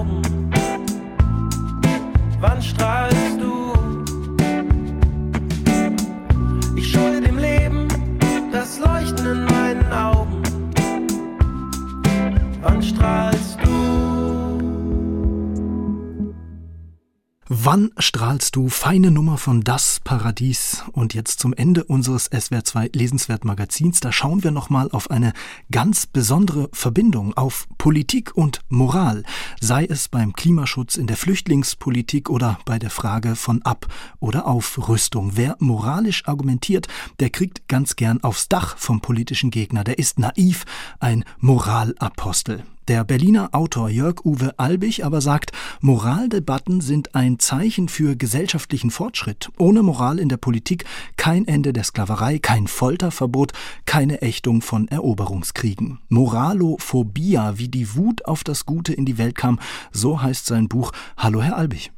Wann 17.59 17.89
strahlst 17.97 18.55
du? 18.55 18.69
Feine 18.69 19.09
Nummer 19.09 19.39
von 19.39 19.61
Das 19.61 19.99
Paradies. 20.03 20.83
Und 20.91 21.15
jetzt 21.15 21.39
zum 21.39 21.53
Ende 21.53 21.85
unseres 21.85 22.31
SWR2 22.31 22.95
Lesenswert 22.95 23.45
Magazins. 23.45 23.99
Da 23.99 24.11
schauen 24.11 24.43
wir 24.43 24.51
nochmal 24.51 24.91
auf 24.91 25.09
eine 25.09 25.33
ganz 25.71 26.05
besondere 26.05 26.69
Verbindung, 26.71 27.35
auf 27.35 27.67
Politik 27.79 28.35
und 28.35 28.59
Moral. 28.69 29.23
Sei 29.59 29.85
es 29.85 30.07
beim 30.07 30.33
Klimaschutz, 30.33 30.97
in 30.97 31.07
der 31.07 31.17
Flüchtlingspolitik 31.17 32.29
oder 32.29 32.59
bei 32.63 32.77
der 32.77 32.91
Frage 32.91 33.35
von 33.35 33.63
Ab- 33.63 33.87
oder 34.19 34.45
Aufrüstung. 34.45 35.31
Wer 35.33 35.55
moralisch 35.59 36.27
argumentiert, 36.27 36.87
der 37.19 37.31
kriegt 37.31 37.67
ganz 37.67 37.95
gern 37.95 38.23
aufs 38.23 38.49
Dach 38.49 38.77
vom 38.77 39.01
politischen 39.01 39.49
Gegner. 39.49 39.83
Der 39.83 39.97
ist 39.97 40.19
naiv, 40.19 40.65
ein 40.99 41.25
Moralapostel. 41.39 42.63
Der 42.87 43.03
Berliner 43.03 43.49
Autor 43.51 43.89
Jörg-Uwe 43.89 44.53
Albig 44.57 45.03
aber 45.03 45.19
sagt, 45.19 45.51
Moraldebatten 45.81 46.79
sind 46.79 47.15
ein 47.15 47.37
Zeichen 47.37 47.89
für 47.89 48.15
gesellschaftlichen 48.15 48.91
Fortschritt. 48.91 49.49
Ohne 49.57 49.83
Moral 49.83 50.19
in 50.19 50.29
der 50.29 50.37
Politik 50.37 50.85
kein 51.17 51.45
Ende 51.49 51.73
der 51.73 51.83
Sklaverei, 51.83 52.39
kein 52.39 52.67
Folterverbot, 52.67 53.51
keine 53.85 54.21
Ächtung 54.21 54.61
von 54.61 54.87
Eroberungskriegen. 54.87 55.99
Moralophobia, 56.07 57.57
wie 57.57 57.67
die 57.67 57.93
Wut 57.95 58.23
auf 58.23 58.45
das 58.45 58.65
Gute 58.65 58.93
in 58.93 59.03
die 59.03 59.17
Welt 59.17 59.35
kam, 59.35 59.59
so 59.91 60.21
heißt 60.21 60.45
sein 60.45 60.69
Buch. 60.69 60.93
Hallo, 61.17 61.41
Herr 61.41 61.57
Albig. 61.57 61.91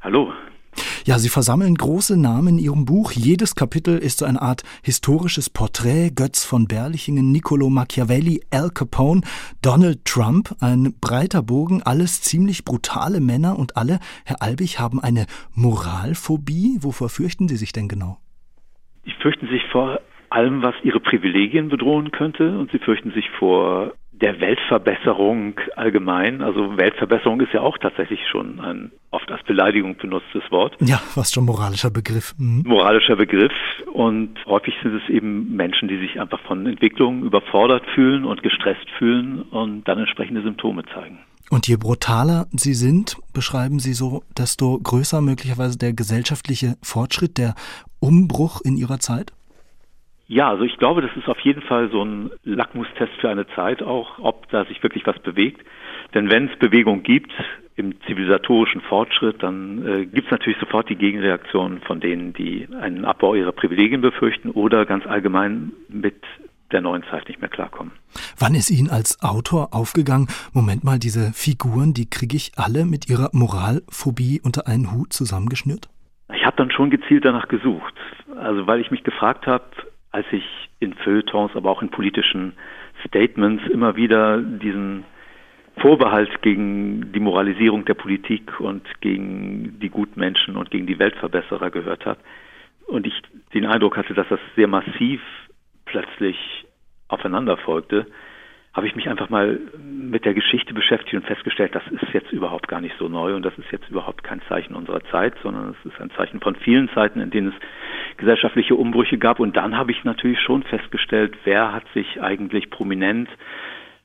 Hallo. 0.00 0.32
Ja, 1.04 1.18
Sie 1.18 1.28
versammeln 1.28 1.74
große 1.74 2.20
Namen 2.20 2.58
in 2.58 2.64
Ihrem 2.64 2.84
Buch. 2.84 3.12
Jedes 3.12 3.54
Kapitel 3.54 3.98
ist 3.98 4.18
so 4.18 4.24
eine 4.24 4.40
Art 4.40 4.62
historisches 4.82 5.50
Porträt. 5.50 6.10
Götz 6.14 6.44
von 6.44 6.66
Berlichingen, 6.66 7.30
Niccolo 7.30 7.68
Machiavelli, 7.68 8.40
Al 8.50 8.70
Capone, 8.70 9.20
Donald 9.62 10.04
Trump. 10.04 10.54
Ein 10.60 10.94
breiter 11.00 11.42
Bogen, 11.42 11.82
alles 11.82 12.22
ziemlich 12.22 12.64
brutale 12.64 13.20
Männer 13.20 13.58
und 13.58 13.76
alle, 13.76 13.98
Herr 14.24 14.42
Albig, 14.42 14.78
haben 14.78 15.00
eine 15.00 15.26
Moralphobie. 15.54 16.78
Wovor 16.80 17.08
fürchten 17.08 17.48
Sie 17.48 17.56
sich 17.56 17.72
denn 17.72 17.88
genau? 17.88 18.18
Sie 19.04 19.12
fürchten 19.20 19.48
sich 19.48 19.62
vor 19.70 20.00
allem, 20.30 20.62
was 20.62 20.74
ihre 20.82 21.00
Privilegien 21.00 21.68
bedrohen 21.68 22.10
könnte 22.10 22.58
und 22.58 22.70
sie 22.72 22.78
fürchten 22.78 23.12
sich 23.12 23.28
vor 23.38 23.92
der 24.20 24.40
Weltverbesserung 24.40 25.54
allgemein. 25.76 26.42
Also 26.42 26.76
Weltverbesserung 26.76 27.40
ist 27.40 27.52
ja 27.52 27.60
auch 27.60 27.78
tatsächlich 27.78 28.20
schon 28.30 28.60
ein 28.60 28.92
oft 29.10 29.30
als 29.30 29.42
Beleidigung 29.44 29.96
benutztes 29.96 30.42
Wort. 30.50 30.76
Ja, 30.80 31.00
was 31.14 31.32
schon 31.32 31.44
moralischer 31.44 31.90
Begriff. 31.90 32.34
Mhm. 32.38 32.64
Moralischer 32.66 33.16
Begriff. 33.16 33.52
Und 33.92 34.34
häufig 34.46 34.74
sind 34.82 34.94
es 34.94 35.08
eben 35.08 35.54
Menschen, 35.54 35.88
die 35.88 35.98
sich 35.98 36.20
einfach 36.20 36.40
von 36.40 36.66
Entwicklungen 36.66 37.24
überfordert 37.24 37.84
fühlen 37.94 38.24
und 38.24 38.42
gestresst 38.42 38.88
fühlen 38.98 39.42
und 39.42 39.84
dann 39.84 39.98
entsprechende 39.98 40.42
Symptome 40.42 40.84
zeigen. 40.92 41.18
Und 41.50 41.68
je 41.68 41.76
brutaler 41.76 42.46
sie 42.52 42.74
sind, 42.74 43.16
beschreiben 43.32 43.78
sie 43.78 43.92
so, 43.92 44.22
desto 44.36 44.78
größer 44.78 45.20
möglicherweise 45.20 45.78
der 45.78 45.92
gesellschaftliche 45.92 46.76
Fortschritt, 46.82 47.38
der 47.38 47.54
Umbruch 48.00 48.60
in 48.62 48.76
ihrer 48.76 48.98
Zeit? 48.98 49.32
Ja, 50.26 50.48
also 50.48 50.64
ich 50.64 50.76
glaube, 50.78 51.02
das 51.02 51.10
ist 51.16 51.28
auf 51.28 51.38
jeden 51.40 51.62
Fall 51.62 51.90
so 51.90 52.02
ein 52.02 52.30
Lackmustest 52.44 53.12
für 53.20 53.28
eine 53.28 53.46
Zeit 53.48 53.82
auch, 53.82 54.18
ob 54.18 54.48
da 54.48 54.64
sich 54.64 54.82
wirklich 54.82 55.06
was 55.06 55.18
bewegt. 55.18 55.60
Denn 56.14 56.30
wenn 56.30 56.48
es 56.48 56.58
Bewegung 56.58 57.02
gibt 57.02 57.30
im 57.76 58.00
zivilisatorischen 58.02 58.80
Fortschritt, 58.82 59.42
dann 59.42 59.86
äh, 59.86 60.06
gibt 60.06 60.26
es 60.26 60.30
natürlich 60.30 60.58
sofort 60.58 60.88
die 60.88 60.96
Gegenreaktion 60.96 61.80
von 61.80 62.00
denen, 62.00 62.32
die 62.32 62.68
einen 62.80 63.04
Abbau 63.04 63.34
ihrer 63.34 63.52
Privilegien 63.52 64.00
befürchten 64.00 64.50
oder 64.50 64.86
ganz 64.86 65.06
allgemein 65.06 65.72
mit 65.88 66.22
der 66.72 66.80
neuen 66.80 67.04
Zeit 67.04 67.28
nicht 67.28 67.40
mehr 67.40 67.50
klarkommen. 67.50 67.92
Wann 68.38 68.54
ist 68.54 68.70
Ihnen 68.70 68.88
als 68.90 69.22
Autor 69.22 69.74
aufgegangen, 69.74 70.28
Moment 70.52 70.84
mal, 70.84 70.98
diese 70.98 71.32
Figuren, 71.32 71.94
die 71.94 72.08
kriege 72.08 72.36
ich 72.36 72.52
alle 72.56 72.84
mit 72.84 73.10
ihrer 73.10 73.30
Moralphobie 73.32 74.40
unter 74.42 74.66
einen 74.66 74.92
Hut 74.92 75.12
zusammengeschnürt? 75.12 75.88
Ich 76.34 76.44
habe 76.44 76.56
dann 76.56 76.70
schon 76.70 76.90
gezielt 76.90 77.24
danach 77.24 77.48
gesucht. 77.48 77.94
Also 78.36 78.66
weil 78.66 78.80
ich 78.80 78.90
mich 78.90 79.04
gefragt 79.04 79.46
habe, 79.46 79.64
als 80.14 80.26
ich 80.30 80.44
in 80.78 80.94
Feuilletons, 80.94 81.56
aber 81.56 81.70
auch 81.70 81.82
in 81.82 81.90
politischen 81.90 82.52
Statements 83.04 83.64
immer 83.66 83.96
wieder 83.96 84.40
diesen 84.40 85.04
Vorbehalt 85.78 86.40
gegen 86.40 87.12
die 87.12 87.18
Moralisierung 87.18 87.84
der 87.84 87.94
Politik 87.94 88.60
und 88.60 88.86
gegen 89.00 89.80
die 89.80 89.90
Gutmenschen 89.90 90.56
und 90.56 90.70
gegen 90.70 90.86
die 90.86 91.00
Weltverbesserer 91.00 91.70
gehört 91.72 92.06
habe. 92.06 92.20
Und 92.86 93.08
ich 93.08 93.14
den 93.54 93.66
Eindruck 93.66 93.96
hatte, 93.96 94.14
dass 94.14 94.28
das 94.28 94.38
sehr 94.54 94.68
massiv 94.68 95.20
plötzlich 95.84 96.36
aufeinander 97.08 97.56
folgte, 97.56 98.06
habe 98.74 98.88
ich 98.88 98.96
mich 98.96 99.08
einfach 99.08 99.30
mal 99.30 99.60
mit 99.78 100.24
der 100.24 100.34
Geschichte 100.34 100.74
beschäftigt 100.74 101.14
und 101.14 101.24
festgestellt, 101.24 101.74
das 101.74 101.84
ist 101.90 102.12
jetzt 102.12 102.32
überhaupt 102.32 102.66
gar 102.66 102.80
nicht 102.80 102.96
so 102.98 103.08
neu 103.08 103.34
und 103.36 103.42
das 103.42 103.56
ist 103.56 103.70
jetzt 103.70 103.88
überhaupt 103.88 104.24
kein 104.24 104.42
Zeichen 104.48 104.74
unserer 104.74 105.02
Zeit, 105.12 105.34
sondern 105.42 105.70
es 105.78 105.92
ist 105.92 106.00
ein 106.00 106.10
Zeichen 106.16 106.40
von 106.40 106.56
vielen 106.56 106.88
Zeiten, 106.90 107.20
in 107.20 107.30
denen 107.30 107.48
es 107.48 108.16
gesellschaftliche 108.16 108.74
Umbrüche 108.74 109.16
gab. 109.16 109.38
Und 109.38 109.56
dann 109.56 109.76
habe 109.76 109.92
ich 109.92 110.02
natürlich 110.02 110.40
schon 110.40 110.64
festgestellt, 110.64 111.36
wer 111.44 111.72
hat 111.72 111.84
sich 111.94 112.20
eigentlich 112.20 112.68
prominent 112.70 113.28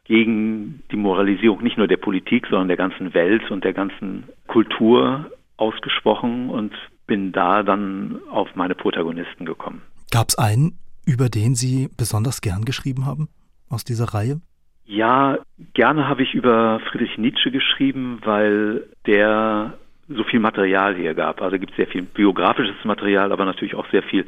gegen 0.05 0.83
die 0.91 0.97
Moralisierung 0.97 1.63
nicht 1.63 1.77
nur 1.77 1.87
der 1.87 1.97
Politik, 1.97 2.47
sondern 2.47 2.67
der 2.67 2.77
ganzen 2.77 3.13
Welt 3.15 3.49
und 3.49 3.63
der 3.63 3.73
ganzen 3.73 4.25
Kultur 4.47 5.31
ausgesprochen 5.57 6.49
und 6.51 6.73
bin 7.07 7.31
da 7.31 7.63
dann 7.63 8.19
auf 8.29 8.55
meine 8.55 8.75
Protagonisten 8.75 9.45
gekommen. 9.45 9.81
Gab 10.11 10.29
es 10.29 10.37
einen, 10.37 10.77
über 11.05 11.29
den 11.29 11.55
Sie 11.55 11.89
besonders 11.97 12.41
gern 12.41 12.65
geschrieben 12.65 13.07
haben 13.07 13.29
aus 13.69 13.83
dieser 13.83 14.13
Reihe? 14.13 14.41
Ja, 14.89 15.37
gerne 15.75 16.09
habe 16.09 16.23
ich 16.23 16.33
über 16.33 16.79
Friedrich 16.89 17.15
Nietzsche 17.19 17.51
geschrieben, 17.51 18.21
weil 18.23 18.87
der 19.05 19.77
so 20.07 20.23
viel 20.23 20.39
Material 20.39 20.95
hier 20.95 21.13
gab. 21.13 21.43
Also 21.43 21.59
gibt 21.59 21.73
es 21.73 21.77
sehr 21.77 21.85
viel 21.85 22.01
biografisches 22.01 22.83
Material, 22.85 23.31
aber 23.31 23.45
natürlich 23.45 23.75
auch 23.75 23.85
sehr 23.91 24.01
viel 24.01 24.25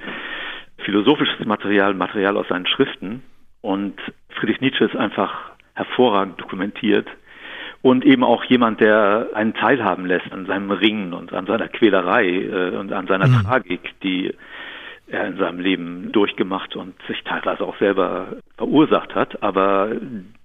philosophisches 0.86 1.47
Material, 1.47 1.95
Material 1.95 2.38
aus 2.38 2.47
seinen 2.47 2.68
Schriften. 2.68 3.24
Und 3.62 3.99
Friedrich 4.36 4.62
Nietzsche 4.62 4.86
ist 4.86 4.95
einfach 4.95 5.34
hervorragend 5.74 6.39
dokumentiert 6.39 7.07
und 7.82 8.05
eben 8.05 8.24
auch 8.24 8.43
jemand, 8.43 8.82
der 8.82 9.30
einen 9.34 9.55
teilhaben 9.55 10.05
lässt 10.05 10.32
an 10.32 10.45
seinem 10.45 10.70
Ringen 10.70 11.14
und 11.14 11.34
an 11.34 11.47
seiner 11.47 11.70
Quälerei 11.70 12.28
äh, 12.28 12.78
und 12.78 12.93
an 12.93 13.07
seiner 13.07 13.28
mhm. 13.28 13.41
Tragik, 13.41 13.99
die 14.03 14.32
er 15.07 15.26
in 15.26 15.38
seinem 15.38 15.59
Leben 15.59 16.12
durchgemacht 16.12 16.76
und 16.76 16.93
sich 17.07 17.24
teilweise 17.24 17.64
auch 17.64 17.80
selber 17.80 18.36
verursacht 18.57 19.16
hat, 19.16 19.41
aber 19.41 19.89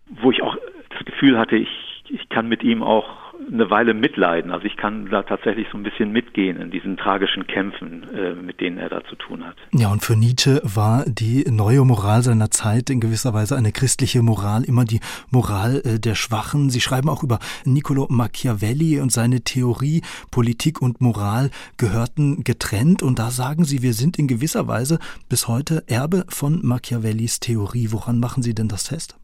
wo 0.09 0.31
ich 0.31 0.43
auch 0.43 0.57
das 0.91 1.05
Gefühl 1.05 1.39
hatte, 1.39 1.57
ich, 1.57 2.05
ich 2.09 2.29
kann 2.29 2.49
mit 2.49 2.63
ihm 2.63 2.83
auch 2.83 3.27
eine 3.53 3.71
Weile 3.71 3.95
mitleiden. 3.95 4.51
Also 4.51 4.67
ich 4.67 4.77
kann 4.77 5.09
da 5.11 5.23
tatsächlich 5.23 5.67
so 5.71 5.79
ein 5.79 5.83
bisschen 5.83 6.11
mitgehen 6.11 6.57
in 6.57 6.71
diesen 6.71 6.97
tragischen 6.97 7.47
Kämpfen, 7.47 8.07
äh, 8.15 8.35
mit 8.35 8.61
denen 8.61 8.79
er 8.79 8.89
da 8.89 9.05
zu 9.05 9.17
tun 9.17 9.45
hat. 9.45 9.57
Ja, 9.73 9.91
und 9.91 10.03
für 10.03 10.17
Nietzsche 10.17 10.61
war 10.65 11.05
die 11.07 11.45
neue 11.51 11.85
Moral 11.85 12.23
seiner 12.23 12.51
Zeit 12.51 12.91
in 12.91 13.01
gewisser 13.01 13.35
Weise 13.35 13.57
eine 13.57 13.73
christliche 13.73 14.23
Moral, 14.23 14.65
immer 14.65 14.85
die 14.85 15.01
Moral 15.31 15.83
äh, 15.85 16.01
der 16.01 16.15
Schwachen. 16.15 16.71
Sie 16.71 16.81
schreiben 16.81 17.09
auch 17.09 17.23
über 17.23 17.39
Niccolo 17.65 18.07
Machiavelli 18.11 19.01
und 19.01 19.13
seine 19.13 19.43
Theorie, 19.43 20.03
Politik 20.31 20.83
und 20.83 21.01
Moral 21.01 21.51
gehörten 21.77 22.43
getrennt. 22.43 23.03
Und 23.03 23.19
da 23.19 23.31
sagen 23.31 23.65
Sie, 23.65 23.83
wir 23.83 23.93
sind 23.93 24.19
in 24.19 24.29
gewisser 24.29 24.67
Weise 24.67 24.99
bis 25.29 25.49
heute 25.49 25.85
Erbe 25.87 26.25
von 26.29 26.65
Machiavellis 26.65 27.41
Theorie. 27.41 27.89
Woran 27.91 28.19
machen 28.19 28.43
Sie 28.43 28.55
denn 28.55 28.69
das 28.69 28.89
fest? 28.89 29.17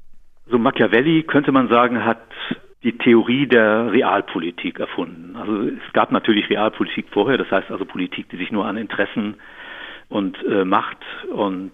So 0.52 0.58
Machiavelli 0.58 1.22
könnte 1.22 1.50
man 1.50 1.68
sagen, 1.68 2.04
hat 2.04 2.20
die 2.82 2.98
Theorie 2.98 3.46
der 3.46 3.90
Realpolitik 3.90 4.80
erfunden. 4.80 5.34
Also 5.34 5.62
es 5.62 5.92
gab 5.94 6.12
natürlich 6.12 6.50
Realpolitik 6.50 7.06
vorher, 7.10 7.38
das 7.38 7.50
heißt 7.50 7.70
also 7.70 7.86
Politik, 7.86 8.28
die 8.28 8.36
sich 8.36 8.52
nur 8.52 8.66
an 8.66 8.76
Interessen 8.76 9.36
und 10.10 10.36
äh, 10.44 10.66
Macht 10.66 10.98
und 11.32 11.72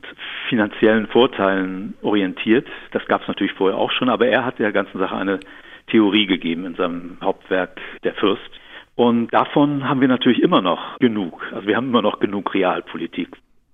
finanziellen 0.49 1.09
Vorteilen 1.09 1.95
orientiert. 2.03 2.69
Das 2.93 3.05
gab 3.07 3.23
es 3.23 3.27
natürlich 3.27 3.53
vorher 3.55 3.77
auch 3.77 3.91
schon, 3.91 4.09
aber 4.09 4.29
er 4.29 4.45
hat 4.45 4.61
der 4.61 4.71
ganzen 4.71 4.99
Sache 5.01 5.17
eine 5.17 5.41
Theorie 5.89 6.27
gegeben 6.27 6.65
in 6.65 6.77
seinem 6.77 7.19
Hauptwerk 7.21 7.81
Der 8.05 8.15
Fürst. 8.15 8.49
Und 8.95 9.35
davon 9.35 9.89
haben 9.89 10.01
wir 10.01 10.09
natürlich 10.09 10.41
immer 10.41 10.63
noch 10.63 10.99
genug. 11.01 11.45
Also 11.53 11.67
wir 11.67 11.75
haben 11.75 11.89
immer 11.89 12.03
noch 12.03 12.21
genug 12.21 12.55
Realpolitik 12.55 13.29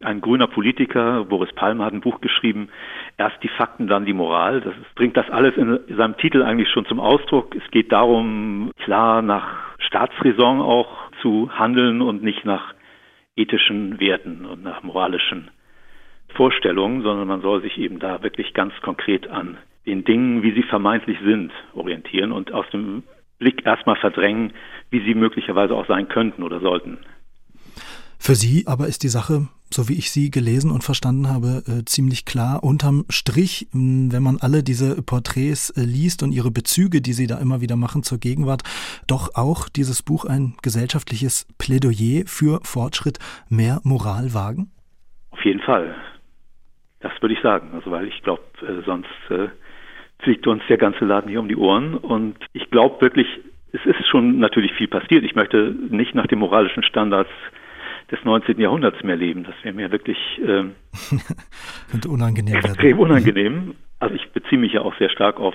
ein 0.04 0.20
grüner 0.20 0.46
Politiker, 0.46 1.24
Boris 1.24 1.52
Palmer, 1.54 1.86
hat 1.86 1.92
ein 1.92 2.00
Buch 2.00 2.20
geschrieben, 2.20 2.68
erst 3.16 3.42
die 3.42 3.48
Fakten, 3.48 3.86
dann 3.86 4.04
die 4.04 4.12
Moral. 4.12 4.60
Das 4.60 4.74
bringt 4.94 5.16
das 5.16 5.28
alles 5.30 5.56
in 5.56 5.78
seinem 5.96 6.16
Titel 6.16 6.42
eigentlich 6.42 6.68
schon 6.70 6.86
zum 6.86 7.00
Ausdruck. 7.00 7.54
Es 7.54 7.70
geht 7.70 7.92
darum, 7.92 8.70
klar 8.78 9.22
nach 9.22 9.78
Staatsräson 9.78 10.60
auch 10.60 11.10
zu 11.22 11.50
handeln 11.58 12.02
und 12.02 12.22
nicht 12.22 12.44
nach 12.44 12.74
ethischen 13.36 13.98
Werten 14.00 14.44
und 14.44 14.62
nach 14.62 14.82
moralischen 14.82 15.50
Vorstellungen, 16.34 17.02
sondern 17.02 17.28
man 17.28 17.40
soll 17.40 17.62
sich 17.62 17.78
eben 17.78 17.98
da 17.98 18.22
wirklich 18.22 18.54
ganz 18.54 18.72
konkret 18.82 19.28
an 19.28 19.56
den 19.86 20.04
Dingen, 20.04 20.42
wie 20.42 20.52
sie 20.52 20.62
vermeintlich 20.62 21.18
sind, 21.24 21.52
orientieren 21.74 22.32
und 22.32 22.52
aus 22.52 22.68
dem 22.70 23.02
Blick 23.38 23.66
erstmal 23.66 23.96
verdrängen, 23.96 24.52
wie 24.90 25.00
sie 25.00 25.14
möglicherweise 25.14 25.74
auch 25.74 25.86
sein 25.86 26.08
könnten 26.08 26.42
oder 26.42 26.60
sollten. 26.60 26.98
Für 28.18 28.34
Sie 28.34 28.66
aber 28.66 28.86
ist 28.86 29.02
die 29.02 29.08
Sache, 29.08 29.48
so 29.70 29.88
wie 29.88 29.98
ich 29.98 30.10
sie 30.10 30.30
gelesen 30.30 30.70
und 30.70 30.84
verstanden 30.84 31.28
habe, 31.28 31.62
äh, 31.66 31.84
ziemlich 31.84 32.24
klar. 32.24 32.62
Unterm 32.62 33.04
Strich, 33.08 33.66
wenn 33.72 34.22
man 34.22 34.38
alle 34.40 34.62
diese 34.62 35.02
Porträts 35.02 35.70
äh, 35.70 35.80
liest 35.82 36.22
und 36.22 36.32
ihre 36.32 36.50
Bezüge, 36.50 37.00
die 37.00 37.12
Sie 37.12 37.26
da 37.26 37.38
immer 37.38 37.60
wieder 37.60 37.76
machen 37.76 38.02
zur 38.02 38.18
Gegenwart, 38.18 38.62
doch 39.08 39.34
auch 39.34 39.68
dieses 39.68 40.02
Buch 40.02 40.24
ein 40.24 40.54
gesellschaftliches 40.62 41.46
Plädoyer 41.58 42.24
für 42.26 42.60
Fortschritt, 42.62 43.18
mehr 43.48 43.80
Moral 43.82 44.32
wagen? 44.32 44.70
Auf 45.30 45.44
jeden 45.44 45.60
Fall. 45.60 45.94
Das 47.00 47.12
würde 47.20 47.34
ich 47.34 47.42
sagen. 47.42 47.70
Also 47.74 47.90
weil 47.90 48.06
ich 48.06 48.22
glaube, 48.22 48.42
äh, 48.62 48.82
sonst 48.86 49.08
äh, 49.30 49.48
fliegt 50.20 50.46
uns 50.46 50.62
der 50.68 50.78
ganze 50.78 51.04
Laden 51.04 51.28
hier 51.28 51.40
um 51.40 51.48
die 51.48 51.56
Ohren. 51.56 51.96
Und 51.96 52.36
ich 52.52 52.70
glaube 52.70 53.00
wirklich, 53.00 53.26
es 53.72 53.84
ist 53.84 54.06
schon 54.08 54.38
natürlich 54.38 54.72
viel 54.74 54.88
passiert. 54.88 55.24
Ich 55.24 55.34
möchte 55.34 55.74
nicht 55.90 56.14
nach 56.14 56.28
den 56.28 56.38
moralischen 56.38 56.84
Standards 56.84 57.30
des 58.14 58.24
19. 58.24 58.60
Jahrhunderts 58.60 59.02
mehr 59.02 59.16
leben. 59.16 59.44
Das 59.44 59.54
wäre 59.62 59.74
mir 59.74 59.90
wirklich 59.90 60.18
ähm, 60.44 60.72
könnte 61.90 62.08
unangenehm 62.08 62.56
extrem 62.56 62.98
werden. 62.98 62.98
unangenehm. 62.98 63.74
Also 63.98 64.14
ich 64.14 64.30
beziehe 64.32 64.60
mich 64.60 64.72
ja 64.72 64.82
auch 64.82 64.96
sehr 64.98 65.10
stark 65.10 65.40
auf 65.40 65.54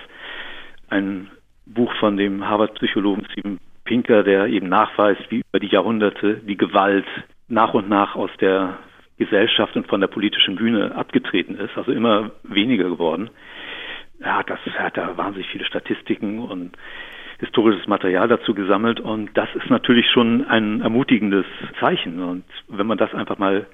ein 0.89 1.29
Buch 1.65 1.93
von 1.99 2.17
dem 2.17 2.47
Harvard-Psychologen 2.47 3.25
Steven 3.31 3.59
Pinker, 3.83 4.23
der 4.23 4.47
eben 4.47 4.69
nachweist, 4.69 5.21
wie 5.29 5.41
über 5.49 5.59
die 5.59 5.67
Jahrhunderte 5.67 6.35
die 6.35 6.57
Gewalt 6.57 7.05
nach 7.47 7.73
und 7.73 7.89
nach 7.89 8.15
aus 8.15 8.31
der 8.39 8.77
Gesellschaft 9.17 9.75
und 9.75 9.87
von 9.87 10.01
der 10.01 10.07
politischen 10.07 10.55
Bühne 10.55 10.95
abgetreten 10.95 11.55
ist, 11.55 11.77
also 11.77 11.91
immer 11.91 12.31
weniger 12.43 12.89
geworden. 12.89 13.29
Ja, 14.19 14.43
das 14.43 14.59
hat 14.77 14.97
da 14.97 15.17
wahnsinnig 15.17 15.49
viele 15.49 15.65
Statistiken 15.65 16.39
und 16.39 16.77
historisches 17.39 17.87
Material 17.87 18.27
dazu 18.27 18.53
gesammelt 18.53 18.99
und 18.99 19.29
das 19.35 19.47
ist 19.55 19.69
natürlich 19.69 20.09
schon 20.11 20.45
ein 20.45 20.81
ermutigendes 20.81 21.45
Zeichen. 21.79 22.21
Und 22.21 22.43
wenn 22.67 22.85
man 22.85 22.97
das 22.97 23.13
einfach 23.13 23.37
mal 23.37 23.65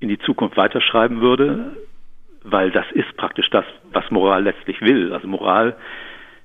in 0.00 0.08
die 0.08 0.18
Zukunft 0.18 0.56
weiterschreiben 0.56 1.20
würde, 1.20 1.76
weil 2.42 2.70
das 2.70 2.84
ist 2.92 3.16
praktisch 3.16 3.48
das, 3.50 3.64
was 3.92 4.10
Moral 4.10 4.42
letztlich 4.42 4.80
will. 4.80 5.12
Also 5.12 5.28
Moral 5.28 5.76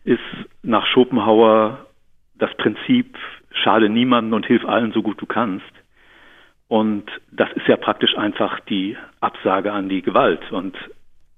ist 0.06 0.20
nach 0.64 0.86
Schopenhauer 0.86 1.86
das 2.36 2.56
Prinzip, 2.56 3.18
schade 3.52 3.90
niemanden 3.90 4.34
und 4.34 4.46
hilf 4.46 4.64
allen 4.64 4.92
so 4.92 5.02
gut 5.02 5.20
du 5.20 5.26
kannst. 5.26 5.66
Und 6.68 7.10
das 7.32 7.52
ist 7.54 7.68
ja 7.68 7.78
praktisch 7.78 8.16
einfach 8.16 8.60
die 8.62 8.96
Absage 9.20 9.74
an 9.74 9.90
die 9.90 10.04
Gewalt. 10.04 10.52
Und 10.52 10.78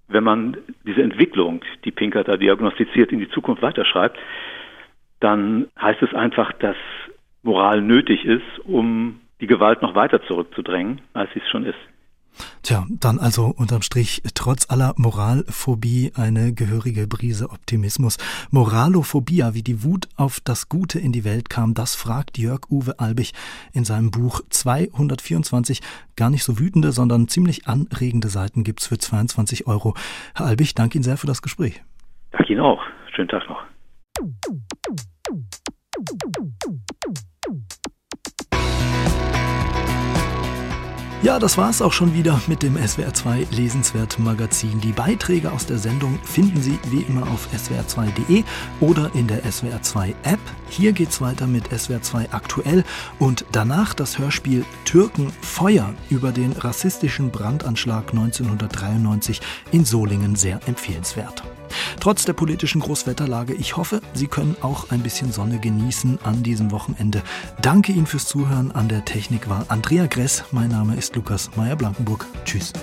wenn 0.10 0.26
man 0.26 0.58
diese 0.86 1.02
Entwicklung, 1.02 1.62
die 1.86 1.92
Pinker 1.92 2.26
da 2.26 2.36
diagnostiziert, 2.36 3.14
in 3.14 3.20
die 3.20 3.30
Zukunft 3.30 3.62
weiterschreibt, 3.62 4.20
dann 5.22 5.68
heißt 5.80 6.02
es 6.02 6.14
einfach, 6.14 6.52
dass 6.54 6.76
Moral 7.44 7.82
nötig 7.82 8.26
ist, 8.26 8.60
um 8.66 9.22
die 9.40 9.48
Gewalt 9.48 9.82
noch 9.82 9.96
weiter 9.96 10.22
zurückzudrängen, 10.24 11.02
als 11.14 11.32
sie 11.34 11.40
es 11.40 11.50
schon 11.50 11.66
ist. 11.66 11.80
Tja, 12.64 12.86
dann 12.90 13.20
also 13.20 13.54
unterm 13.58 13.82
Strich 13.82 14.22
trotz 14.36 14.70
aller 14.70 14.94
Moralphobie 14.96 16.12
eine 16.16 16.54
gehörige 16.54 17.06
Brise 17.08 17.50
Optimismus. 17.50 18.18
Moralophobia, 18.52 19.54
wie 19.54 19.64
die 19.64 19.84
Wut 19.84 20.08
auf 20.16 20.40
das 20.44 20.70
Gute 20.70 20.98
in 20.98 21.12
die 21.12 21.26
Welt 21.26 21.50
kam, 21.50 21.74
das 21.74 21.96
fragt 21.96 22.38
Jörg 22.38 22.62
Uwe 22.70 23.00
Albig 23.00 23.34
in 23.74 23.84
seinem 23.84 24.12
Buch 24.12 24.42
224. 24.50 25.82
Gar 26.16 26.30
nicht 26.30 26.44
so 26.44 26.58
wütende, 26.60 26.92
sondern 26.92 27.28
ziemlich 27.28 27.68
anregende 27.68 28.30
Seiten 28.30 28.64
gibt's 28.64 28.88
für 28.88 28.98
22 28.98 29.68
Euro. 29.68 29.96
Herr 30.36 30.46
Albig, 30.46 30.74
danke 30.74 30.96
Ihnen 30.98 31.04
sehr 31.04 31.18
für 31.18 31.28
das 31.28 31.42
Gespräch. 31.42 31.82
Danke 32.32 32.54
Ihnen 32.54 32.62
auch. 32.62 32.82
Schönen 33.14 33.28
Tag 33.28 33.48
noch. 33.50 33.71
Ja, 41.24 41.38
das 41.38 41.56
war's 41.56 41.84
auch 41.84 41.94
schon 41.94 42.16
wieder 42.16 42.42
mit 42.48 42.64
dem 42.64 42.76
SWR2 42.76 43.56
Lesenswert 43.56 44.18
Magazin. 44.18 44.82
Die 44.82 44.92
Beiträge 44.92 45.52
aus 45.52 45.68
der 45.68 45.78
Sendung 45.78 46.18
finden 46.24 46.60
Sie 46.62 46.80
wie 46.88 47.02
immer 47.02 47.22
auf 47.32 47.48
swr2.de 47.54 48.44
oder 48.80 49.12
in 49.14 49.28
der 49.28 49.44
SWR2 49.44 50.16
App. 50.24 50.40
Hier 50.68 50.94
geht's 50.94 51.22
weiter 51.22 51.46
mit 51.46 51.68
SWR2 51.70 52.32
aktuell 52.32 52.84
und 53.20 53.46
danach 53.52 53.94
das 53.94 54.18
Hörspiel 54.18 54.66
Türken 54.84 55.32
Feuer 55.42 55.94
über 56.10 56.32
den 56.32 56.54
rassistischen 56.54 57.30
Brandanschlag 57.30 58.10
1993 58.12 59.42
in 59.72 59.86
Solingen 59.86 60.36
sehr 60.36 60.60
empfehlenswert. 60.66 61.44
Trotz 62.00 62.26
der 62.26 62.34
politischen 62.34 62.82
Großwetterlage, 62.82 63.54
ich 63.54 63.78
hoffe, 63.78 64.02
Sie 64.14 64.28
können 64.28 64.56
auch 64.62 64.90
ein 64.90 65.02
bisschen 65.02 65.32
Sonne 65.32 65.60
genießen 65.60 66.20
an 66.24 66.44
diesem 66.44 66.72
Wochenende. 66.72 67.22
Danke 67.62 67.92
Ihnen 67.92 68.08
fürs 68.08 68.28
Zuhören. 68.28 68.72
An 68.72 68.88
der 68.88 69.06
Technik 69.06 69.50
war 69.50 69.66
Andrea 69.68 70.08
Gress. 70.08 70.44
Mein 70.52 70.70
Name 70.70 70.96
ist 70.96 71.16
Lukas 71.16 71.50
Meyer-Blankenburg. 71.56 72.26
Tschüss. 72.46 72.74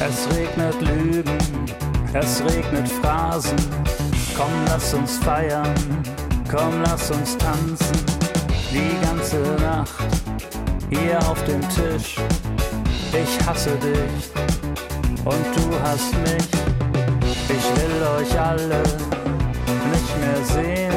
Es 0.00 0.36
regnet 0.36 0.80
Lügen, 0.80 1.38
es 2.12 2.42
regnet 2.42 2.88
Phrasen. 2.88 3.56
Komm, 4.36 4.50
lass 4.66 4.92
uns 4.94 5.18
feiern, 5.18 5.74
komm, 6.50 6.82
lass 6.82 7.10
uns 7.10 7.36
tanzen. 7.38 7.96
Die 8.72 9.06
ganze 9.06 9.38
Nacht 9.62 10.04
hier 10.90 11.18
auf 11.28 11.42
dem 11.44 11.60
Tisch. 11.68 12.16
Ich 13.12 13.46
hasse 13.46 13.70
dich 13.76 14.30
und 15.24 15.46
du 15.56 15.80
hast 15.82 16.12
mich. 16.22 16.48
Ich 17.48 17.83
euch 18.16 18.38
alle 18.38 18.82
nicht 19.92 20.12
mehr 20.20 20.44
sehen. 20.44 20.92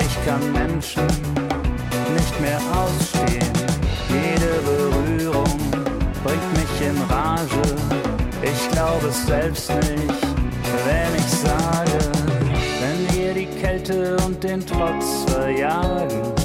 Ich 0.00 0.26
kann 0.26 0.52
Menschen 0.52 1.06
nicht 2.14 2.40
mehr 2.40 2.60
ausstehen. 2.74 3.52
Jede 4.08 4.52
Berührung 4.64 5.58
bringt 6.24 6.52
mich 6.54 6.88
in 6.88 6.96
Rage. 7.08 7.62
Ich 8.42 8.70
glaube 8.70 9.08
es 9.08 9.26
selbst 9.26 9.70
nicht, 9.70 10.22
wenn 10.86 11.14
ich 11.16 11.30
sage, 11.30 11.98
wenn 12.80 13.16
wir 13.16 13.34
die 13.34 13.46
Kälte 13.60 14.16
und 14.26 14.42
den 14.42 14.64
Trotz 14.66 15.24
verjagen. 15.30 16.41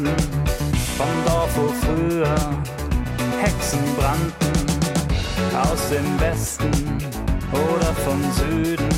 Süden, 0.00 0.16
vom 0.96 1.24
Dorf, 1.26 1.50
wo 1.56 1.68
früher 1.68 2.34
Hexen 3.40 3.80
brannten, 3.96 4.52
aus 5.54 5.88
dem 5.90 6.20
Westen 6.20 6.70
oder 7.52 7.92
vom 8.04 8.22
Süden. 8.32 8.88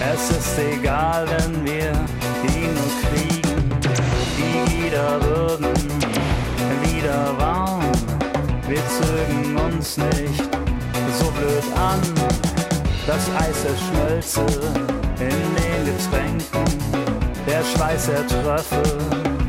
Es 0.00 0.30
ist 0.30 0.58
egal, 0.58 1.26
wenn 1.28 1.64
wir 1.64 1.92
ihn 2.54 2.74
nur 2.74 2.92
kriegen. 3.02 3.70
Die 4.38 4.82
Lieder 4.82 5.20
würden 5.22 5.74
wieder 6.82 7.34
warm. 7.38 7.82
Wir 8.68 8.82
zögen 8.86 9.56
uns 9.56 9.96
nicht 9.96 10.48
so 11.18 11.30
blöd 11.32 11.64
an. 11.76 12.00
Das 13.06 13.28
Eis 13.36 13.64
erschmölze 13.64 14.46
in 15.18 15.28
den 15.56 15.86
Getränken. 15.86 16.78
Der 17.46 17.64
Schweiß 17.64 18.08
ertröffe 18.08 19.39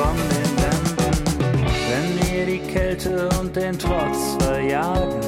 von 0.00 0.16
den 0.16 0.50
Wänden. 0.62 1.24
Wenn 1.90 2.08
wir 2.32 2.46
die 2.46 2.60
Kälte 2.72 3.28
und 3.38 3.54
den 3.54 3.78
Trotz 3.78 4.42
verjagen. 4.42 5.20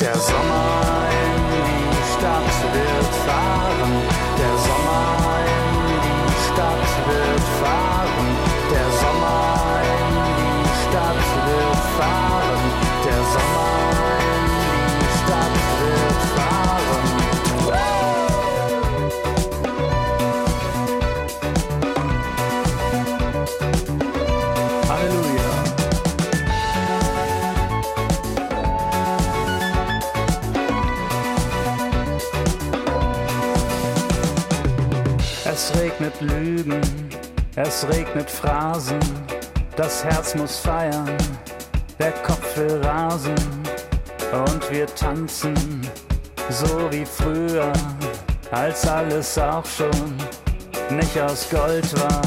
Der 0.00 0.14
Sommer 0.14 0.97
Lügen, 36.20 36.80
es 37.56 37.86
regnet 37.88 38.30
Phrasen, 38.30 38.98
das 39.76 40.04
Herz 40.04 40.34
muss 40.34 40.58
feiern, 40.58 41.16
der 41.98 42.12
Kopf 42.12 42.56
will 42.56 42.80
rasen. 42.82 43.34
Und 44.32 44.70
wir 44.70 44.86
tanzen, 44.86 45.54
so 46.50 46.90
wie 46.90 47.06
früher, 47.06 47.72
als 48.50 48.86
alles 48.86 49.38
auch 49.38 49.64
schon 49.64 50.16
nicht 50.90 51.18
aus 51.20 51.48
Gold 51.50 52.00
war. 52.00 52.22